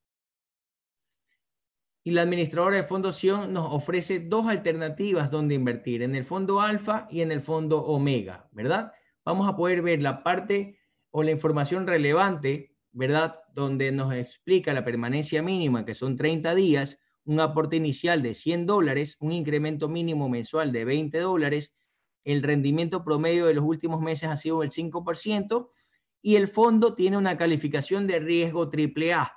y 2.03 2.11
la 2.11 2.23
administradora 2.23 2.77
de 2.77 2.83
fondoción 2.83 3.53
nos 3.53 3.71
ofrece 3.71 4.19
dos 4.19 4.47
alternativas 4.47 5.29
donde 5.29 5.53
invertir, 5.53 6.01
en 6.01 6.15
el 6.15 6.25
fondo 6.25 6.61
alfa 6.61 7.07
y 7.11 7.21
en 7.21 7.31
el 7.31 7.41
fondo 7.41 7.79
omega, 7.85 8.49
¿verdad? 8.51 8.93
Vamos 9.23 9.47
a 9.47 9.55
poder 9.55 9.83
ver 9.83 10.01
la 10.01 10.23
parte 10.23 10.79
o 11.11 11.21
la 11.21 11.31
información 11.31 11.85
relevante 11.85 12.75
¿verdad? 12.91 13.35
Donde 13.53 13.91
nos 13.91 14.13
explica 14.13 14.73
la 14.73 14.83
permanencia 14.83 15.41
mínima, 15.41 15.85
que 15.85 15.93
son 15.93 16.15
30 16.15 16.55
días, 16.55 16.99
un 17.23 17.39
aporte 17.39 17.75
inicial 17.75 18.21
de 18.23 18.33
100 18.33 18.65
dólares, 18.65 19.17
un 19.19 19.31
incremento 19.31 19.87
mínimo 19.87 20.27
mensual 20.29 20.71
de 20.71 20.85
20 20.85 21.19
dólares, 21.19 21.75
el 22.23 22.43
rendimiento 22.43 23.03
promedio 23.03 23.45
de 23.45 23.53
los 23.53 23.63
últimos 23.63 24.01
meses 24.01 24.29
ha 24.29 24.35
sido 24.35 24.63
el 24.63 24.71
5% 24.71 25.69
y 26.21 26.35
el 26.35 26.47
fondo 26.47 26.95
tiene 26.95 27.17
una 27.17 27.37
calificación 27.37 28.07
de 28.07 28.19
riesgo 28.19 28.69
AAA. 28.71 29.33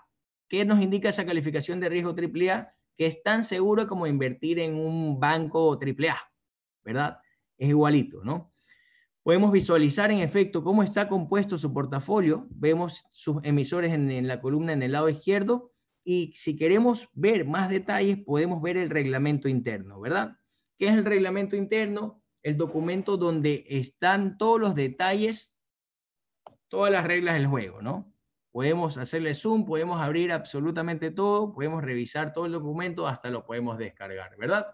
¿Qué 0.49 0.64
nos 0.64 0.83
indica 0.83 1.09
esa 1.09 1.25
calificación 1.25 1.81
de 1.81 1.88
riesgo 1.88 2.14
AAA? 2.14 2.75
Que 2.97 3.07
es 3.07 3.23
tan 3.23 3.45
seguro 3.45 3.87
como 3.87 4.07
invertir 4.07 4.59
en 4.59 4.75
un 4.75 5.18
banco 5.18 5.79
AAA, 5.81 6.18
¿verdad? 6.85 7.18
Es 7.57 7.68
igualito, 7.68 8.23
¿no? 8.23 8.53
Podemos 9.23 9.53
visualizar 9.53 10.11
en 10.11 10.18
efecto 10.18 10.64
cómo 10.64 10.83
está 10.83 11.09
compuesto 11.09 11.57
su 11.57 11.73
portafolio. 11.73 12.49
Vemos 12.51 13.07
sus 13.12 13.37
emisores 13.45 13.92
en, 13.92 14.27
la 14.27 14.40
columna 14.40 14.73
en 14.73 14.83
el 14.83 14.92
lado 14.92 15.09
izquierdo 15.09 15.73
y 16.05 16.33
si 16.35 16.57
queremos 16.57 17.09
ver 17.12 17.47
más 17.47 17.71
detalles 17.71 18.18
podemos 18.18 18.61
ver 18.61 18.77
el 18.77 18.90
reglamento 18.90 19.49
interno, 19.49 20.01
¿verdad? 20.01 20.37
¿Qué 20.77 20.88
es 20.88 20.95
el 20.95 21.05
reglamento 21.05 21.55
interno? 21.55 22.22
El 22.42 22.57
documento 22.57 23.16
donde 23.16 23.64
están 23.68 24.38
todos 24.38 24.61
los 24.61 24.74
detalles, 24.74 25.59
todas 26.68 26.90
las 26.90 27.05
reglas 27.05 27.35
del 27.35 27.46
juego, 27.46 27.83
¿no? 27.83 28.12
Podemos 28.50 28.98
hacerle 28.98 29.35
zoom, 29.35 29.64
podemos 29.64 30.00
abrir 30.00 30.33
absolutamente 30.33 31.11
todo, 31.11 31.52
podemos 31.55 31.83
revisar 31.83 32.33
todo 32.33 32.46
el 32.46 32.52
documento, 32.52 33.07
hasta 33.07 33.31
lo 33.31 33.44
podemos 33.46 33.78
descargar, 33.78 34.37
¿verdad? 34.37 34.66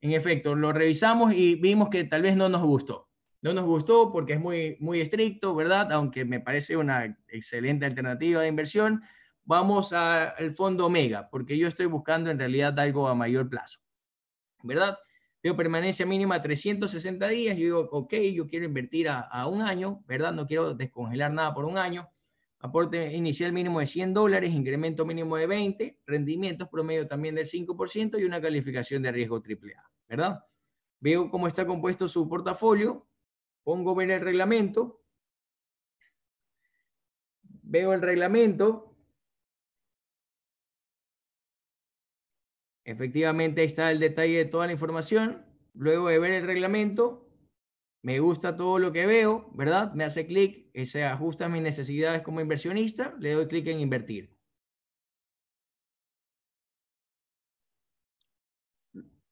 En 0.00 0.12
efecto, 0.12 0.54
lo 0.54 0.72
revisamos 0.72 1.34
y 1.34 1.56
vimos 1.56 1.90
que 1.90 2.04
tal 2.04 2.22
vez 2.22 2.36
no 2.36 2.48
nos 2.48 2.62
gustó. 2.62 3.08
No 3.40 3.52
nos 3.52 3.64
gustó 3.64 4.12
porque 4.12 4.34
es 4.34 4.40
muy, 4.40 4.76
muy 4.80 5.00
estricto, 5.00 5.54
¿verdad? 5.54 5.92
Aunque 5.92 6.24
me 6.24 6.40
parece 6.40 6.76
una 6.76 7.18
excelente 7.28 7.86
alternativa 7.86 8.42
de 8.42 8.48
inversión. 8.48 9.02
Vamos 9.44 9.92
al 9.92 10.54
fondo 10.54 10.86
Omega, 10.86 11.28
porque 11.30 11.56
yo 11.56 11.68
estoy 11.68 11.86
buscando 11.86 12.30
en 12.30 12.38
realidad 12.38 12.78
algo 12.78 13.08
a 13.08 13.14
mayor 13.14 13.48
plazo, 13.48 13.80
¿verdad? 14.62 14.98
Veo 15.42 15.56
permanencia 15.56 16.04
mínima 16.04 16.42
360 16.42 17.28
días. 17.28 17.56
Yo 17.56 17.64
digo, 17.64 17.88
ok, 17.92 18.14
yo 18.34 18.46
quiero 18.46 18.64
invertir 18.64 19.08
a, 19.08 19.20
a 19.20 19.46
un 19.46 19.62
año, 19.62 20.02
¿verdad? 20.06 20.32
No 20.32 20.46
quiero 20.46 20.74
descongelar 20.74 21.32
nada 21.32 21.54
por 21.54 21.64
un 21.64 21.78
año. 21.78 22.08
Aporte 22.60 23.12
inicial 23.14 23.52
mínimo 23.52 23.78
de 23.78 23.86
100 23.86 24.14
dólares, 24.14 24.52
incremento 24.52 25.06
mínimo 25.06 25.36
de 25.36 25.46
20, 25.46 26.00
rendimientos 26.06 26.68
promedio 26.68 27.06
también 27.06 27.36
del 27.36 27.46
5% 27.46 28.18
y 28.18 28.24
una 28.24 28.40
calificación 28.40 29.00
de 29.02 29.12
riesgo 29.12 29.36
AAA, 29.36 29.90
¿verdad? 30.08 30.44
Veo 30.98 31.30
cómo 31.30 31.46
está 31.46 31.64
compuesto 31.64 32.08
su 32.08 32.28
portafolio, 32.28 33.06
pongo 33.62 33.94
ver 33.94 34.10
el 34.10 34.20
reglamento, 34.22 35.04
veo 37.62 37.92
el 37.92 38.02
reglamento, 38.02 38.87
efectivamente 42.88 43.60
ahí 43.60 43.66
está 43.66 43.90
el 43.90 44.00
detalle 44.00 44.38
de 44.38 44.44
toda 44.46 44.66
la 44.66 44.72
información, 44.72 45.44
luego 45.74 46.08
de 46.08 46.18
ver 46.18 46.32
el 46.32 46.46
reglamento, 46.46 47.28
me 48.02 48.18
gusta 48.18 48.56
todo 48.56 48.78
lo 48.78 48.92
que 48.92 49.04
veo, 49.04 49.50
¿verdad? 49.54 49.92
Me 49.92 50.04
hace 50.04 50.26
clic, 50.26 50.70
se 50.86 51.04
ajusta 51.04 51.44
a 51.44 51.48
mis 51.50 51.60
necesidades 51.60 52.22
como 52.22 52.40
inversionista, 52.40 53.14
le 53.18 53.34
doy 53.34 53.46
clic 53.46 53.66
en 53.66 53.80
invertir. 53.80 54.34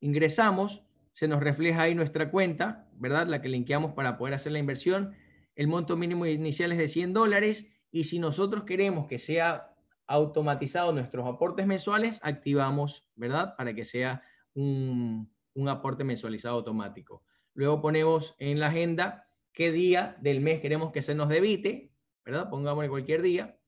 Ingresamos, 0.00 0.84
se 1.12 1.26
nos 1.26 1.42
refleja 1.42 1.82
ahí 1.82 1.94
nuestra 1.94 2.30
cuenta, 2.30 2.90
¿verdad? 2.98 3.26
La 3.26 3.40
que 3.40 3.48
linkeamos 3.48 3.94
para 3.94 4.18
poder 4.18 4.34
hacer 4.34 4.52
la 4.52 4.58
inversión. 4.58 5.14
El 5.54 5.68
monto 5.68 5.96
mínimo 5.96 6.26
inicial 6.26 6.72
es 6.72 6.78
de 6.78 6.88
100 6.88 7.14
dólares 7.14 7.66
y 7.90 8.04
si 8.04 8.18
nosotros 8.18 8.64
queremos 8.64 9.06
que 9.06 9.18
sea 9.18 9.75
automatizado 10.06 10.92
nuestros 10.92 11.26
aportes 11.26 11.66
mensuales, 11.66 12.20
activamos, 12.22 13.06
¿verdad? 13.14 13.56
Para 13.56 13.74
que 13.74 13.84
sea 13.84 14.22
un, 14.54 15.32
un 15.54 15.68
aporte 15.68 16.04
mensualizado 16.04 16.56
automático. 16.56 17.24
Luego 17.54 17.80
ponemos 17.80 18.34
en 18.38 18.60
la 18.60 18.68
agenda 18.68 19.28
qué 19.52 19.72
día 19.72 20.16
del 20.20 20.40
mes 20.40 20.60
queremos 20.60 20.92
que 20.92 21.02
se 21.02 21.14
nos 21.14 21.28
debite, 21.28 21.92
¿verdad? 22.24 22.50
Pongámosle 22.50 22.90
cualquier 22.90 23.22
día. 23.22 23.58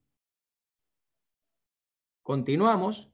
Continuamos. 2.21 3.11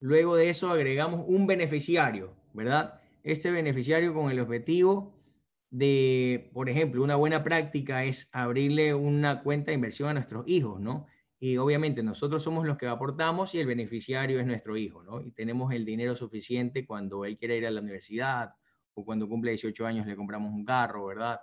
Luego 0.00 0.36
de 0.36 0.50
eso 0.50 0.70
agregamos 0.70 1.24
un 1.26 1.46
beneficiario, 1.46 2.34
¿verdad? 2.54 3.00
Este 3.22 3.50
beneficiario 3.50 4.14
con 4.14 4.30
el 4.30 4.40
objetivo 4.40 5.14
de, 5.70 6.50
por 6.54 6.70
ejemplo, 6.70 7.02
una 7.02 7.16
buena 7.16 7.42
práctica 7.42 8.04
es 8.04 8.30
abrirle 8.32 8.94
una 8.94 9.42
cuenta 9.42 9.70
de 9.70 9.74
inversión 9.74 10.08
a 10.08 10.14
nuestros 10.14 10.46
hijos, 10.48 10.80
¿no? 10.80 11.06
Y 11.38 11.56
obviamente 11.58 12.02
nosotros 12.02 12.42
somos 12.42 12.66
los 12.66 12.78
que 12.78 12.86
aportamos 12.86 13.54
y 13.54 13.60
el 13.60 13.66
beneficiario 13.66 14.40
es 14.40 14.46
nuestro 14.46 14.76
hijo, 14.76 15.02
¿no? 15.02 15.20
Y 15.20 15.32
tenemos 15.32 15.72
el 15.72 15.84
dinero 15.84 16.16
suficiente 16.16 16.86
cuando 16.86 17.24
él 17.24 17.36
quiere 17.36 17.58
ir 17.58 17.66
a 17.66 17.70
la 17.70 17.80
universidad 17.80 18.54
o 18.94 19.04
cuando 19.04 19.28
cumple 19.28 19.50
18 19.50 19.86
años 19.86 20.06
le 20.06 20.16
compramos 20.16 20.52
un 20.52 20.64
carro, 20.64 21.06
¿verdad? 21.06 21.40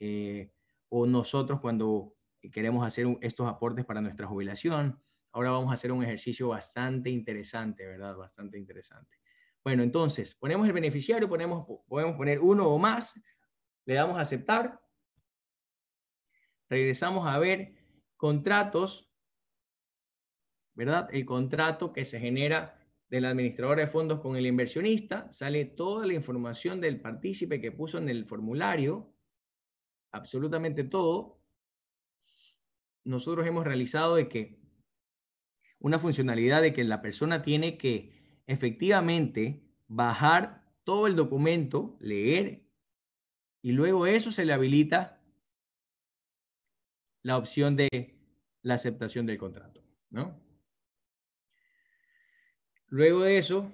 Eh, 0.00 0.50
o 0.88 1.06
nosotros 1.06 1.60
cuando 1.60 2.16
queremos 2.50 2.86
hacer 2.86 3.06
estos 3.20 3.48
aportes 3.48 3.84
para 3.84 4.00
nuestra 4.00 4.26
jubilación. 4.26 5.00
Ahora 5.32 5.50
vamos 5.50 5.70
a 5.70 5.74
hacer 5.74 5.92
un 5.92 6.02
ejercicio 6.02 6.48
bastante 6.48 7.10
interesante, 7.10 7.86
¿verdad? 7.86 8.16
Bastante 8.16 8.58
interesante. 8.58 9.16
Bueno, 9.62 9.82
entonces, 9.82 10.34
ponemos 10.34 10.66
el 10.66 10.72
beneficiario, 10.72 11.28
ponemos, 11.28 11.66
podemos 11.88 12.16
poner 12.16 12.40
uno 12.40 12.68
o 12.68 12.78
más, 12.78 13.20
le 13.84 13.94
damos 13.94 14.16
a 14.16 14.22
aceptar, 14.22 14.80
regresamos 16.68 17.26
a 17.26 17.38
ver 17.38 17.74
contratos, 18.16 19.05
¿verdad? 20.76 21.08
El 21.10 21.24
contrato 21.24 21.92
que 21.92 22.04
se 22.04 22.20
genera 22.20 22.78
del 23.08 23.24
administrador 23.24 23.78
de 23.78 23.86
fondos 23.86 24.20
con 24.20 24.36
el 24.36 24.46
inversionista, 24.46 25.30
sale 25.32 25.64
toda 25.64 26.06
la 26.06 26.12
información 26.12 26.80
del 26.80 27.00
partícipe 27.00 27.60
que 27.60 27.72
puso 27.72 27.98
en 27.98 28.08
el 28.08 28.26
formulario, 28.26 29.12
absolutamente 30.12 30.84
todo. 30.84 31.40
Nosotros 33.04 33.46
hemos 33.46 33.64
realizado 33.64 34.16
de 34.16 34.28
que 34.28 34.60
una 35.78 35.98
funcionalidad 35.98 36.62
de 36.62 36.72
que 36.72 36.84
la 36.84 37.00
persona 37.00 37.42
tiene 37.42 37.78
que 37.78 38.42
efectivamente 38.46 39.62
bajar 39.88 40.64
todo 40.84 41.06
el 41.06 41.16
documento, 41.16 41.96
leer, 42.00 42.64
y 43.62 43.72
luego 43.72 44.06
eso 44.06 44.30
se 44.30 44.44
le 44.44 44.52
habilita 44.52 45.22
la 47.22 47.36
opción 47.36 47.76
de 47.76 47.88
la 48.62 48.74
aceptación 48.74 49.26
del 49.26 49.38
contrato, 49.38 49.82
¿no? 50.10 50.45
Luego 52.88 53.22
de 53.22 53.38
eso 53.38 53.70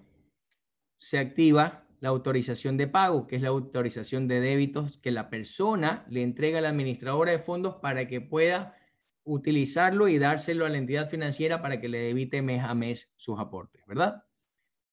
se 0.98 1.18
activa 1.18 1.84
la 2.00 2.08
autorización 2.08 2.76
de 2.76 2.88
pago, 2.88 3.26
que 3.26 3.36
es 3.36 3.42
la 3.42 3.48
autorización 3.48 4.26
de 4.26 4.40
débitos 4.40 4.98
que 4.98 5.10
la 5.10 5.30
persona 5.30 6.04
le 6.08 6.22
entrega 6.22 6.58
a 6.58 6.62
la 6.62 6.70
administradora 6.70 7.32
de 7.32 7.38
fondos 7.38 7.76
para 7.76 8.08
que 8.08 8.20
pueda 8.20 8.76
utilizarlo 9.24 10.08
y 10.08 10.18
dárselo 10.18 10.66
a 10.66 10.68
la 10.68 10.78
entidad 10.78 11.08
financiera 11.08 11.62
para 11.62 11.80
que 11.80 11.88
le 11.88 11.98
debite 11.98 12.42
mes 12.42 12.64
a 12.64 12.74
mes 12.74 13.12
sus 13.16 13.38
aportes, 13.38 13.86
¿verdad? 13.86 14.24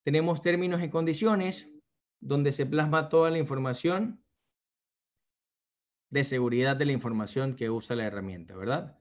Tenemos 0.04 0.42
términos 0.42 0.84
y 0.84 0.90
condiciones 0.90 1.68
donde 2.20 2.52
se 2.52 2.66
plasma 2.66 3.10
toda 3.10 3.32
la 3.32 3.38
información 3.38 4.24
de 6.10 6.24
seguridad 6.24 6.76
de 6.76 6.86
la 6.86 6.92
información 6.92 7.56
que 7.56 7.70
usa 7.70 7.96
la 7.96 8.06
herramienta, 8.06 8.56
¿verdad? 8.56 9.00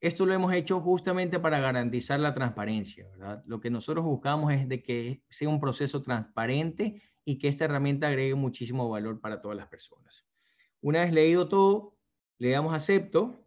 Esto 0.00 0.26
lo 0.26 0.32
hemos 0.32 0.52
hecho 0.52 0.80
justamente 0.80 1.40
para 1.40 1.58
garantizar 1.58 2.20
la 2.20 2.34
transparencia, 2.34 3.08
¿verdad? 3.08 3.42
Lo 3.46 3.60
que 3.60 3.70
nosotros 3.70 4.04
buscamos 4.04 4.52
es 4.52 4.68
de 4.68 4.82
que 4.82 5.22
sea 5.28 5.48
un 5.48 5.60
proceso 5.60 6.02
transparente 6.02 7.02
y 7.24 7.38
que 7.38 7.48
esta 7.48 7.64
herramienta 7.64 8.06
agregue 8.06 8.34
muchísimo 8.34 8.88
valor 8.88 9.20
para 9.20 9.40
todas 9.40 9.56
las 9.56 9.68
personas. 9.68 10.24
Una 10.80 11.00
vez 11.00 11.12
leído 11.12 11.48
todo, 11.48 11.96
le 12.38 12.50
damos 12.50 12.74
acepto. 12.74 13.44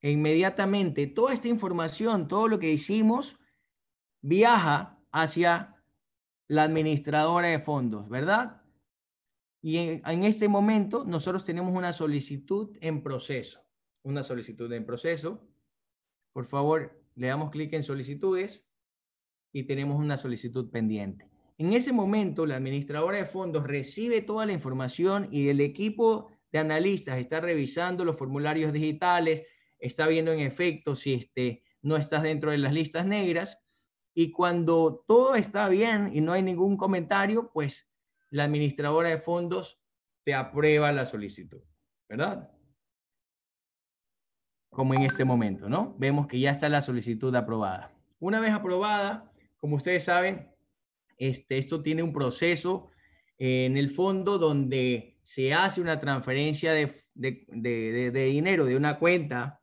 E 0.00 0.10
inmediatamente 0.10 1.06
toda 1.06 1.32
esta 1.32 1.48
información, 1.48 2.28
todo 2.28 2.48
lo 2.48 2.58
que 2.58 2.70
hicimos, 2.70 3.38
viaja 4.20 4.98
hacia 5.12 5.82
la 6.48 6.64
administradora 6.64 7.48
de 7.48 7.58
fondos, 7.58 8.08
¿verdad? 8.08 8.62
Y 9.62 9.78
en, 9.78 10.24
este 10.24 10.46
momento 10.46 11.04
nosotros 11.06 11.44
tenemos 11.44 11.74
una 11.74 11.94
solicitud 11.94 12.76
en 12.82 13.02
proceso. 13.02 13.63
Una 14.04 14.22
solicitud 14.22 14.72
en 14.72 14.86
proceso. 14.86 15.46
Por 16.32 16.46
favor, 16.46 17.04
le 17.16 17.26
damos 17.26 17.50
clic 17.50 17.72
en 17.72 17.82
solicitudes 17.82 18.68
y 19.52 19.64
tenemos 19.64 19.98
una 19.98 20.16
solicitud 20.16 20.70
pendiente. 20.70 21.30
En 21.56 21.72
ese 21.72 21.92
momento, 21.92 22.46
la 22.46 22.56
administradora 22.56 23.18
de 23.18 23.26
fondos 23.26 23.64
recibe 23.64 24.22
toda 24.22 24.46
la 24.46 24.52
información 24.52 25.28
y 25.30 25.48
el 25.48 25.60
equipo 25.60 26.30
de 26.52 26.58
analistas 26.58 27.18
está 27.18 27.40
revisando 27.40 28.04
los 28.04 28.18
formularios 28.18 28.72
digitales, 28.72 29.44
está 29.78 30.06
viendo 30.06 30.32
en 30.32 30.40
efecto 30.40 30.96
si 30.96 31.14
este, 31.14 31.62
no 31.82 31.96
estás 31.96 32.22
dentro 32.22 32.50
de 32.50 32.58
las 32.58 32.72
listas 32.72 33.06
negras. 33.06 33.58
Y 34.14 34.32
cuando 34.32 35.04
todo 35.06 35.34
está 35.34 35.68
bien 35.68 36.10
y 36.12 36.20
no 36.20 36.32
hay 36.32 36.42
ningún 36.42 36.76
comentario, 36.76 37.50
pues 37.52 37.90
la 38.30 38.44
administradora 38.44 39.08
de 39.08 39.18
fondos 39.18 39.80
te 40.24 40.34
aprueba 40.34 40.92
la 40.92 41.06
solicitud, 41.06 41.62
¿verdad? 42.08 42.53
Como 44.74 44.94
en 44.94 45.02
este 45.02 45.24
momento, 45.24 45.68
¿no? 45.68 45.94
Vemos 45.98 46.26
que 46.26 46.40
ya 46.40 46.50
está 46.50 46.68
la 46.68 46.82
solicitud 46.82 47.34
aprobada. 47.34 47.92
Una 48.18 48.40
vez 48.40 48.52
aprobada, 48.52 49.32
como 49.56 49.76
ustedes 49.76 50.04
saben, 50.04 50.50
este, 51.16 51.58
esto 51.58 51.82
tiene 51.82 52.02
un 52.02 52.12
proceso 52.12 52.90
en 53.38 53.76
el 53.76 53.90
fondo 53.90 54.38
donde 54.38 55.18
se 55.22 55.54
hace 55.54 55.80
una 55.80 56.00
transferencia 56.00 56.72
de, 56.72 56.92
dinero 57.14 58.64
de 58.64 58.76
una 58.76 58.98
cuenta 58.98 59.60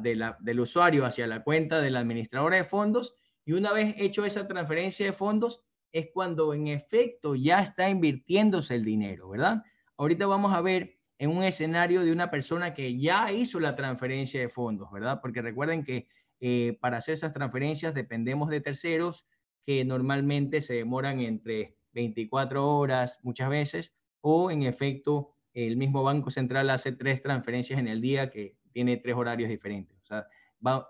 del 0.00 0.60
usuario 0.60 1.04
hacia 1.04 1.26
la 1.26 1.42
cuenta 1.42 1.80
de 1.80 1.90
la 1.90 2.00
administradora 2.00 2.56
de 2.56 2.64
fondos 2.64 3.14
y 3.44 3.52
una 3.52 3.72
vez 3.72 3.94
hecho 3.98 4.24
esa 4.24 4.46
transferencia 4.46 5.06
de 5.06 5.12
fondos, 5.12 5.64
es 5.90 6.08
cuando 6.12 6.52
en 6.52 6.66
efecto 6.66 7.34
ya 7.34 7.62
está 7.62 7.88
invirtiéndose 7.88 8.74
el 8.74 8.84
dinero, 8.84 9.30
¿verdad? 9.30 9.62
Ahorita 9.96 10.26
vamos 10.26 10.52
a 10.52 10.60
ver 10.60 10.97
en 11.18 11.30
un 11.30 11.42
escenario 11.42 12.04
de 12.04 12.12
una 12.12 12.30
persona 12.30 12.74
que 12.74 12.96
ya 12.98 13.32
hizo 13.32 13.58
la 13.60 13.74
transferencia 13.74 14.40
de 14.40 14.48
fondos, 14.48 14.90
¿verdad? 14.92 15.20
Porque 15.20 15.42
recuerden 15.42 15.84
que 15.84 16.08
eh, 16.40 16.78
para 16.80 16.98
hacer 16.98 17.14
esas 17.14 17.32
transferencias 17.32 17.94
dependemos 17.94 18.48
de 18.48 18.60
terceros 18.60 19.26
que 19.66 19.84
normalmente 19.84 20.62
se 20.62 20.74
demoran 20.74 21.20
entre 21.20 21.76
24 21.92 22.66
horas 22.66 23.18
muchas 23.22 23.50
veces 23.50 23.94
o 24.20 24.50
en 24.50 24.62
efecto 24.62 25.34
el 25.52 25.76
mismo 25.76 26.02
Banco 26.04 26.30
Central 26.30 26.70
hace 26.70 26.92
tres 26.92 27.20
transferencias 27.22 27.80
en 27.80 27.88
el 27.88 28.00
día 28.00 28.30
que 28.30 28.56
tiene 28.72 28.96
tres 28.96 29.16
horarios 29.16 29.48
diferentes. 29.48 29.98
O 30.02 30.06
sea, 30.06 30.26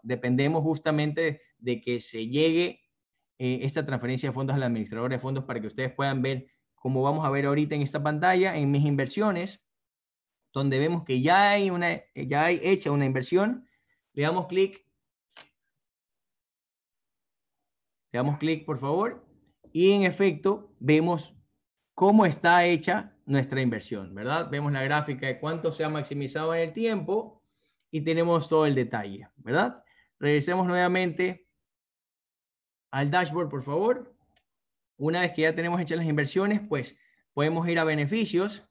dependemos 0.02 0.62
justamente 0.62 1.40
de 1.58 1.80
que 1.80 2.00
se 2.00 2.26
llegue 2.28 2.80
eh, 3.38 3.60
esta 3.62 3.86
transferencia 3.86 4.28
de 4.28 4.32
fondos 4.34 4.54
al 4.56 4.62
administrador 4.62 5.10
de 5.10 5.18
fondos 5.18 5.44
para 5.44 5.60
que 5.60 5.68
ustedes 5.68 5.92
puedan 5.92 6.20
ver, 6.20 6.48
como 6.74 7.02
vamos 7.02 7.24
a 7.24 7.30
ver 7.30 7.46
ahorita 7.46 7.74
en 7.74 7.82
esta 7.82 8.02
pantalla, 8.02 8.56
en 8.56 8.70
mis 8.70 8.84
inversiones, 8.84 9.64
donde 10.58 10.78
vemos 10.78 11.04
que 11.04 11.20
ya 11.20 11.50
hay, 11.50 11.70
una, 11.70 12.02
ya 12.14 12.46
hay 12.46 12.60
hecha 12.62 12.90
una 12.90 13.04
inversión, 13.04 13.68
le 14.12 14.22
damos 14.22 14.46
clic, 14.46 14.84
le 18.12 18.18
damos 18.18 18.38
clic 18.38 18.64
por 18.64 18.78
favor, 18.78 19.24
y 19.72 19.92
en 19.92 20.02
efecto 20.02 20.74
vemos 20.78 21.34
cómo 21.94 22.26
está 22.26 22.64
hecha 22.64 23.16
nuestra 23.26 23.60
inversión, 23.60 24.14
¿verdad? 24.14 24.48
Vemos 24.50 24.72
la 24.72 24.82
gráfica 24.82 25.26
de 25.26 25.38
cuánto 25.38 25.70
se 25.70 25.84
ha 25.84 25.88
maximizado 25.88 26.54
en 26.54 26.68
el 26.68 26.72
tiempo 26.72 27.42
y 27.90 28.00
tenemos 28.00 28.48
todo 28.48 28.66
el 28.66 28.74
detalle, 28.74 29.28
¿verdad? 29.36 29.84
Regresemos 30.18 30.66
nuevamente 30.66 31.48
al 32.90 33.10
dashboard, 33.10 33.48
por 33.48 33.62
favor. 33.62 34.14
Una 34.96 35.20
vez 35.20 35.32
que 35.32 35.42
ya 35.42 35.54
tenemos 35.54 35.80
hechas 35.80 35.98
las 35.98 36.06
inversiones, 36.06 36.60
pues 36.68 36.96
podemos 37.32 37.68
ir 37.68 37.78
a 37.78 37.84
beneficios. 37.84 38.67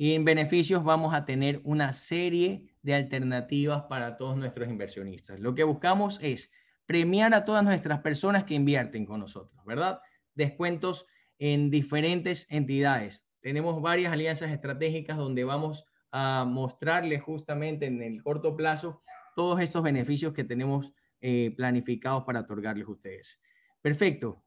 Y 0.00 0.14
en 0.14 0.24
beneficios 0.24 0.82
vamos 0.82 1.12
a 1.12 1.26
tener 1.26 1.60
una 1.62 1.92
serie 1.92 2.72
de 2.80 2.94
alternativas 2.94 3.82
para 3.82 4.16
todos 4.16 4.34
nuestros 4.34 4.66
inversionistas. 4.70 5.38
Lo 5.38 5.54
que 5.54 5.62
buscamos 5.62 6.18
es 6.22 6.50
premiar 6.86 7.34
a 7.34 7.44
todas 7.44 7.62
nuestras 7.62 8.00
personas 8.00 8.44
que 8.44 8.54
invierten 8.54 9.04
con 9.04 9.20
nosotros, 9.20 9.62
¿verdad? 9.66 10.00
Descuentos 10.34 11.04
en 11.38 11.70
diferentes 11.70 12.46
entidades. 12.50 13.22
Tenemos 13.42 13.82
varias 13.82 14.10
alianzas 14.10 14.52
estratégicas 14.52 15.18
donde 15.18 15.44
vamos 15.44 15.84
a 16.10 16.46
mostrarles 16.48 17.20
justamente 17.20 17.84
en 17.84 18.00
el 18.00 18.22
corto 18.22 18.56
plazo 18.56 19.02
todos 19.36 19.60
estos 19.60 19.82
beneficios 19.82 20.32
que 20.32 20.44
tenemos 20.44 20.94
eh, 21.20 21.52
planificados 21.54 22.24
para 22.24 22.40
otorgarles 22.40 22.88
a 22.88 22.92
ustedes. 22.92 23.38
Perfecto. 23.82 24.42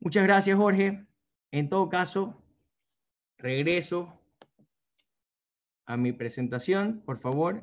Muchas 0.00 0.22
gracias, 0.22 0.56
Jorge. 0.56 1.04
En 1.50 1.68
todo 1.68 1.90
caso, 1.90 2.42
regreso 3.36 4.23
a 5.86 5.96
mi 5.96 6.12
presentación, 6.12 7.02
por 7.04 7.18
favor. 7.18 7.62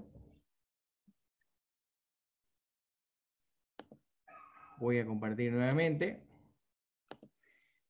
Voy 4.77 4.99
a 4.99 5.05
compartir 5.05 5.51
nuevamente. 5.51 6.23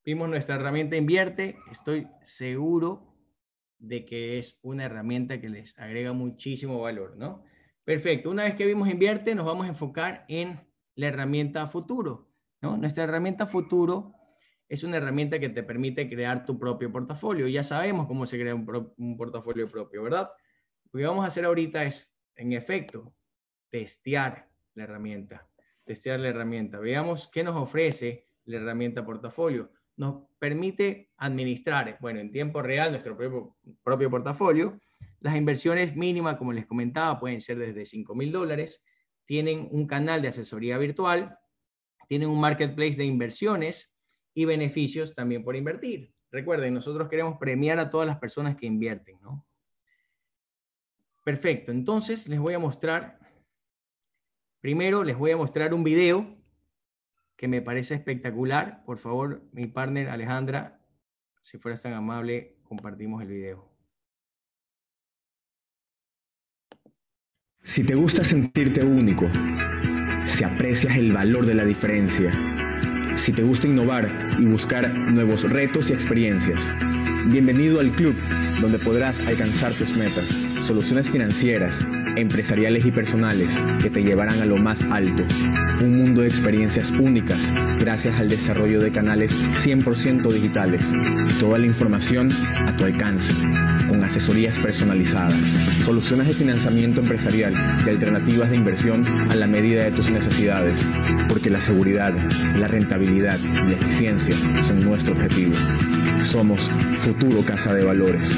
Vimos 0.04 0.30
nuestra 0.30 0.56
herramienta 0.56 0.96
Invierte. 0.96 1.58
Estoy 1.72 2.08
seguro 2.24 3.16
de 3.80 4.06
que 4.06 4.38
es 4.38 4.60
una 4.62 4.86
herramienta 4.86 5.40
que 5.40 5.50
les 5.50 5.78
agrega 5.80 6.14
muchísimo 6.14 6.82
valor, 6.82 7.18
¿no? 7.18 7.44
Perfecto. 7.84 8.30
Una 8.30 8.44
vez 8.44 8.56
que 8.56 8.66
vimos 8.66 8.90
invierte, 8.90 9.36
nos 9.36 9.46
vamos 9.46 9.66
a 9.66 9.70
enfocar 9.70 10.26
en 10.28 10.60
la 10.96 11.08
herramienta 11.08 11.68
futuro. 11.68 12.32
¿no? 12.62 12.78
Nuestra 12.78 13.04
herramienta 13.04 13.46
futuro 13.46 14.14
es 14.72 14.86
una 14.86 14.96
herramienta 14.96 15.38
que 15.38 15.50
te 15.50 15.64
permite 15.64 16.08
crear 16.08 16.46
tu 16.46 16.58
propio 16.58 16.90
portafolio. 16.90 17.46
Ya 17.50 17.62
sabemos 17.62 18.08
cómo 18.08 18.26
se 18.26 18.40
crea 18.40 18.56
un, 18.56 19.18
portafolio 19.18 19.68
propio, 19.68 20.02
¿verdad? 20.02 20.32
Lo 20.94 20.98
que 20.98 21.06
vamos 21.06 21.26
a 21.26 21.28
hacer 21.28 21.44
ahorita 21.44 21.84
es, 21.84 22.16
en 22.38 22.54
efecto, 22.54 23.14
testear 23.70 24.48
la 24.76 24.86
herramienta. 24.86 25.46
Testear 25.84 26.22
la 26.22 26.30
herramienta. 26.30 26.80
Veamos 26.80 27.30
qué 27.34 27.44
nos 27.44 27.58
ofrece 27.58 28.28
la 28.46 28.60
herramienta 28.60 29.06
portafolio. 29.06 29.74
Nos 29.98 30.24
permite 30.40 31.12
administrar, 31.18 31.98
bueno, 32.00 32.22
en 32.22 32.32
tiempo 32.32 32.62
real 32.62 32.92
nuestro 32.92 33.18
propio, 33.18 34.10
portafolio 34.10 34.80
las 35.20 35.36
inversiones 35.36 35.98
mínimas, 35.98 36.38
como 36.38 36.54
les 36.54 36.66
comentaba, 36.66 37.20
pueden 37.20 37.42
ser 37.42 37.60
desde 37.60 37.86
5 37.86 38.16
mil 38.16 38.32
dólares. 38.32 38.86
Tienen 39.26 39.68
un 39.70 39.86
canal 39.86 40.22
de 40.22 40.30
asesoría 40.30 40.78
virtual, 40.78 41.38
tienen 42.08 42.30
un 42.30 42.40
marketplace 42.40 42.96
de 42.96 43.04
inversiones 43.04 43.91
y 44.34 44.46
beneficios 44.46 45.14
también 45.14 45.44
por 45.44 45.56
invertir. 45.56 46.14
Recuerden, 46.32 46.74
nosotros 46.74 47.10
queremos 47.10 47.38
premiar 47.38 47.80
a 47.80 47.90
todas 47.90 48.08
las 48.08 48.18
personas 48.18 48.56
que 48.56 48.66
invierten, 48.66 49.20
¿no? 49.22 49.46
Perfecto, 51.24 51.72
entonces 51.72 52.28
les 52.28 52.40
voy 52.40 52.54
a 52.54 52.60
mostrar, 52.60 53.20
primero 54.60 55.04
les 55.04 55.18
voy 55.18 55.32
a 55.32 55.38
mostrar 55.38 55.74
un 55.74 55.84
video 55.84 56.38
que 57.36 57.48
me 57.48 57.62
parece 57.62 57.96
espectacular. 57.96 58.84
Por 58.86 58.98
favor, 59.00 59.44
mi 59.52 59.68
partner 59.68 60.10
Alejandra, 60.10 60.80
si 61.42 61.58
fueras 61.58 61.82
tan 61.82 61.94
amable, 61.94 62.58
compartimos 62.64 63.22
el 63.22 63.28
video. 63.28 63.68
Si 67.64 67.84
te 67.84 67.96
gusta 67.96 68.24
sentirte 68.24 68.84
único, 68.84 69.28
si 70.26 70.44
aprecias 70.44 70.98
el 70.98 71.12
valor 71.12 71.46
de 71.46 71.56
la 71.56 71.66
diferencia, 71.66 72.32
si 73.16 73.32
te 73.32 73.44
gusta 73.44 73.68
innovar 73.68 74.36
y 74.40 74.46
buscar 74.46 74.94
nuevos 74.94 75.50
retos 75.50 75.90
y 75.90 75.94
experiencias. 75.94 76.76
Bienvenido 77.28 77.80
al 77.80 77.92
club 77.94 78.16
donde 78.62 78.80
podrás 78.80 79.20
alcanzar 79.20 79.78
tus 79.78 79.96
metas, 79.96 80.30
soluciones 80.60 81.10
financieras, 81.10 81.86
empresariales 82.16 82.86
y 82.86 82.92
personales 82.92 83.60
que 83.82 83.90
te 83.90 84.04
llevarán 84.04 84.42
a 84.42 84.46
lo 84.46 84.58
más 84.58 84.82
alto. 84.92 85.24
Un 85.82 85.98
mundo 85.98 86.22
de 86.22 86.28
experiencias 86.28 86.92
únicas 86.92 87.52
gracias 87.80 88.20
al 88.20 88.30
desarrollo 88.30 88.80
de 88.80 88.92
canales 88.92 89.36
100% 89.36 90.32
digitales. 90.32 90.94
Toda 91.40 91.58
la 91.58 91.66
información 91.66 92.32
a 92.32 92.76
tu 92.76 92.86
alcance, 92.86 93.34
con 93.88 94.04
asesorías 94.04 94.60
personalizadas, 94.60 95.58
soluciones 95.80 96.28
de 96.28 96.36
financiamiento 96.36 97.02
empresarial 97.02 97.84
y 97.86 97.90
alternativas 97.90 98.50
de 98.50 98.58
inversión 98.58 99.06
a 99.32 99.36
la 99.36 99.48
medida 99.48 99.84
de 99.84 99.92
tus 99.92 100.10
necesidades. 100.10 100.90
Porque 101.28 101.50
la 101.50 101.62
seguridad, 101.62 102.14
la 102.56 102.68
rentabilidad 102.68 103.40
y 103.40 103.70
la 103.70 103.76
eficiencia 103.76 104.38
son 104.62 104.82
nuestro 104.82 105.14
objetivo. 105.14 105.56
Somos 106.22 106.72
Futuro 106.98 107.44
Casa 107.44 107.74
de 107.74 107.84
Valores, 107.84 108.38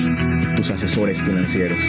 tus 0.55 0.71
asesores 0.71 1.21
financieros. 1.21 1.81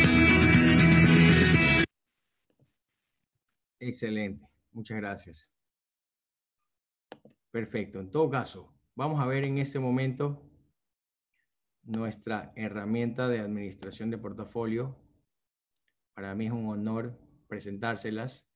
Excelente, 3.86 4.48
muchas 4.72 4.96
gracias. 4.96 5.50
Perfecto, 7.50 8.00
en 8.00 8.10
todo 8.10 8.30
caso, 8.30 8.72
vamos 8.94 9.20
a 9.20 9.26
ver 9.26 9.44
en 9.44 9.58
este 9.58 9.78
momento 9.78 10.42
nuestra 11.82 12.54
herramienta 12.56 13.28
de 13.28 13.40
administración 13.40 14.10
de 14.10 14.16
portafolio. 14.16 14.96
Para 16.14 16.34
mí 16.34 16.46
es 16.46 16.52
un 16.52 16.66
honor 16.70 17.18
presentárselas 17.46 18.48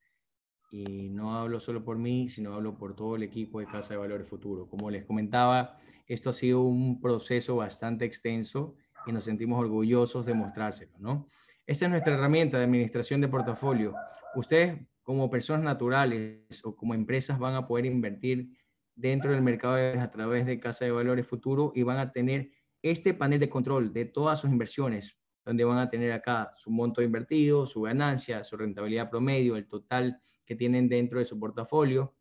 y 0.70 1.10
no 1.10 1.36
hablo 1.36 1.60
solo 1.60 1.84
por 1.84 1.98
mí, 1.98 2.30
sino 2.30 2.54
hablo 2.54 2.78
por 2.78 2.96
todo 2.96 3.16
el 3.16 3.22
equipo 3.22 3.60
de 3.60 3.66
Casa 3.66 3.90
de 3.90 3.98
Valores 3.98 4.26
Futuro. 4.26 4.66
Como 4.66 4.90
les 4.90 5.04
comentaba, 5.04 5.76
esto 6.06 6.30
ha 6.30 6.32
sido 6.32 6.62
un 6.62 7.02
proceso 7.02 7.56
bastante 7.56 8.06
extenso 8.06 8.76
y 9.06 9.12
nos 9.12 9.24
sentimos 9.24 9.60
orgullosos 9.60 10.24
de 10.24 10.32
mostrárselo, 10.32 10.92
¿no? 10.98 11.26
Esta 11.66 11.84
es 11.84 11.90
nuestra 11.90 12.14
herramienta 12.14 12.56
de 12.56 12.64
administración 12.64 13.20
de 13.20 13.28
portafolio. 13.28 13.94
Ustedes 14.34 14.88
como 15.08 15.30
personas 15.30 15.64
naturales 15.64 16.60
o 16.64 16.76
como 16.76 16.92
empresas 16.92 17.38
van 17.38 17.54
a 17.54 17.66
poder 17.66 17.86
invertir 17.86 18.50
dentro 18.94 19.32
del 19.32 19.40
mercado 19.40 19.98
a 19.98 20.10
través 20.10 20.44
de 20.44 20.60
Casa 20.60 20.84
de 20.84 20.90
Valores 20.90 21.26
Futuro 21.26 21.72
y 21.74 21.82
van 21.82 21.96
a 21.96 22.12
tener 22.12 22.50
este 22.82 23.14
panel 23.14 23.40
de 23.40 23.48
control 23.48 23.90
de 23.94 24.04
todas 24.04 24.38
sus 24.38 24.50
inversiones, 24.50 25.18
donde 25.46 25.64
van 25.64 25.78
a 25.78 25.88
tener 25.88 26.12
acá 26.12 26.52
su 26.58 26.70
monto 26.70 27.00
invertido, 27.00 27.66
su 27.66 27.80
ganancia, 27.80 28.44
su 28.44 28.58
rentabilidad 28.58 29.08
promedio, 29.08 29.56
el 29.56 29.66
total 29.66 30.20
que 30.44 30.54
tienen 30.54 30.90
dentro 30.90 31.20
de 31.20 31.24
su 31.24 31.40
portafolio. 31.40 32.14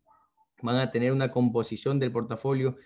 Van 0.62 0.78
a 0.78 0.90
tener 0.90 1.12
una 1.12 1.30
composición 1.30 2.00
del 2.00 2.14
portafolio 2.14 2.78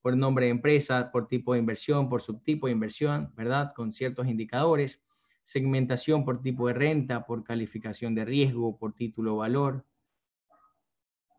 por 0.00 0.16
nombre 0.16 0.44
de 0.44 0.52
empresa, 0.52 1.10
por 1.10 1.26
tipo 1.26 1.54
de 1.54 1.58
inversión, 1.58 2.08
por 2.08 2.22
subtipo 2.22 2.68
de 2.68 2.74
inversión, 2.74 3.32
¿verdad? 3.34 3.72
Con 3.74 3.92
ciertos 3.92 4.28
indicadores. 4.28 5.02
Segmentación 5.48 6.26
por 6.26 6.42
tipo 6.42 6.68
de 6.68 6.74
renta, 6.74 7.24
por 7.24 7.42
calificación 7.42 8.14
de 8.14 8.26
riesgo, 8.26 8.76
por 8.76 8.92
título 8.92 9.38
valor. 9.38 9.86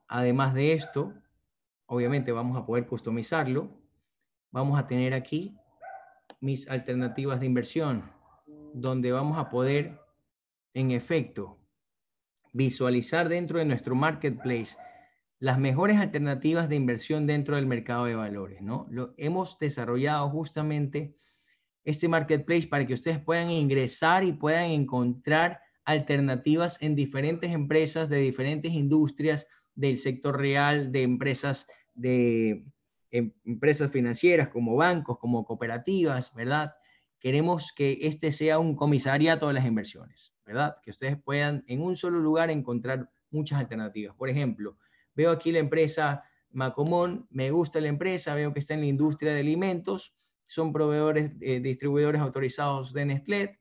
Además 0.07 0.55
de 0.55 0.73
esto, 0.73 1.13
obviamente 1.85 2.31
vamos 2.31 2.57
a 2.57 2.65
poder 2.65 2.87
customizarlo. 2.87 3.69
Vamos 4.49 4.79
a 4.79 4.87
tener 4.87 5.13
aquí 5.13 5.55
mis 6.41 6.67
alternativas 6.71 7.39
de 7.39 7.45
inversión, 7.45 8.11
donde 8.73 9.11
vamos 9.11 9.37
a 9.37 9.51
poder, 9.51 9.99
en 10.73 10.89
efecto, 10.89 11.59
visualizar 12.51 13.29
dentro 13.29 13.59
de 13.59 13.65
nuestro 13.65 13.93
marketplace 13.93 14.75
las 15.37 15.59
mejores 15.59 15.97
alternativas 15.97 16.67
de 16.67 16.77
inversión 16.77 17.27
dentro 17.27 17.57
del 17.57 17.67
mercado 17.67 18.05
de 18.05 18.15
valores, 18.15 18.59
¿no? 18.59 18.87
Lo, 18.89 19.13
hemos 19.17 19.59
desarrollado 19.59 20.27
justamente 20.31 21.15
este 21.89 22.07
marketplace 22.07 22.67
para 22.67 22.85
que 22.85 22.93
ustedes 22.93 23.19
puedan 23.19 23.49
ingresar 23.51 24.23
y 24.23 24.33
puedan 24.33 24.65
encontrar 24.71 25.61
alternativas 25.85 26.77
en 26.81 26.95
diferentes 26.95 27.51
empresas 27.51 28.09
de 28.09 28.17
diferentes 28.17 28.71
industrias 28.71 29.47
del 29.75 29.97
sector 29.97 30.37
real, 30.37 30.91
de 30.91 31.03
empresas 31.03 31.67
de 31.93 32.65
em, 33.11 33.33
empresas 33.45 33.91
financieras 33.91 34.49
como 34.49 34.75
bancos, 34.75 35.17
como 35.19 35.45
cooperativas, 35.45 36.33
¿verdad? 36.33 36.75
Queremos 37.19 37.73
que 37.75 37.99
este 38.01 38.31
sea 38.31 38.59
un 38.59 38.75
comisariato 38.75 39.47
de 39.47 39.53
las 39.53 39.65
inversiones. 39.65 40.33
¿verdad? 40.49 40.77
Que 40.81 40.89
ustedes 40.89 41.15
puedan 41.21 41.63
en 41.67 41.79
un 41.79 41.95
solo 41.95 42.19
lugar 42.19 42.49
encontrar 42.49 43.07
muchas 43.29 43.59
alternativas. 43.59 44.15
Por 44.15 44.29
ejemplo, 44.29 44.79
veo 45.13 45.29
aquí 45.29 45.51
la 45.51 45.59
empresa 45.59 46.23
Macomón, 46.49 47.27
me 47.29 47.51
gusta 47.51 47.79
la 47.79 47.87
empresa, 47.87 48.33
veo 48.33 48.51
que 48.51 48.57
está 48.57 48.73
en 48.73 48.79
la 48.79 48.87
industria 48.87 49.31
de 49.31 49.41
alimentos, 49.41 50.15
son 50.49 50.73
proveedores, 50.73 51.31
eh, 51.39 51.59
distribuidores 51.59 52.19
autorizados 52.19 52.91
de 52.91 53.05
Nestlé, 53.05 53.59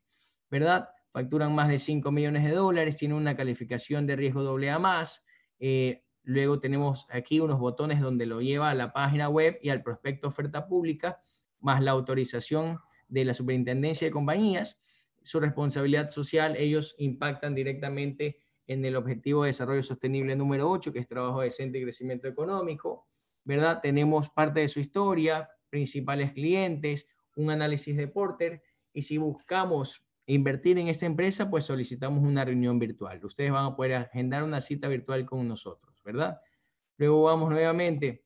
¿verdad? 0.51 0.89
Facturan 1.13 1.55
más 1.55 1.69
de 1.69 1.79
5 1.79 2.11
millones 2.11 2.45
de 2.45 2.53
dólares, 2.53 2.97
tienen 2.97 3.17
una 3.17 3.37
calificación 3.37 4.07
de 4.07 4.17
riesgo 4.17 4.41
AA 4.57 4.79
más. 4.79 5.25
Eh, 5.59 6.03
luego 6.23 6.59
tenemos 6.61 7.07
aquí 7.11 7.41
unos 7.41 7.59
botones 7.59 8.01
donde 8.01 8.27
lo 8.27 8.41
lleva 8.41 8.71
a 8.71 8.75
la 8.75 8.93
página 8.93 9.29
web 9.29 9.59
y 9.63 9.69
al 9.69 9.83
prospecto 9.83 10.29
oferta 10.29 10.67
pública, 10.67 11.21
más 11.61 11.83
la 11.83 11.93
autorización 11.93 12.81
de 13.07 13.25
la 13.25 13.35
superintendencia 13.35 14.07
de 14.07 14.13
compañías 14.13 14.81
su 15.29 15.41
responsabilidad 15.41 16.09
social, 16.09 16.57
ellos 16.57 16.95
impactan 16.97 17.55
directamente 17.55 18.39
en 18.67 18.83
el 18.87 18.97
objetivo 18.97 19.43
de 19.43 19.49
desarrollo 19.49 19.83
sostenible 19.83 20.35
número 20.35 20.71
8, 20.71 20.91
que 20.91 21.01
es 21.01 21.07
trabajo 21.07 21.43
decente 21.43 21.79
y 21.79 21.83
crecimiento 21.83 22.29
económico, 22.29 23.07
¿verdad? 23.45 23.81
Tenemos 23.83 24.31
parte 24.31 24.61
de 24.61 24.69
su 24.69 24.81
historia, 24.81 25.47
principales 25.69 26.33
clientes, 26.33 27.09
un 27.37 27.51
análisis 27.51 27.97
de 27.97 28.09
Porter, 28.09 28.63
y 28.93 29.03
si 29.03 29.19
buscamos 29.19 30.05
invertir 30.27 30.79
en 30.79 30.89
esta 30.89 31.07
empresa, 31.07 31.49
pues 31.49 31.65
solicitamos 31.65 32.23
una 32.23 32.45
reunión 32.45 32.79
virtual. 32.79 33.25
Ustedes 33.25 33.51
van 33.51 33.65
a 33.65 33.77
poder 33.77 33.95
agendar 33.95 34.43
una 34.43 34.61
cita 34.61 34.89
virtual 34.89 35.25
con 35.25 35.47
nosotros, 35.49 36.03
¿verdad? 36.05 36.41
Luego 36.97 37.23
vamos 37.23 37.51
nuevamente 37.51 38.25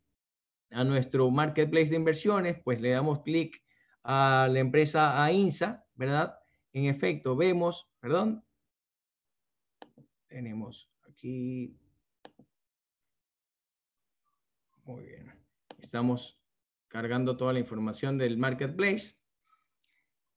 a 0.70 0.84
nuestro 0.84 1.30
marketplace 1.30 1.90
de 1.90 1.97
inversiones, 1.97 2.59
pues 2.64 2.80
le 2.80 2.90
damos 2.90 3.20
clic 3.20 3.62
a 4.03 4.49
la 4.51 4.59
empresa 4.59 5.22
AINSA, 5.22 5.84
¿verdad? 5.95 6.43
en 6.72 6.86
efecto, 6.86 7.36
vemos, 7.36 7.88
perdón, 8.01 8.45
tenemos 10.26 10.90
aquí, 11.07 11.76
muy 14.84 15.05
bien, 15.05 15.32
estamos 15.78 16.41
cargando 16.93 17.38
toda 17.38 17.55
la 17.55 17.59
información 17.59 18.18
del 18.18 18.36
marketplace. 18.36 19.14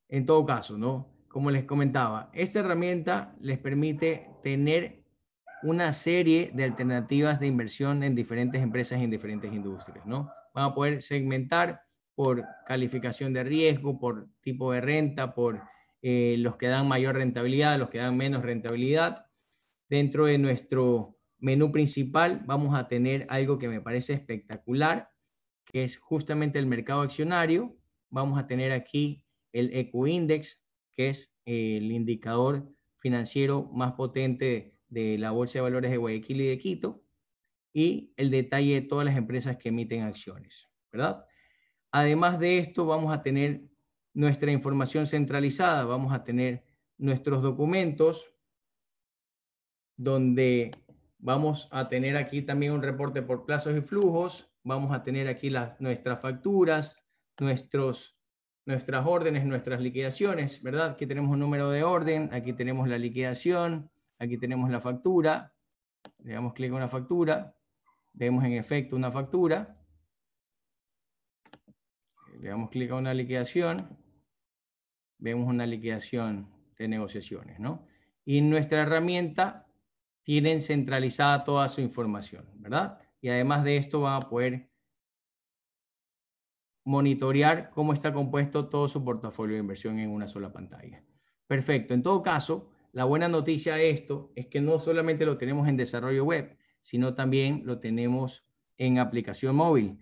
En 0.08 0.26
todo 0.26 0.46
caso, 0.46 0.78
¿no? 0.78 1.12
Como 1.28 1.52
les 1.52 1.66
comentaba, 1.66 2.30
esta 2.34 2.62
herramienta 2.62 3.36
les 3.42 3.60
permite 3.60 4.30
tener 4.42 5.04
una 5.64 5.92
serie 5.92 6.52
de 6.54 6.64
alternativas 6.64 7.42
de 7.42 7.48
inversión 7.48 8.04
en 8.04 8.16
diferentes 8.16 8.64
empresas 8.64 9.02
y 9.02 9.04
en 9.04 9.10
diferentes 9.10 9.52
industrias, 9.52 10.06
¿no? 10.06 10.32
Van 10.54 10.72
a 10.72 10.74
poder 10.74 11.02
segmentar 11.02 11.82
por 12.14 12.46
calificación 12.66 13.34
de 13.34 13.44
riesgo, 13.44 14.00
por 14.00 14.30
tipo 14.40 14.72
de 14.72 14.80
renta, 14.80 15.36
por 15.36 15.62
eh, 16.02 16.36
los 16.38 16.56
que 16.56 16.68
dan 16.68 16.88
mayor 16.88 17.16
rentabilidad, 17.16 17.78
los 17.78 17.90
que 17.90 17.98
dan 17.98 18.16
menos 18.16 18.44
rentabilidad. 18.44 19.26
Dentro 19.90 20.28
de 20.28 20.38
nuestro 20.38 21.18
menú 21.40 21.74
principal 21.74 22.44
vamos 22.46 22.80
a 22.80 22.88
tener 22.88 23.28
algo 23.30 23.60
que 23.60 23.68
me 23.68 23.82
parece 23.82 24.14
espectacular, 24.14 25.10
que 25.76 25.84
es 25.84 25.98
justamente 25.98 26.58
el 26.58 26.68
mercado 26.68 27.02
accionario. 27.02 27.76
Vamos 28.10 28.40
a 28.40 28.48
tener 28.48 28.72
aquí 28.72 29.26
el 29.52 29.76
Ecoindex, 29.76 30.64
que 30.94 31.10
es 31.10 31.36
el 31.44 31.92
indicador 31.92 32.66
financiero 32.96 33.70
más 33.74 33.92
potente 33.92 34.78
de 34.88 35.18
la 35.18 35.32
Bolsa 35.32 35.58
de 35.58 35.64
Valores 35.64 35.92
de 35.92 35.98
Guayaquil 35.98 36.40
y 36.40 36.48
de 36.48 36.58
Quito, 36.60 37.04
y 37.74 38.14
el 38.16 38.32
detalle 38.32 38.76
de 38.76 38.88
todas 38.88 39.06
las 39.06 39.18
empresas 39.18 39.58
que 39.58 39.68
emiten 39.68 40.04
acciones, 40.04 40.66
¿verdad? 40.94 41.26
Además 41.92 42.40
de 42.40 42.60
esto, 42.60 42.86
vamos 42.86 43.14
a 43.14 43.22
tener 43.22 43.66
nuestra 44.14 44.54
información 44.54 45.08
centralizada, 45.08 45.84
vamos 45.84 46.14
a 46.14 46.24
tener 46.24 46.64
nuestros 46.98 47.44
documentos, 47.44 48.32
donde 49.98 50.72
vamos 51.18 51.68
a 51.70 51.90
tener 51.90 52.16
aquí 52.16 52.44
también 52.44 52.72
un 52.72 52.82
reporte 52.82 53.22
por 53.22 53.46
plazos 53.46 53.78
y 53.78 53.82
flujos, 53.82 54.55
vamos 54.66 54.92
a 54.94 55.04
tener 55.04 55.28
aquí 55.28 55.50
las, 55.50 55.80
nuestras 55.80 56.20
facturas, 56.20 57.02
nuestros, 57.40 58.18
nuestras 58.66 59.06
órdenes, 59.06 59.46
nuestras 59.46 59.80
liquidaciones, 59.80 60.62
¿verdad? 60.62 60.92
Aquí 60.92 61.06
tenemos 61.06 61.32
un 61.32 61.40
número 61.40 61.70
de 61.70 61.84
orden, 61.84 62.30
aquí 62.34 62.52
tenemos 62.52 62.90
la 62.90 62.98
liquidación, 62.98 63.90
aquí 64.18 64.38
tenemos 64.38 64.70
la 64.72 64.82
factura, 64.82 65.54
le 66.24 66.34
damos 66.34 66.54
clic 66.54 66.72
a 66.72 66.76
una 66.76 66.90
factura, 66.90 67.56
vemos 68.14 68.44
en 68.44 68.54
efecto 68.54 68.96
una 68.96 69.12
factura, 69.12 69.78
le 72.40 72.50
damos 72.50 72.72
clic 72.72 72.90
a 72.90 72.96
una 72.96 73.14
liquidación, 73.14 73.98
vemos 75.20 75.48
una 75.48 75.68
liquidación 75.68 76.50
de 76.76 76.88
negociaciones, 76.88 77.60
¿no? 77.60 77.86
Y 78.26 78.42
nuestra 78.42 78.82
herramienta 78.82 79.68
tienen 80.24 80.60
centralizada 80.60 81.44
toda 81.44 81.70
su 81.70 81.82
información, 81.82 82.50
¿verdad? 82.56 83.05
Y 83.26 83.30
además 83.30 83.64
de 83.64 83.78
esto 83.78 84.02
van 84.02 84.22
a 84.22 84.30
poder 84.30 84.70
monitorear 86.84 87.72
cómo 87.72 87.92
está 87.92 88.14
compuesto 88.14 88.70
todo 88.70 88.88
su 88.88 89.04
portafolio 89.04 89.56
de 89.56 89.62
inversión 89.62 89.98
en 89.98 90.12
una 90.12 90.28
sola 90.28 90.54
pantalla. 90.54 91.04
Perfecto. 91.48 91.96
En 91.96 92.04
todo 92.04 92.22
caso, 92.22 92.70
la 92.92 93.04
buena 93.06 93.28
noticia 93.28 93.78
de 93.78 93.90
esto 93.90 94.32
es 94.36 94.46
que 94.46 94.62
no 94.62 94.78
solamente 94.78 95.26
lo 95.26 95.40
tenemos 95.40 95.68
en 95.68 95.76
desarrollo 95.76 96.24
web, 96.24 96.56
sino 96.82 97.16
también 97.16 97.64
lo 97.66 97.80
tenemos 97.80 98.46
en 98.78 99.00
aplicación 99.00 99.56
móvil. 99.56 99.98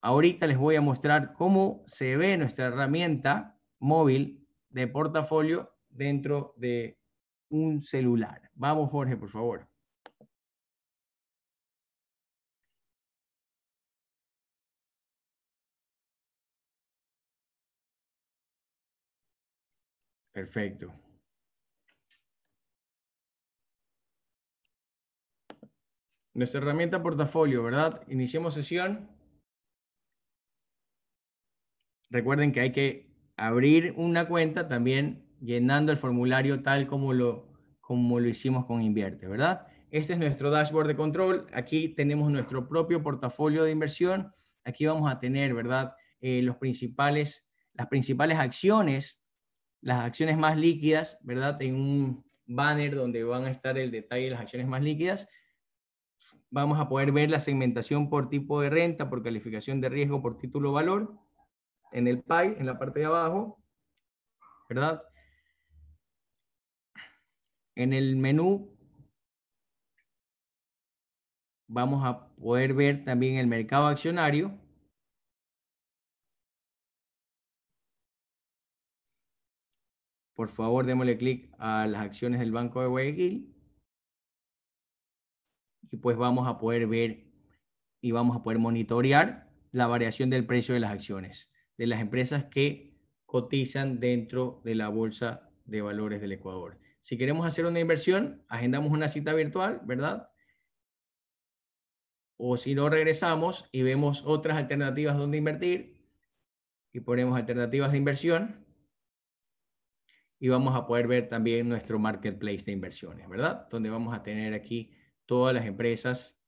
Ahorita 0.00 0.46
les 0.46 0.56
voy 0.56 0.76
a 0.76 0.80
mostrar 0.80 1.32
cómo 1.32 1.82
se 1.88 2.16
ve 2.16 2.36
nuestra 2.36 2.66
herramienta 2.66 3.58
móvil 3.80 4.46
de 4.68 4.86
portafolio 4.86 5.74
dentro 5.88 6.54
de 6.56 7.00
un 7.48 7.82
celular. 7.82 8.48
Vamos, 8.54 8.92
Jorge, 8.92 9.16
por 9.16 9.30
favor. 9.30 9.73
Perfecto. 20.34 20.92
Nuestra 26.34 26.60
herramienta 26.60 27.00
portafolio, 27.00 27.62
¿verdad? 27.62 28.02
Iniciemos 28.08 28.54
sesión. 28.54 29.08
Recuerden 32.10 32.50
que 32.50 32.60
hay 32.60 32.72
que 32.72 33.14
abrir 33.36 33.94
una 33.96 34.26
cuenta 34.26 34.66
también 34.66 35.24
llenando 35.40 35.92
el 35.92 35.98
formulario 35.98 36.62
tal 36.64 36.88
como 36.88 37.12
lo, 37.12 37.52
como 37.80 38.18
lo 38.18 38.28
hicimos 38.28 38.66
con 38.66 38.82
Invierte, 38.82 39.28
¿verdad? 39.28 39.68
Este 39.92 40.14
es 40.14 40.18
nuestro 40.18 40.50
dashboard 40.50 40.88
de 40.88 40.96
control. 40.96 41.46
Aquí 41.52 41.90
tenemos 41.90 42.28
nuestro 42.32 42.68
propio 42.68 43.04
portafolio 43.04 43.62
de 43.62 43.70
inversión. 43.70 44.32
Aquí 44.64 44.86
vamos 44.86 45.12
a 45.12 45.20
tener, 45.20 45.54
¿verdad? 45.54 45.94
Eh, 46.20 46.42
los 46.42 46.56
principales, 46.56 47.48
las 47.74 47.86
principales 47.86 48.38
acciones, 48.38 49.23
las 49.84 50.02
acciones 50.02 50.38
más 50.38 50.56
líquidas, 50.56 51.18
¿verdad? 51.22 51.60
En 51.60 51.74
un 51.74 52.24
banner 52.46 52.94
donde 52.94 53.22
van 53.22 53.44
a 53.44 53.50
estar 53.50 53.76
el 53.76 53.90
detalle 53.90 54.24
de 54.24 54.30
las 54.30 54.40
acciones 54.40 54.66
más 54.66 54.82
líquidas. 54.82 55.28
Vamos 56.48 56.80
a 56.80 56.88
poder 56.88 57.12
ver 57.12 57.30
la 57.30 57.38
segmentación 57.38 58.08
por 58.08 58.30
tipo 58.30 58.62
de 58.62 58.70
renta, 58.70 59.10
por 59.10 59.22
calificación 59.22 59.82
de 59.82 59.90
riesgo, 59.90 60.22
por 60.22 60.38
título 60.38 60.72
valor. 60.72 61.14
En 61.92 62.08
el 62.08 62.22
PI, 62.22 62.56
en 62.58 62.64
la 62.64 62.78
parte 62.78 63.00
de 63.00 63.06
abajo, 63.06 63.62
¿verdad? 64.70 65.02
En 67.74 67.92
el 67.92 68.16
menú 68.16 68.74
vamos 71.66 72.02
a 72.06 72.28
poder 72.36 72.72
ver 72.72 73.04
también 73.04 73.36
el 73.36 73.48
mercado 73.48 73.86
accionario. 73.88 74.58
Por 80.34 80.48
favor, 80.48 80.86
démosle 80.86 81.16
clic 81.16 81.52
a 81.58 81.86
las 81.86 82.02
acciones 82.02 82.40
del 82.40 82.52
Banco 82.52 82.80
de 82.80 82.88
Guayaquil. 82.88 83.54
Y 85.90 85.96
pues 85.96 86.16
vamos 86.16 86.48
a 86.48 86.58
poder 86.58 86.86
ver 86.86 87.24
y 88.00 88.10
vamos 88.12 88.36
a 88.36 88.42
poder 88.42 88.58
monitorear 88.58 89.50
la 89.70 89.86
variación 89.86 90.30
del 90.30 90.46
precio 90.46 90.74
de 90.74 90.80
las 90.80 90.92
acciones 90.92 91.50
de 91.76 91.86
las 91.86 92.00
empresas 92.00 92.44
que 92.44 92.94
cotizan 93.26 94.00
dentro 94.00 94.60
de 94.64 94.74
la 94.74 94.88
Bolsa 94.88 95.50
de 95.64 95.82
Valores 95.82 96.20
del 96.20 96.32
Ecuador. 96.32 96.78
Si 97.00 97.18
queremos 97.18 97.46
hacer 97.46 97.66
una 97.66 97.80
inversión, 97.80 98.44
agendamos 98.48 98.92
una 98.92 99.08
cita 99.08 99.34
virtual, 99.34 99.80
¿verdad? 99.84 100.30
O 102.36 102.56
si 102.56 102.74
no, 102.74 102.88
regresamos 102.88 103.68
y 103.72 103.82
vemos 103.82 104.22
otras 104.24 104.56
alternativas 104.56 105.16
donde 105.16 105.38
invertir 105.38 106.08
y 106.92 107.00
ponemos 107.00 107.36
alternativas 107.36 107.92
de 107.92 107.98
inversión 107.98 108.63
y 110.44 110.48
vamos 110.48 110.76
a 110.76 110.86
poder 110.86 111.06
ver 111.06 111.30
también 111.30 111.66
nuestro 111.70 111.98
marketplace 111.98 112.66
de 112.66 112.72
inversiones, 112.72 113.26
¿verdad? 113.30 113.66
Donde 113.70 113.88
vamos 113.88 114.14
a 114.14 114.22
tener 114.22 114.52
aquí 114.52 114.90
todas 115.24 115.54
las 115.54 115.64
empresas 115.64 116.38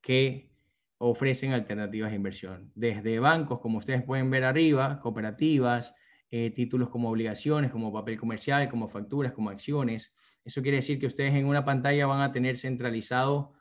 que 0.00 0.50
ofrecen 0.96 1.52
alternativas 1.52 2.12
de 2.12 2.16
inversión. 2.16 2.72
Desde 2.74 3.18
bancos, 3.18 3.60
como 3.60 3.76
ustedes 3.76 4.02
pueden 4.04 4.30
ver 4.30 4.44
arriba, 4.44 5.00
cooperativas, 5.00 5.94
eh, 6.30 6.50
títulos 6.52 6.88
como 6.88 7.10
obligaciones, 7.10 7.70
como 7.70 7.92
papel 7.92 8.18
comercial, 8.18 8.70
como 8.70 8.88
facturas, 8.88 9.32
como 9.32 9.50
acciones. 9.50 10.14
Eso 10.46 10.62
quiere 10.62 10.78
decir 10.78 10.98
que 10.98 11.08
ustedes 11.08 11.34
en 11.34 11.44
una 11.44 11.62
pantalla 11.62 12.06
van 12.06 12.22
a 12.22 12.32
tener 12.32 12.56
centralizado 12.56 13.52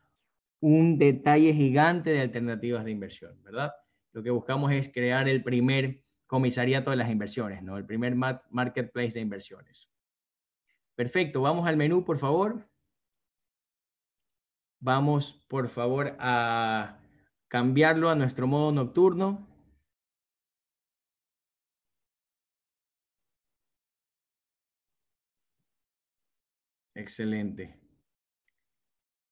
un 0.62 1.00
detalle 1.00 1.54
gigante 1.54 2.12
de 2.12 2.22
alternativas 2.22 2.86
de 2.86 2.92
inversión, 2.92 3.44
¿verdad? 3.44 3.74
Lo 4.14 4.24
que 4.24 4.30
buscamos 4.30 4.72
es 4.72 4.90
crear 4.90 5.28
el 5.28 5.44
primer 5.44 6.02
comisariato 6.32 6.92
de 6.92 6.96
las 6.96 7.12
inversiones, 7.12 7.62
¿no? 7.62 7.76
El 7.76 7.86
primer 7.86 8.16
marketplace 8.16 9.16
de 9.16 9.20
inversiones. 9.20 9.92
Perfecto, 10.96 11.42
vamos 11.42 11.68
al 11.68 11.76
menú, 11.76 12.06
por 12.06 12.20
favor. 12.20 12.70
Vamos, 14.80 15.44
por 15.50 15.68
favor, 15.68 16.16
a 16.20 16.98
cambiarlo 17.50 18.10
a 18.10 18.16
nuestro 18.16 18.48
modo 18.48 18.72
nocturno. 18.72 19.46
Excelente. 26.96 27.78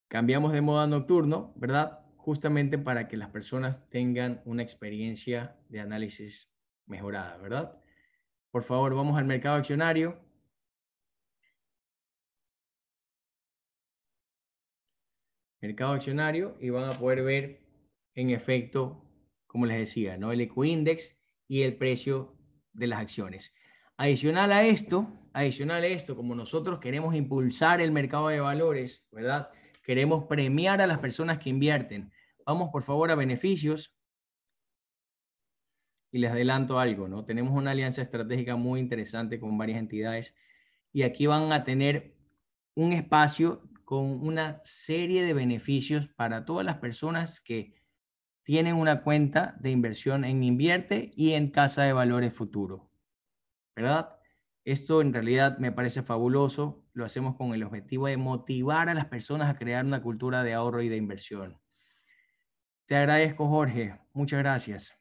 Cambiamos 0.09 0.51
de 0.51 0.59
modo 0.59 0.85
nocturno, 0.85 1.53
¿verdad? 1.55 2.05
Justamente 2.17 2.77
para 2.77 3.07
que 3.07 3.15
las 3.15 3.29
personas 3.29 3.89
tengan 3.89 4.41
una 4.43 4.63
experiencia 4.63 5.55
de 5.69 5.79
análisis 5.79 6.51
mejorada, 6.89 7.37
¿verdad? 7.37 7.81
Por 8.51 8.63
favor, 8.63 8.93
vamos 8.95 9.17
al 9.17 9.25
mercado 9.25 9.55
accionario. 9.55 10.19
Mercado 15.61 15.93
accionario 15.93 16.57
y 16.59 16.69
van 16.69 16.89
a 16.89 16.97
poder 16.97 17.23
ver 17.23 17.61
en 18.15 18.31
efecto, 18.31 19.05
como 19.45 19.65
les 19.65 19.79
decía, 19.79 20.17
¿no? 20.17 20.31
el 20.31 20.41
ecoindex 20.41 21.17
y 21.47 21.61
el 21.61 21.77
precio 21.77 22.35
de 22.73 22.87
las 22.87 22.99
acciones. 22.99 23.53
Adicional 23.97 24.51
a 24.53 24.63
esto, 24.63 25.07
adicional 25.33 25.83
a 25.83 25.87
esto, 25.87 26.15
como 26.15 26.33
nosotros 26.33 26.79
queremos 26.79 27.13
impulsar 27.13 27.81
el 27.81 27.91
mercado 27.91 28.29
de 28.29 28.39
valores, 28.39 29.05
¿verdad? 29.11 29.49
Queremos 29.83 30.25
premiar 30.25 30.81
a 30.81 30.87
las 30.87 30.99
personas 30.99 31.39
que 31.39 31.49
invierten. 31.49 32.11
Vamos 32.45 32.69
por 32.71 32.83
favor 32.83 33.11
a 33.11 33.15
beneficios. 33.15 33.93
Y 36.11 36.19
les 36.19 36.31
adelanto 36.31 36.79
algo, 36.79 37.07
¿no? 37.07 37.25
Tenemos 37.25 37.53
una 37.53 37.71
alianza 37.71 38.01
estratégica 38.01 38.55
muy 38.55 38.79
interesante 38.79 39.39
con 39.39 39.57
varias 39.57 39.79
entidades 39.79 40.35
y 40.91 41.03
aquí 41.03 41.27
van 41.27 41.51
a 41.51 41.63
tener 41.63 42.15
un 42.75 42.93
espacio 42.93 43.69
con 43.85 44.25
una 44.25 44.61
serie 44.63 45.23
de 45.23 45.33
beneficios 45.33 46.07
para 46.07 46.45
todas 46.45 46.65
las 46.65 46.77
personas 46.77 47.39
que 47.39 47.75
tienen 48.43 48.75
una 48.75 49.03
cuenta 49.03 49.55
de 49.59 49.69
inversión 49.71 50.25
en 50.25 50.43
Invierte 50.43 51.11
y 51.15 51.33
en 51.33 51.51
Casa 51.51 51.83
de 51.83 51.93
Valores 51.93 52.33
Futuro. 52.33 52.89
¿verdad? 53.75 54.19
Esto 54.65 55.01
en 55.01 55.13
realidad 55.13 55.57
me 55.57 55.71
parece 55.71 56.03
fabuloso. 56.03 56.83
Lo 56.93 57.05
hacemos 57.05 57.35
con 57.37 57.53
el 57.53 57.63
objetivo 57.63 58.07
de 58.07 58.17
motivar 58.17 58.89
a 58.89 58.93
las 58.93 59.05
personas 59.05 59.49
a 59.49 59.57
crear 59.57 59.85
una 59.85 60.01
cultura 60.01 60.43
de 60.43 60.53
ahorro 60.53 60.81
y 60.81 60.89
de 60.89 60.97
inversión. 60.97 61.59
Te 62.87 62.97
agradezco, 62.97 63.47
Jorge. 63.47 63.97
Muchas 64.13 64.39
gracias. 64.39 64.98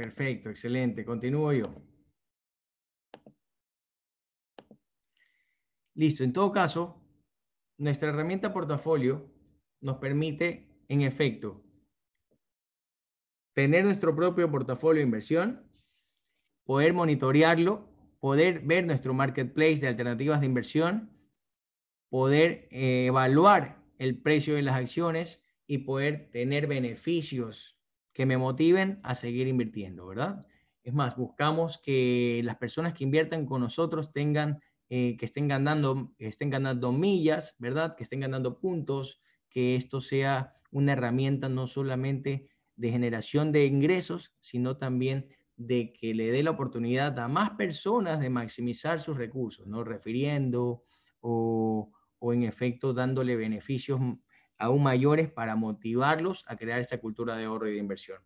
Perfecto, 0.00 0.48
excelente. 0.48 1.04
Continúo 1.04 1.52
yo. 1.52 1.66
Listo. 5.94 6.24
En 6.24 6.32
todo 6.32 6.50
caso, 6.52 7.04
nuestra 7.76 8.08
herramienta 8.08 8.50
portafolio 8.50 9.30
nos 9.82 9.98
permite, 9.98 10.84
en 10.88 11.02
efecto, 11.02 11.62
tener 13.52 13.84
nuestro 13.84 14.16
propio 14.16 14.50
portafolio 14.50 15.00
de 15.00 15.04
inversión, 15.04 15.70
poder 16.64 16.94
monitorearlo, 16.94 17.86
poder 18.20 18.60
ver 18.60 18.86
nuestro 18.86 19.12
marketplace 19.12 19.80
de 19.82 19.88
alternativas 19.88 20.40
de 20.40 20.46
inversión, 20.46 21.10
poder 22.08 22.68
eh, 22.70 23.04
evaluar 23.04 23.84
el 23.98 24.16
precio 24.16 24.54
de 24.54 24.62
las 24.62 24.76
acciones 24.76 25.42
y 25.66 25.76
poder 25.76 26.30
tener 26.30 26.66
beneficios 26.66 27.79
que 28.20 28.26
me 28.26 28.36
motiven 28.36 29.00
a 29.02 29.14
seguir 29.14 29.48
invirtiendo, 29.48 30.06
¿verdad? 30.06 30.46
Es 30.82 30.92
más, 30.92 31.16
buscamos 31.16 31.78
que 31.78 32.42
las 32.44 32.58
personas 32.58 32.92
que 32.92 33.04
inviertan 33.04 33.46
con 33.46 33.62
nosotros 33.62 34.12
tengan, 34.12 34.60
eh, 34.90 35.16
que 35.16 35.24
estén 35.24 35.48
ganando, 35.48 36.12
estén 36.18 36.50
ganando 36.50 36.92
millas, 36.92 37.56
¿verdad? 37.58 37.96
Que 37.96 38.02
estén 38.02 38.20
ganando 38.20 38.60
puntos, 38.60 39.22
que 39.48 39.74
esto 39.74 40.02
sea 40.02 40.52
una 40.70 40.92
herramienta 40.92 41.48
no 41.48 41.66
solamente 41.66 42.50
de 42.76 42.90
generación 42.90 43.52
de 43.52 43.64
ingresos, 43.64 44.34
sino 44.38 44.76
también 44.76 45.30
de 45.56 45.90
que 45.94 46.12
le 46.12 46.30
dé 46.30 46.42
la 46.42 46.50
oportunidad 46.50 47.18
a 47.20 47.26
más 47.26 47.52
personas 47.52 48.20
de 48.20 48.28
maximizar 48.28 49.00
sus 49.00 49.16
recursos, 49.16 49.66
¿no? 49.66 49.82
Refiriendo 49.82 50.84
o, 51.20 51.90
o 52.18 52.32
en 52.34 52.42
efecto 52.42 52.92
dándole 52.92 53.34
beneficios 53.34 53.98
aún 54.60 54.82
mayores 54.82 55.30
para 55.30 55.56
motivarlos 55.56 56.44
a 56.46 56.56
crear 56.56 56.80
esta 56.80 56.98
cultura 56.98 57.36
de 57.36 57.44
ahorro 57.44 57.68
y 57.68 57.72
de 57.72 57.78
inversión. 57.78 58.18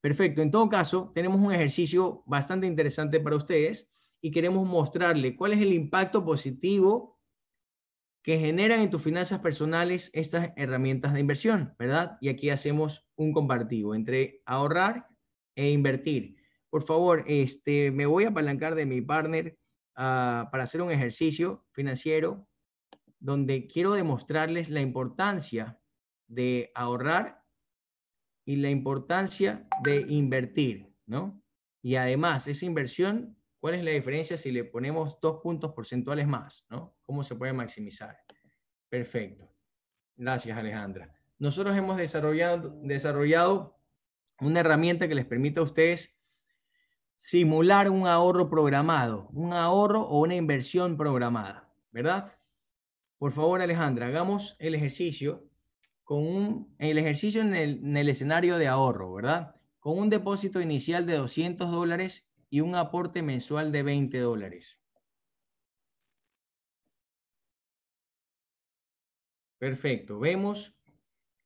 Perfecto, 0.00 0.42
en 0.42 0.50
todo 0.50 0.68
caso, 0.68 1.10
tenemos 1.14 1.40
un 1.40 1.52
ejercicio 1.52 2.22
bastante 2.26 2.66
interesante 2.66 3.18
para 3.18 3.36
ustedes 3.36 3.90
y 4.20 4.30
queremos 4.30 4.66
mostrarle 4.66 5.34
cuál 5.34 5.54
es 5.54 5.60
el 5.60 5.72
impacto 5.72 6.24
positivo 6.24 7.18
que 8.22 8.38
generan 8.38 8.80
en 8.80 8.90
tus 8.90 9.02
finanzas 9.02 9.40
personales 9.40 10.10
estas 10.12 10.50
herramientas 10.56 11.14
de 11.14 11.20
inversión, 11.20 11.74
¿verdad? 11.78 12.18
Y 12.20 12.28
aquí 12.28 12.50
hacemos 12.50 13.06
un 13.14 13.32
compartido 13.32 13.94
entre 13.94 14.42
ahorrar 14.44 15.06
e 15.54 15.70
invertir. 15.70 16.36
Por 16.68 16.82
favor, 16.82 17.24
este, 17.26 17.90
me 17.90 18.04
voy 18.04 18.24
a 18.24 18.28
apalancar 18.28 18.74
de 18.74 18.84
mi 18.84 19.00
partner 19.00 19.56
uh, 19.96 20.50
para 20.50 20.64
hacer 20.64 20.82
un 20.82 20.90
ejercicio 20.90 21.64
financiero 21.70 22.48
donde 23.18 23.66
quiero 23.66 23.92
demostrarles 23.92 24.68
la 24.70 24.80
importancia 24.80 25.78
de 26.28 26.70
ahorrar 26.74 27.44
y 28.44 28.56
la 28.56 28.70
importancia 28.70 29.66
de 29.82 30.04
invertir, 30.08 30.94
¿no? 31.06 31.42
Y 31.82 31.96
además, 31.96 32.46
esa 32.46 32.64
inversión, 32.64 33.36
¿cuál 33.60 33.74
es 33.74 33.84
la 33.84 33.90
diferencia 33.90 34.36
si 34.36 34.50
le 34.50 34.64
ponemos 34.64 35.18
dos 35.20 35.40
puntos 35.42 35.72
porcentuales 35.72 36.26
más, 36.26 36.66
¿no? 36.70 36.96
¿Cómo 37.02 37.24
se 37.24 37.34
puede 37.34 37.52
maximizar? 37.52 38.18
Perfecto. 38.88 39.52
Gracias, 40.16 40.56
Alejandra. 40.56 41.14
Nosotros 41.38 41.76
hemos 41.76 41.96
desarrollado, 41.96 42.78
desarrollado 42.82 43.78
una 44.40 44.60
herramienta 44.60 45.08
que 45.08 45.14
les 45.14 45.26
permite 45.26 45.60
a 45.60 45.64
ustedes 45.64 46.18
simular 47.16 47.90
un 47.90 48.06
ahorro 48.06 48.48
programado, 48.48 49.28
un 49.32 49.52
ahorro 49.52 50.02
o 50.02 50.20
una 50.20 50.34
inversión 50.34 50.96
programada, 50.96 51.72
¿verdad? 51.90 52.32
Por 53.18 53.32
favor, 53.32 53.62
Alejandra, 53.62 54.08
hagamos 54.08 54.56
el 54.58 54.74
ejercicio 54.74 55.48
con 56.04 56.18
un, 56.18 56.76
el 56.78 56.98
ejercicio 56.98 57.40
en 57.40 57.54
el, 57.54 57.78
en 57.78 57.96
el 57.96 58.08
escenario 58.08 58.58
de 58.58 58.68
ahorro, 58.68 59.12
¿verdad? 59.12 59.56
Con 59.80 59.98
un 59.98 60.10
depósito 60.10 60.60
inicial 60.60 61.06
de 61.06 61.16
200 61.16 61.70
dólares 61.70 62.28
y 62.50 62.60
un 62.60 62.74
aporte 62.74 63.22
mensual 63.22 63.72
de 63.72 63.82
20 63.82 64.18
dólares. 64.18 64.78
Perfecto. 69.58 70.18
Vemos 70.18 70.76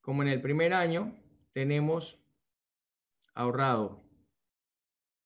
como 0.01 0.23
en 0.23 0.29
el 0.29 0.43
primer 0.43 0.75
año 0.75 1.17
tenemos 1.53 2.19
ahorrado 3.35 4.03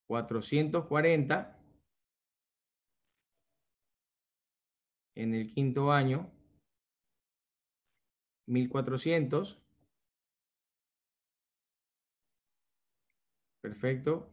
440 0.07 1.59
en 5.15 5.33
el 5.33 5.51
quinto 5.53 5.91
año 5.91 6.34
1400 8.47 9.59
perfecto. 13.61 14.29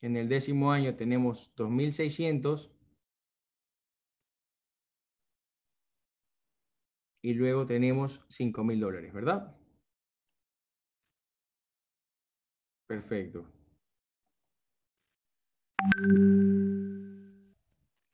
En 0.00 0.16
el 0.16 0.28
décimo 0.28 0.72
año 0.72 0.96
tenemos 0.96 1.52
2600 1.56 2.70
y 7.22 7.34
luego 7.34 7.66
tenemos 7.66 8.24
5000 8.28 8.80
dólares 8.80 9.12
verdad 9.12 9.56
perfecto. 12.90 13.46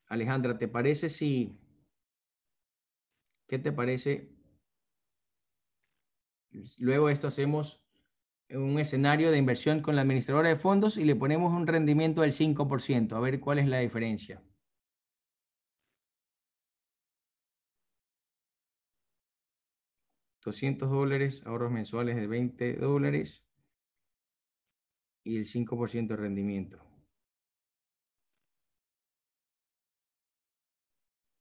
Alejandra, 0.09 0.59
¿te 0.59 0.69
parece 0.69 1.09
si... 1.09 1.59
¿Qué 3.49 3.59
te 3.59 3.73
parece? 3.73 4.36
Luego 6.79 7.09
esto 7.11 7.29
hacemos 7.29 7.83
un 8.51 8.79
escenario 8.79 9.31
de 9.31 9.39
inversión 9.39 9.83
con 9.83 9.97
la 9.97 10.03
administradora 10.03 10.49
de 10.49 10.57
fondos 10.57 10.97
y 10.97 11.05
le 11.05 11.17
ponemos 11.17 11.53
un 11.53 11.67
rendimiento 11.67 12.23
del 12.23 12.33
5%, 12.33 13.17
a 13.17 13.21
ver 13.21 13.41
cuál 13.41 13.59
es 13.59 13.69
la 13.69 13.81
diferencia. 13.81 14.43
$200 20.45 20.89
dólares, 20.89 21.43
ahorros 21.45 21.73
mensuales 21.73 22.15
de 22.15 22.29
20 22.29 22.75
dólares 22.75 23.45
y 25.25 25.39
el 25.39 25.47
5% 25.47 26.15
de 26.15 26.17
rendimiento. 26.17 26.79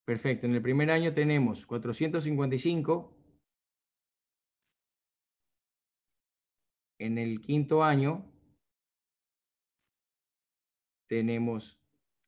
Perfecto. 0.05 0.47
En 0.47 0.53
el 0.53 0.61
primer 0.61 0.89
año 0.91 1.13
tenemos 1.13 1.65
455. 1.65 3.24
En 7.05 7.19
el 7.19 7.39
quinto 7.39 7.83
año 7.83 8.25
tenemos 11.07 11.79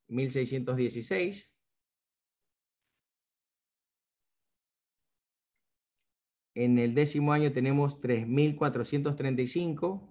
1616. 0.07 1.51
En 6.53 6.77
el 6.77 6.93
décimo 6.93 7.33
año 7.33 7.51
tenemos 7.51 7.99
3435. 7.99 10.07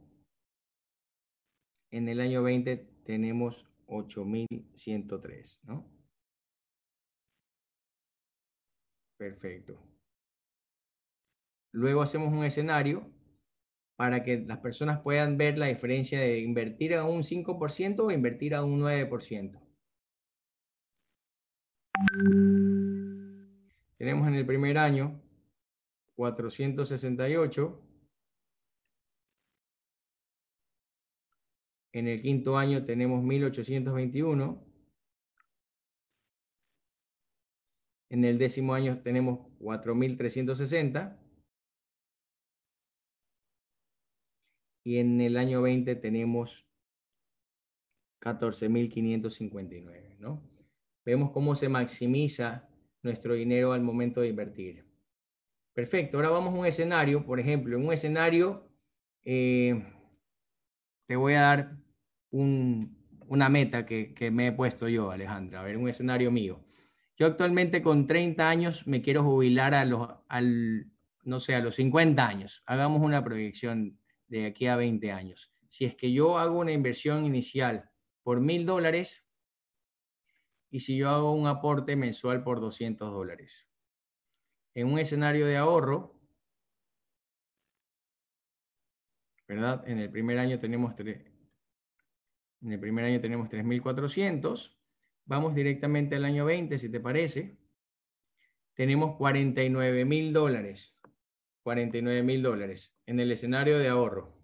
En 1.93 2.09
el 2.09 2.19
año 2.19 2.43
20 2.43 2.77
tenemos 3.05 3.65
8103, 3.87 5.61
¿no? 5.63 5.89
Perfecto. 9.17 9.79
Luego 11.73 12.03
hacemos 12.03 12.33
un 12.33 12.45
escenario 12.45 13.16
para 13.97 14.23
que 14.23 14.39
las 14.39 14.59
personas 14.59 15.01
puedan 15.01 15.39
ver 15.39 15.59
la 15.59 15.67
diferencia 15.67 16.21
de 16.21 16.41
invertir 16.41 16.95
a 16.95 17.05
un 17.05 17.23
5% 17.23 18.01
o 18.01 18.11
invertir 18.11 18.55
a 18.55 18.63
un 18.63 18.81
9%. 18.81 19.61
Tenemos 23.97 24.29
en 24.29 24.35
el 24.35 24.47
primer 24.47 24.77
año 24.77 25.21
468. 26.17 27.83
En 31.93 32.09
el 32.09 32.21
quinto 32.21 32.59
año 32.59 32.85
tenemos 32.85 33.23
1821. 33.23 34.63
En 38.11 38.25
el 38.25 38.37
décimo 38.37 38.75
año 38.75 39.01
tenemos 39.03 39.41
4.360. 39.59 41.26
Y 44.87 44.99
en 44.99 45.21
el 45.21 45.37
año 45.37 45.63
20 45.63 45.97
tenemos 45.97 46.65
14.559, 48.21 50.17
¿no? 50.21 50.41
Vemos 51.05 51.33
cómo 51.33 51.57
se 51.57 51.69
maximiza 51.69 52.69
nuestro 53.03 53.35
dinero 53.35 53.73
al 53.73 53.83
momento 53.83 54.21
de 54.21 54.29
invertir. 54.29 54.85
Perfecto, 55.73 56.19
ahora 56.19 56.29
vamos 56.29 56.55
a 56.55 56.59
un 56.59 56.67
escenario, 56.67 57.27
por 57.27 57.41
ejemplo, 57.41 57.77
en 57.77 57.85
un 57.85 57.93
escenario, 57.93 58.71
eh, 59.25 59.83
te 61.09 61.17
voy 61.17 61.35
a 61.35 61.41
dar 61.41 61.77
una 62.31 63.49
meta 63.49 63.87
que, 63.87 64.15
que 64.15 64.31
me 64.31 64.47
he 64.47 64.53
puesto 64.53 64.89
yo, 64.89 65.11
Alejandra, 65.11 65.63
a 65.63 65.65
ver, 65.65 65.79
un 65.79 65.89
escenario 65.89 66.31
mío. 66.31 66.65
Yo 67.17 67.27
actualmente 67.27 67.83
con 67.83 68.07
30 68.07 68.49
años 68.49 68.87
me 68.87 69.03
quiero 69.03 69.25
jubilar 69.25 69.75
a 69.75 69.85
los, 69.85 70.09
al, 70.29 70.93
no 71.25 71.41
sé, 71.41 71.57
a 71.57 71.61
los 71.61 71.75
50 71.75 72.25
años. 72.25 72.63
Hagamos 72.67 73.03
una 73.03 73.25
proyección 73.25 73.99
de 74.29 74.47
aquí 74.47 74.67
a 74.67 74.77
20 74.77 75.13
años. 75.13 75.53
Si 75.69 75.85
es 75.85 75.95
que 75.95 76.13
yo 76.13 76.39
hago 76.39 76.59
una 76.59 76.73
inversión 76.73 77.25
inicial 77.25 77.91
por 78.23 78.41
mil 78.41 78.67
dólares 78.67 79.27
y 80.71 80.81
si 80.81 80.97
yo 80.97 81.11
hago 81.11 81.33
un 81.33 81.47
aporte 81.47 81.97
mensual 81.97 82.43
por 82.43 82.61
200 82.61 83.13
dólares. 83.13 83.67
En 84.75 84.89
un 84.89 84.99
escenario 84.99 85.47
de 85.47 85.57
ahorro, 85.57 86.19
¿verdad? 89.49 89.89
En 89.89 89.99
el 89.99 90.11
primer 90.11 90.39
año 90.39 90.59
tenemos, 90.59 90.99
en 90.99 92.73
el 92.73 92.81
primer 92.81 93.05
año 93.05 93.21
tenemos 93.21 93.49
3.400 93.49 94.77
Vamos 95.27 95.57
directamente 95.57 96.15
al 96.15 96.25
año 96.25 96.45
20, 96.45 96.79
si 96.79 96.89
te 96.89 97.01
parece. 97.01 97.59
Tenemos 98.75 99.17
49 99.17 100.05
mil 100.05 100.33
dólares. 100.33 100.97
49 101.65 102.23
mil 102.23 102.43
dólares 102.43 102.96
en 103.07 103.21
el 103.21 103.33
escenario 103.33 103.79
de 103.79 103.89
ahorro. 103.89 104.37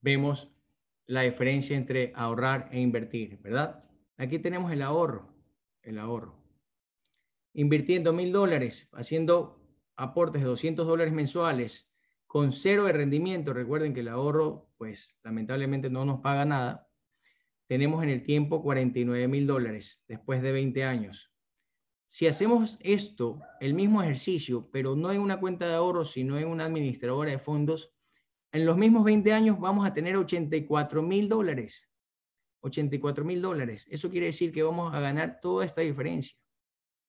vemos 0.00 0.50
la 1.06 1.22
diferencia 1.22 1.76
entre 1.76 2.12
ahorrar 2.14 2.68
e 2.72 2.80
invertir, 2.80 3.38
¿verdad? 3.40 3.84
Aquí 4.16 4.38
tenemos 4.38 4.72
el 4.72 4.82
ahorro, 4.82 5.34
el 5.82 5.98
ahorro. 5.98 6.37
Invirtiendo 7.58 8.12
mil 8.12 8.30
dólares, 8.30 8.88
haciendo 8.92 9.60
aportes 9.96 10.42
de 10.42 10.46
200 10.46 10.86
dólares 10.86 11.12
mensuales 11.12 11.92
con 12.28 12.52
cero 12.52 12.84
de 12.84 12.92
rendimiento. 12.92 13.52
Recuerden 13.52 13.92
que 13.92 13.98
el 13.98 14.06
ahorro, 14.06 14.70
pues 14.76 15.18
lamentablemente 15.24 15.90
no 15.90 16.04
nos 16.04 16.20
paga 16.20 16.44
nada. 16.44 16.88
Tenemos 17.66 18.04
en 18.04 18.10
el 18.10 18.22
tiempo 18.22 18.62
49 18.62 19.26
mil 19.26 19.48
dólares 19.48 20.04
después 20.06 20.40
de 20.40 20.52
20 20.52 20.84
años. 20.84 21.32
Si 22.06 22.28
hacemos 22.28 22.78
esto, 22.78 23.40
el 23.58 23.74
mismo 23.74 24.04
ejercicio, 24.04 24.70
pero 24.70 24.94
no 24.94 25.10
en 25.10 25.20
una 25.20 25.40
cuenta 25.40 25.66
de 25.66 25.74
ahorro, 25.74 26.04
sino 26.04 26.38
en 26.38 26.46
una 26.46 26.66
administradora 26.66 27.32
de 27.32 27.40
fondos, 27.40 27.92
en 28.52 28.66
los 28.66 28.76
mismos 28.76 29.02
20 29.02 29.32
años 29.32 29.58
vamos 29.58 29.84
a 29.84 29.92
tener 29.92 30.16
84 30.16 31.02
mil 31.02 31.28
dólares. 31.28 31.90
84 32.60 33.24
mil 33.24 33.42
dólares. 33.42 33.84
Eso 33.90 34.10
quiere 34.10 34.26
decir 34.26 34.52
que 34.52 34.62
vamos 34.62 34.94
a 34.94 35.00
ganar 35.00 35.40
toda 35.40 35.64
esta 35.64 35.80
diferencia, 35.80 36.38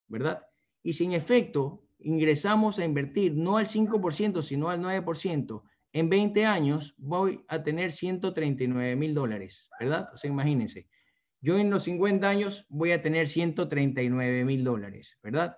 ¿verdad? 0.09 0.45
Y 0.83 0.93
sin 0.93 1.13
efecto, 1.13 1.83
ingresamos 1.99 2.79
a 2.79 2.85
invertir 2.85 3.35
no 3.35 3.57
al 3.57 3.67
5%, 3.67 4.41
sino 4.43 4.69
al 4.69 4.81
9%. 4.81 5.63
En 5.91 6.09
20 6.09 6.45
años 6.45 6.93
voy 6.97 7.43
a 7.47 7.63
tener 7.63 7.91
139 7.91 8.95
mil 8.95 9.13
dólares, 9.13 9.69
¿verdad? 9.79 10.09
O 10.13 10.17
sea, 10.17 10.29
imagínense. 10.29 10.87
Yo 11.41 11.57
en 11.57 11.69
los 11.69 11.83
50 11.83 12.27
años 12.27 12.65
voy 12.69 12.91
a 12.91 13.01
tener 13.01 13.27
139 13.27 14.45
mil 14.45 14.63
dólares, 14.63 15.17
¿verdad? 15.23 15.57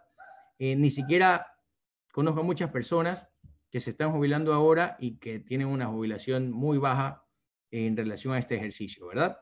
Eh, 0.60 0.76
ni 0.76 0.92
siquiera 0.92 1.48
conozco 2.12 2.42
a 2.42 2.44
muchas 2.44 2.70
personas 2.70 3.28
que 3.72 3.80
se 3.80 3.90
están 3.92 4.12
jubilando 4.12 4.54
ahora 4.54 4.98
y 5.00 5.18
que 5.18 5.40
tienen 5.40 5.68
una 5.68 5.88
jubilación 5.88 6.52
muy 6.52 6.78
baja 6.78 7.26
en 7.72 7.96
relación 7.98 8.34
a 8.34 8.40
este 8.40 8.56
ejercicio, 8.56 9.08
¿verdad? 9.08 9.40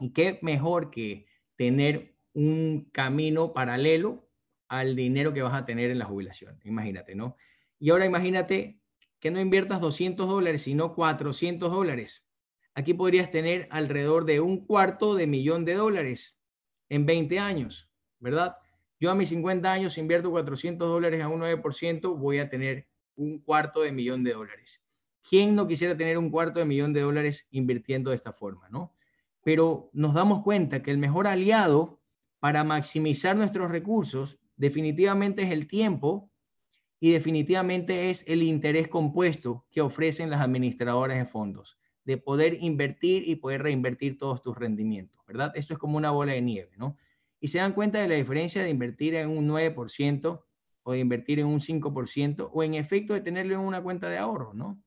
Y 0.00 0.12
qué 0.12 0.38
mejor 0.42 0.90
que 0.90 1.26
tener 1.56 2.16
un 2.32 2.88
camino 2.92 3.52
paralelo 3.52 4.25
al 4.68 4.96
dinero 4.96 5.32
que 5.32 5.42
vas 5.42 5.54
a 5.54 5.64
tener 5.64 5.90
en 5.90 5.98
la 5.98 6.04
jubilación, 6.04 6.60
imagínate, 6.64 7.14
¿no? 7.14 7.36
Y 7.78 7.90
ahora 7.90 8.06
imagínate 8.06 8.80
que 9.20 9.30
no 9.30 9.40
inviertas 9.40 9.80
200 9.80 10.28
dólares, 10.28 10.62
sino 10.62 10.94
400 10.94 11.70
dólares 11.70 12.26
aquí 12.76 12.92
podrías 12.92 13.30
tener 13.30 13.66
alrededor 13.70 14.26
de 14.26 14.38
un 14.38 14.64
cuarto 14.64 15.14
de 15.16 15.26
millón 15.26 15.64
de 15.64 15.74
dólares 15.74 16.38
en 16.90 17.06
20 17.06 17.38
años, 17.40 17.90
¿verdad? 18.20 18.58
Yo 19.00 19.10
a 19.10 19.14
mis 19.14 19.30
50 19.30 19.72
años 19.72 19.98
invierto 19.98 20.30
400 20.30 20.86
dólares 20.86 21.22
a 21.22 21.28
un 21.28 21.40
9%, 21.40 22.16
voy 22.16 22.38
a 22.38 22.50
tener 22.50 22.86
un 23.16 23.40
cuarto 23.40 23.80
de 23.80 23.92
millón 23.92 24.22
de 24.22 24.34
dólares. 24.34 24.82
¿Quién 25.28 25.56
no 25.56 25.66
quisiera 25.66 25.96
tener 25.96 26.18
un 26.18 26.30
cuarto 26.30 26.60
de 26.60 26.66
millón 26.66 26.92
de 26.92 27.00
dólares 27.00 27.48
invirtiendo 27.50 28.10
de 28.10 28.16
esta 28.16 28.32
forma, 28.32 28.68
no? 28.68 28.94
Pero 29.42 29.88
nos 29.94 30.12
damos 30.12 30.42
cuenta 30.42 30.82
que 30.82 30.90
el 30.90 30.98
mejor 30.98 31.26
aliado 31.26 31.98
para 32.40 32.62
maximizar 32.62 33.36
nuestros 33.36 33.70
recursos 33.70 34.38
definitivamente 34.56 35.42
es 35.42 35.50
el 35.50 35.66
tiempo 35.66 36.30
y 36.98 37.12
definitivamente 37.12 38.10
es 38.10 38.24
el 38.26 38.42
interés 38.42 38.88
compuesto 38.88 39.66
que 39.70 39.80
ofrecen 39.80 40.30
las 40.30 40.40
administradoras 40.40 41.18
de 41.18 41.26
fondos 41.26 41.78
de 42.06 42.16
poder 42.18 42.62
invertir 42.62 43.28
y 43.28 43.34
poder 43.34 43.64
reinvertir 43.64 44.16
todos 44.16 44.40
tus 44.40 44.56
rendimientos, 44.56 45.20
¿verdad? 45.26 45.52
Esto 45.56 45.74
es 45.74 45.80
como 45.80 45.96
una 45.96 46.12
bola 46.12 46.32
de 46.34 46.40
nieve, 46.40 46.70
¿no? 46.76 46.96
Y 47.40 47.48
se 47.48 47.58
dan 47.58 47.72
cuenta 47.72 48.00
de 48.00 48.06
la 48.06 48.14
diferencia 48.14 48.62
de 48.62 48.70
invertir 48.70 49.16
en 49.16 49.28
un 49.28 49.48
9% 49.48 50.44
o 50.84 50.92
de 50.92 50.98
invertir 51.00 51.40
en 51.40 51.46
un 51.46 51.60
5% 51.60 52.48
o 52.52 52.62
en 52.62 52.74
efecto 52.74 53.12
de 53.12 53.22
tenerlo 53.22 53.54
en 53.54 53.60
una 53.60 53.82
cuenta 53.82 54.08
de 54.08 54.18
ahorro, 54.18 54.54
¿no? 54.54 54.80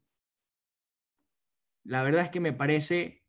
La 1.84 2.04
verdad 2.04 2.24
es 2.24 2.30
que 2.30 2.40
me 2.40 2.54
parece 2.54 3.26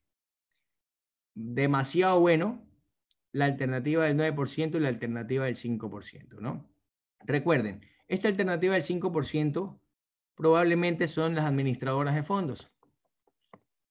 demasiado 1.34 2.20
bueno 2.20 2.64
la 3.32 3.44
alternativa 3.44 4.04
del 4.04 4.16
9% 4.16 4.76
y 4.76 4.80
la 4.80 4.88
alternativa 4.88 5.44
del 5.44 5.56
5%, 5.56 6.40
¿no? 6.40 6.68
Recuerden, 7.20 7.80
esta 8.08 8.28
alternativa 8.28 8.74
del 8.74 8.82
5% 8.82 9.80
probablemente 10.34 11.06
son 11.06 11.34
las 11.34 11.44
administradoras 11.44 12.14
de 12.14 12.22
fondos. 12.22 12.70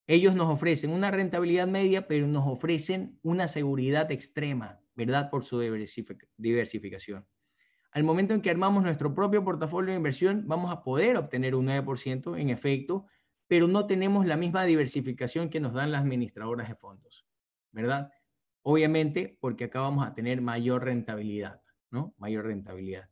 Ellos 0.08 0.34
nos 0.34 0.50
ofrecen 0.50 0.92
una 0.92 1.12
rentabilidad 1.12 1.68
media, 1.68 2.08
pero 2.08 2.28
nos 2.28 2.48
ofrecen 2.48 3.20
una 3.22 3.48
seguridad 3.48 4.12
extrema, 4.12 4.82
¿verdad? 4.96 5.30
Por 5.30 5.46
su 5.46 5.60
diversificación. 5.60 7.28
Al 7.92 8.04
momento 8.04 8.34
en 8.34 8.42
que 8.42 8.50
armamos 8.50 8.84
nuestro 8.84 9.14
propio 9.14 9.44
portafolio 9.44 9.92
de 9.92 9.98
inversión, 9.98 10.44
vamos 10.48 10.72
a 10.72 10.84
poder 10.84 11.16
obtener 11.18 11.56
un 11.56 11.68
9% 11.68 12.40
en 12.40 12.50
efecto, 12.50 13.06
pero 13.48 13.68
no 13.68 13.86
tenemos 13.88 14.26
la 14.28 14.36
misma 14.36 14.66
diversificación 14.66 15.50
que 15.50 15.60
nos 15.60 15.74
dan 15.74 15.92
las 15.92 16.02
administradoras 16.02 16.68
de 16.70 16.76
fondos, 16.76 17.26
¿verdad? 17.72 18.12
Obviamente 18.62 19.38
porque 19.40 19.66
acá 19.66 19.82
vamos 19.82 20.06
a 20.06 20.14
tener 20.14 20.42
mayor 20.42 20.84
rentabilidad, 20.84 21.62
¿no? 21.92 22.14
Mayor 22.18 22.46
rentabilidad. 22.46 23.10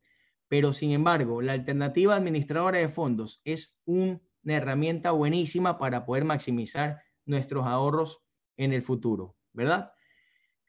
Pero 0.47 0.73
sin 0.73 0.91
embargo, 0.91 1.41
la 1.41 1.53
alternativa 1.53 2.15
administradora 2.15 2.79
de 2.79 2.89
fondos 2.89 3.41
es 3.43 3.77
un 3.85 4.21
una 4.47 4.55
herramienta 4.55 5.11
buenísima 5.11 5.77
para 5.77 6.05
poder 6.05 6.23
maximizar 6.23 7.01
nuestros 7.25 7.65
ahorros 7.65 8.23
en 8.55 8.71
el 8.71 8.81
futuro, 8.81 9.35
¿verdad? 9.51 9.91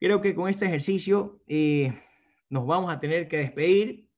Creo 0.01 0.21
que 0.21 0.35
con 0.35 0.49
este 0.49 0.67
ejercicio 0.67 1.41
eh, 1.47 1.93
nos 2.51 2.67
vamos 2.67 2.93
a 2.93 2.99
tener 2.99 3.29
que 3.29 3.37
despedir. 3.37 4.11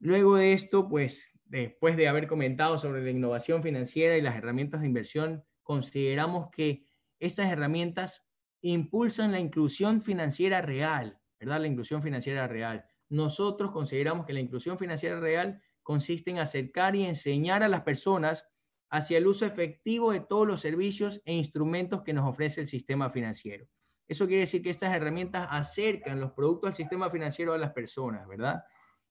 Luego 0.00 0.34
de 0.34 0.52
esto, 0.52 0.88
pues 0.88 1.32
después 1.44 1.96
de 1.96 2.08
haber 2.08 2.26
comentado 2.26 2.76
sobre 2.76 3.04
la 3.04 3.10
innovación 3.10 3.62
financiera 3.62 4.16
y 4.16 4.20
las 4.20 4.34
herramientas 4.34 4.80
de 4.80 4.88
inversión, 4.88 5.44
consideramos 5.62 6.50
que 6.50 6.88
estas 7.20 7.52
herramientas 7.52 8.25
impulsan 8.62 9.32
la 9.32 9.40
inclusión 9.40 10.02
financiera 10.02 10.62
real, 10.62 11.20
¿verdad? 11.38 11.60
La 11.60 11.66
inclusión 11.66 12.02
financiera 12.02 12.46
real. 12.48 12.84
Nosotros 13.08 13.70
consideramos 13.70 14.26
que 14.26 14.32
la 14.32 14.40
inclusión 14.40 14.78
financiera 14.78 15.20
real 15.20 15.62
consiste 15.82 16.30
en 16.30 16.38
acercar 16.38 16.96
y 16.96 17.04
enseñar 17.04 17.62
a 17.62 17.68
las 17.68 17.82
personas 17.82 18.48
hacia 18.90 19.18
el 19.18 19.26
uso 19.26 19.46
efectivo 19.46 20.12
de 20.12 20.20
todos 20.20 20.46
los 20.46 20.60
servicios 20.60 21.20
e 21.24 21.34
instrumentos 21.34 22.02
que 22.02 22.12
nos 22.12 22.28
ofrece 22.28 22.60
el 22.60 22.68
sistema 22.68 23.10
financiero. 23.10 23.68
Eso 24.08 24.26
quiere 24.26 24.42
decir 24.42 24.62
que 24.62 24.70
estas 24.70 24.94
herramientas 24.94 25.48
acercan 25.50 26.20
los 26.20 26.32
productos 26.32 26.68
del 26.68 26.74
sistema 26.74 27.10
financiero 27.10 27.52
a 27.52 27.58
las 27.58 27.72
personas, 27.72 28.26
¿verdad? 28.28 28.62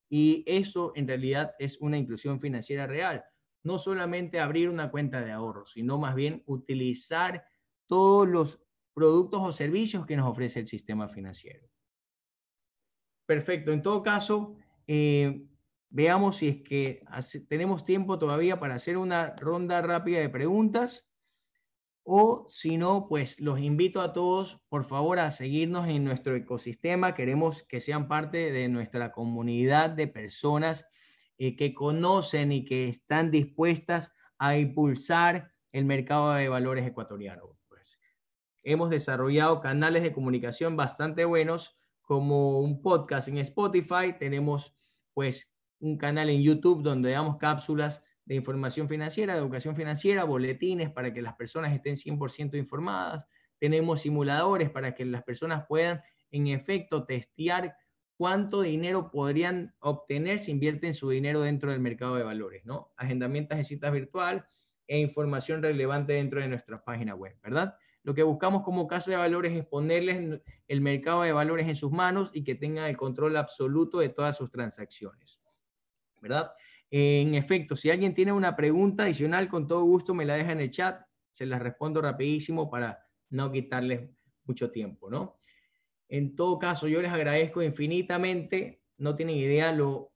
Y 0.10 0.44
eso 0.48 0.94
en 0.96 1.08
realidad 1.08 1.54
es 1.60 1.80
una 1.82 1.98
inclusión 1.98 2.40
financiera 2.40 2.88
real. 2.88 3.24
No 3.64 3.78
solamente 3.78 4.40
abrir 4.40 4.70
una 4.70 4.92
cuenta 4.92 5.22
de 5.22 5.32
ahorro, 5.32 5.66
sino 5.66 5.98
más 5.98 6.16
bien 6.16 6.44
utilizar 6.46 7.46
todos 7.88 8.28
los 8.28 8.65
productos 8.96 9.42
o 9.44 9.52
servicios 9.52 10.08
que 10.08 10.18
nos 10.18 10.28
ofrece 10.28 10.62
el 10.62 10.68
sistema 10.68 11.08
financiero. 11.08 11.68
Perfecto. 13.28 13.72
En 13.72 13.84
todo 13.84 14.02
caso, 14.02 14.56
eh, 14.88 15.46
Veamos 15.96 16.36
si 16.36 16.50
es 16.50 16.62
que 16.62 17.06
tenemos 17.48 17.86
tiempo 17.86 18.20
todavía 18.20 18.60
para 18.60 18.76
hacer 18.76 18.98
una 18.98 19.34
ronda 19.38 19.82
rápida 19.82 20.20
de 20.20 20.28
preguntas. 20.28 21.08
O 22.04 22.46
si 22.50 22.76
no, 22.76 23.08
pues 23.08 23.40
los 23.40 23.62
invito 23.62 24.02
a 24.02 24.12
todos, 24.12 24.60
por 24.68 24.84
favor, 24.84 25.20
a 25.20 25.32
seguirnos 25.32 25.88
en 25.88 26.04
nuestro 26.04 26.36
ecosistema. 26.36 27.16
Queremos 27.16 27.64
que 27.64 27.80
sean 27.80 28.10
parte 28.10 28.52
de 28.52 28.68
nuestra 28.68 29.14
comunidad 29.14 29.90
de 29.90 30.08
personas 30.08 30.86
eh, 31.38 31.56
que 31.56 31.74
conocen 31.74 32.52
y 32.52 32.66
que 32.66 32.90
están 32.90 33.32
dispuestas 33.32 34.12
a 34.38 34.58
impulsar 34.58 35.54
el 35.72 35.86
mercado 35.86 36.34
de 36.34 36.50
valores 36.50 36.86
ecuatoriano. 36.86 37.58
Hemos 38.68 38.90
desarrollado 38.90 39.62
canales 39.62 40.02
de 40.02 40.12
comunicación 40.12 40.76
bastante 40.76 41.24
buenos, 41.24 41.78
como 42.02 42.62
un 42.62 42.82
podcast 42.82 43.28
en 43.28 43.38
Spotify. 43.38 44.16
Tenemos, 44.18 44.74
pues, 45.14 45.56
un 45.80 46.00
canal 46.00 46.32
en 46.32 46.42
YouTube 46.42 46.82
donde 46.82 47.12
damos 47.12 47.38
cápsulas 47.38 48.04
de 48.26 48.34
información 48.34 48.90
financiera, 48.90 49.34
de 49.34 49.40
educación 49.40 49.76
financiera, 49.76 50.24
boletines 50.24 50.90
para 50.90 51.14
que 51.14 51.22
las 51.22 51.36
personas 51.36 51.76
estén 51.76 51.96
100% 51.96 52.58
informadas. 52.58 53.28
Tenemos 53.60 54.02
simuladores 54.02 54.72
para 54.72 54.96
que 54.96 55.06
las 55.06 55.22
personas 55.22 55.66
puedan, 55.70 56.02
en 56.32 56.48
efecto, 56.48 57.06
testear 57.06 57.78
cuánto 58.18 58.62
dinero 58.62 59.12
podrían 59.12 59.76
obtener 59.78 60.40
si 60.40 60.50
invierten 60.50 60.96
su 60.96 61.12
dinero 61.12 61.42
dentro 61.42 61.70
del 61.70 61.82
mercado 61.82 62.16
de 62.16 62.24
valores, 62.24 62.66
¿no? 62.66 62.94
Agendamientos 62.98 63.60
de 63.60 63.64
citas 63.64 63.92
virtual 63.92 64.44
e 64.88 64.98
información 64.98 65.62
relevante 65.62 66.14
dentro 66.14 66.42
de 66.42 66.48
nuestra 66.48 66.84
página 66.84 67.14
web, 67.14 67.38
¿verdad? 67.44 67.76
Lo 68.06 68.14
que 68.14 68.22
buscamos 68.22 68.62
como 68.62 68.86
casa 68.86 69.10
de 69.10 69.18
valores 69.18 69.52
es 69.58 69.66
ponerles 69.66 70.40
el 70.68 70.82
mercado 70.82 71.24
de 71.24 71.34
valores 71.34 71.68
en 71.68 71.76
sus 71.76 71.92
manos 71.92 72.30
y 72.34 72.44
que 72.44 72.54
tengan 72.54 72.86
el 72.86 72.96
control 72.96 73.36
absoluto 73.36 73.98
de 73.98 74.10
todas 74.10 74.38
sus 74.38 74.52
transacciones, 74.52 75.42
¿verdad? 76.22 76.52
En 76.92 77.34
efecto, 77.34 77.76
si 77.76 77.90
alguien 77.90 78.14
tiene 78.14 78.32
una 78.32 78.56
pregunta 78.56 79.06
adicional, 79.06 79.50
con 79.50 79.68
todo 79.68 79.82
gusto 79.82 80.14
me 80.14 80.24
la 80.24 80.36
deja 80.36 80.52
en 80.52 80.62
el 80.62 80.70
chat, 80.70 81.02
se 81.32 81.48
la 81.48 81.58
respondo 81.58 82.00
rapidísimo 82.00 82.70
para 82.70 83.04
no 83.32 83.52
quitarles 83.52 84.08
mucho 84.44 84.70
tiempo, 84.70 85.10
¿no? 85.10 85.40
En 86.08 86.36
todo 86.36 86.60
caso, 86.60 86.88
yo 86.88 87.02
les 87.02 87.12
agradezco 87.12 87.64
infinitamente, 87.64 88.84
no 88.98 89.16
tienen 89.16 89.38
idea 89.38 89.72
lo 89.72 90.14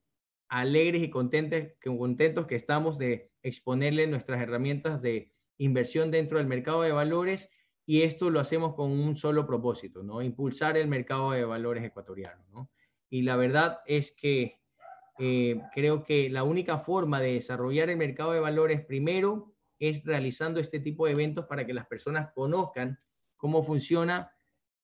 alegres 0.48 1.02
y 1.02 1.10
contentos 1.10 2.46
que 2.46 2.56
estamos 2.56 3.00
de 3.00 3.32
exponerles 3.42 4.10
nuestras 4.10 4.40
herramientas 4.40 5.02
de 5.02 5.34
inversión 5.58 6.12
dentro 6.12 6.38
del 6.38 6.46
mercado 6.46 6.84
de 6.84 6.92
valores 6.92 7.50
y 7.90 8.04
esto 8.04 8.30
lo 8.30 8.40
hacemos 8.40 8.76
con 8.76 8.92
un 8.92 9.18
solo 9.18 9.48
propósito, 9.48 10.04
¿no? 10.04 10.22
Impulsar 10.22 10.78
el 10.78 10.88
mercado 10.88 11.32
de 11.32 11.44
valores 11.44 11.84
ecuatoriano, 11.84 12.46
¿no? 12.52 12.70
Y 13.10 13.24
la 13.24 13.36
verdad 13.36 13.80
es 13.88 14.12
que 14.12 14.62
eh, 15.18 15.60
creo 15.74 16.04
que 16.04 16.30
la 16.30 16.44
única 16.44 16.78
forma 16.78 17.20
de 17.20 17.34
desarrollar 17.34 17.90
el 17.90 17.98
mercado 17.98 18.34
de 18.34 18.42
valores 18.42 18.86
primero 18.86 19.56
es 19.80 20.04
realizando 20.04 20.60
este 20.60 20.80
tipo 20.80 21.08
de 21.08 21.14
eventos 21.14 21.48
para 21.48 21.66
que 21.66 21.74
las 21.74 21.88
personas 21.88 22.32
conozcan 22.36 23.00
cómo 23.38 23.64
funciona 23.64 24.36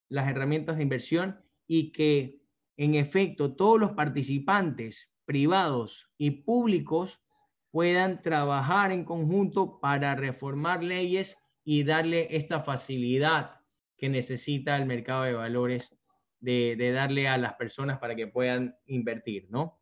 las 0.09 0.27
herramientas 0.27 0.77
de 0.77 0.81
inversión 0.81 1.45
y 1.67 1.91
que 1.91 2.41
en 2.75 2.95
efecto 2.95 3.55
todos 3.55 3.79
los 3.79 3.91
participantes 3.91 5.13
privados 5.25 6.09
y 6.17 6.31
públicos 6.31 7.21
puedan 7.69 8.23
trabajar 8.23 8.91
en 8.91 9.05
conjunto 9.05 9.79
para 9.79 10.15
reformar 10.15 10.83
leyes 10.83 11.37
y 11.66 11.84
darle 11.84 12.28
esta 12.38 12.61
facilidad 12.61 13.59
que 13.97 14.07
necesita 14.07 14.78
el 14.78 14.86
mercado 14.86 15.24
de 15.24 15.34
valores 15.34 15.97
de, 16.39 16.91
darle 16.93 17.28
a 17.28 17.38
las 17.38 17.55
personas 17.55 17.99
para 17.99 18.16
que 18.16 18.28
puedan 18.28 18.78
invertir, 18.86 19.47
¿no? 19.49 19.82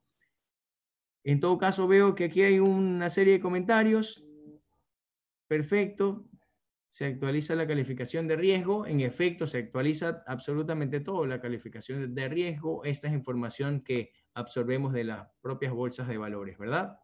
En 1.24 1.40
todo 1.40 1.58
caso, 1.58 1.88
veo 1.88 2.16
que 2.16 2.26
aquí 2.26 2.42
hay 2.42 2.58
una 2.60 3.10
serie 3.10 3.34
de 3.34 3.40
comentarios. 3.40 4.26
Perfecto 5.48 6.26
se 6.94 7.06
actualiza 7.06 7.56
la 7.56 7.66
calificación 7.66 8.28
de 8.28 8.36
riesgo. 8.36 8.86
En 8.86 9.02
efecto, 9.02 9.48
se 9.48 9.58
actualiza 9.58 10.24
absolutamente 10.28 11.00
todo, 11.00 11.26
la 11.26 11.42
calificación 11.42 12.14
de 12.14 12.30
riesgo. 12.30 12.84
Esta 12.84 13.08
es 13.08 13.16
información 13.16 13.82
que 13.82 14.12
absorbemos 14.36 14.94
de 14.94 15.06
las 15.06 15.28
propias 15.42 15.74
bolsas 15.74 16.08
de 16.08 16.20
valores, 16.20 16.56
¿verdad? 16.60 17.00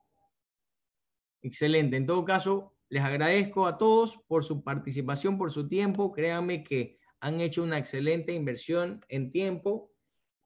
Excelente. 1.42 1.98
En 1.98 2.06
todo 2.06 2.24
caso, 2.24 2.76
les 2.90 3.04
agradezco 3.04 3.68
a 3.68 3.78
todos 3.78 4.18
por 4.28 4.44
su 4.44 4.64
participación, 4.64 5.38
por 5.38 5.52
su 5.52 5.68
tiempo. 5.68 6.12
Créanme 6.12 6.64
que 6.64 6.98
han 7.20 7.40
hecho 7.42 7.64
una 7.64 7.78
excelente 7.78 8.34
inversión 8.34 9.06
en 9.10 9.32
tiempo 9.32 9.92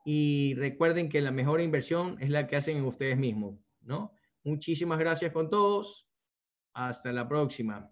y 0.05 0.53
recuerden 0.55 1.09
que 1.09 1.21
la 1.21 1.31
mejor 1.31 1.61
inversión 1.61 2.17
es 2.19 2.29
la 2.29 2.47
que 2.47 2.57
hacen 2.57 2.77
en 2.77 2.85
ustedes 2.85 3.17
mismos, 3.17 3.59
¿no? 3.81 4.13
Muchísimas 4.43 4.99
gracias 4.99 5.31
con 5.31 5.49
todos. 5.49 6.07
Hasta 6.73 7.11
la 7.13 7.27
próxima. 7.27 7.89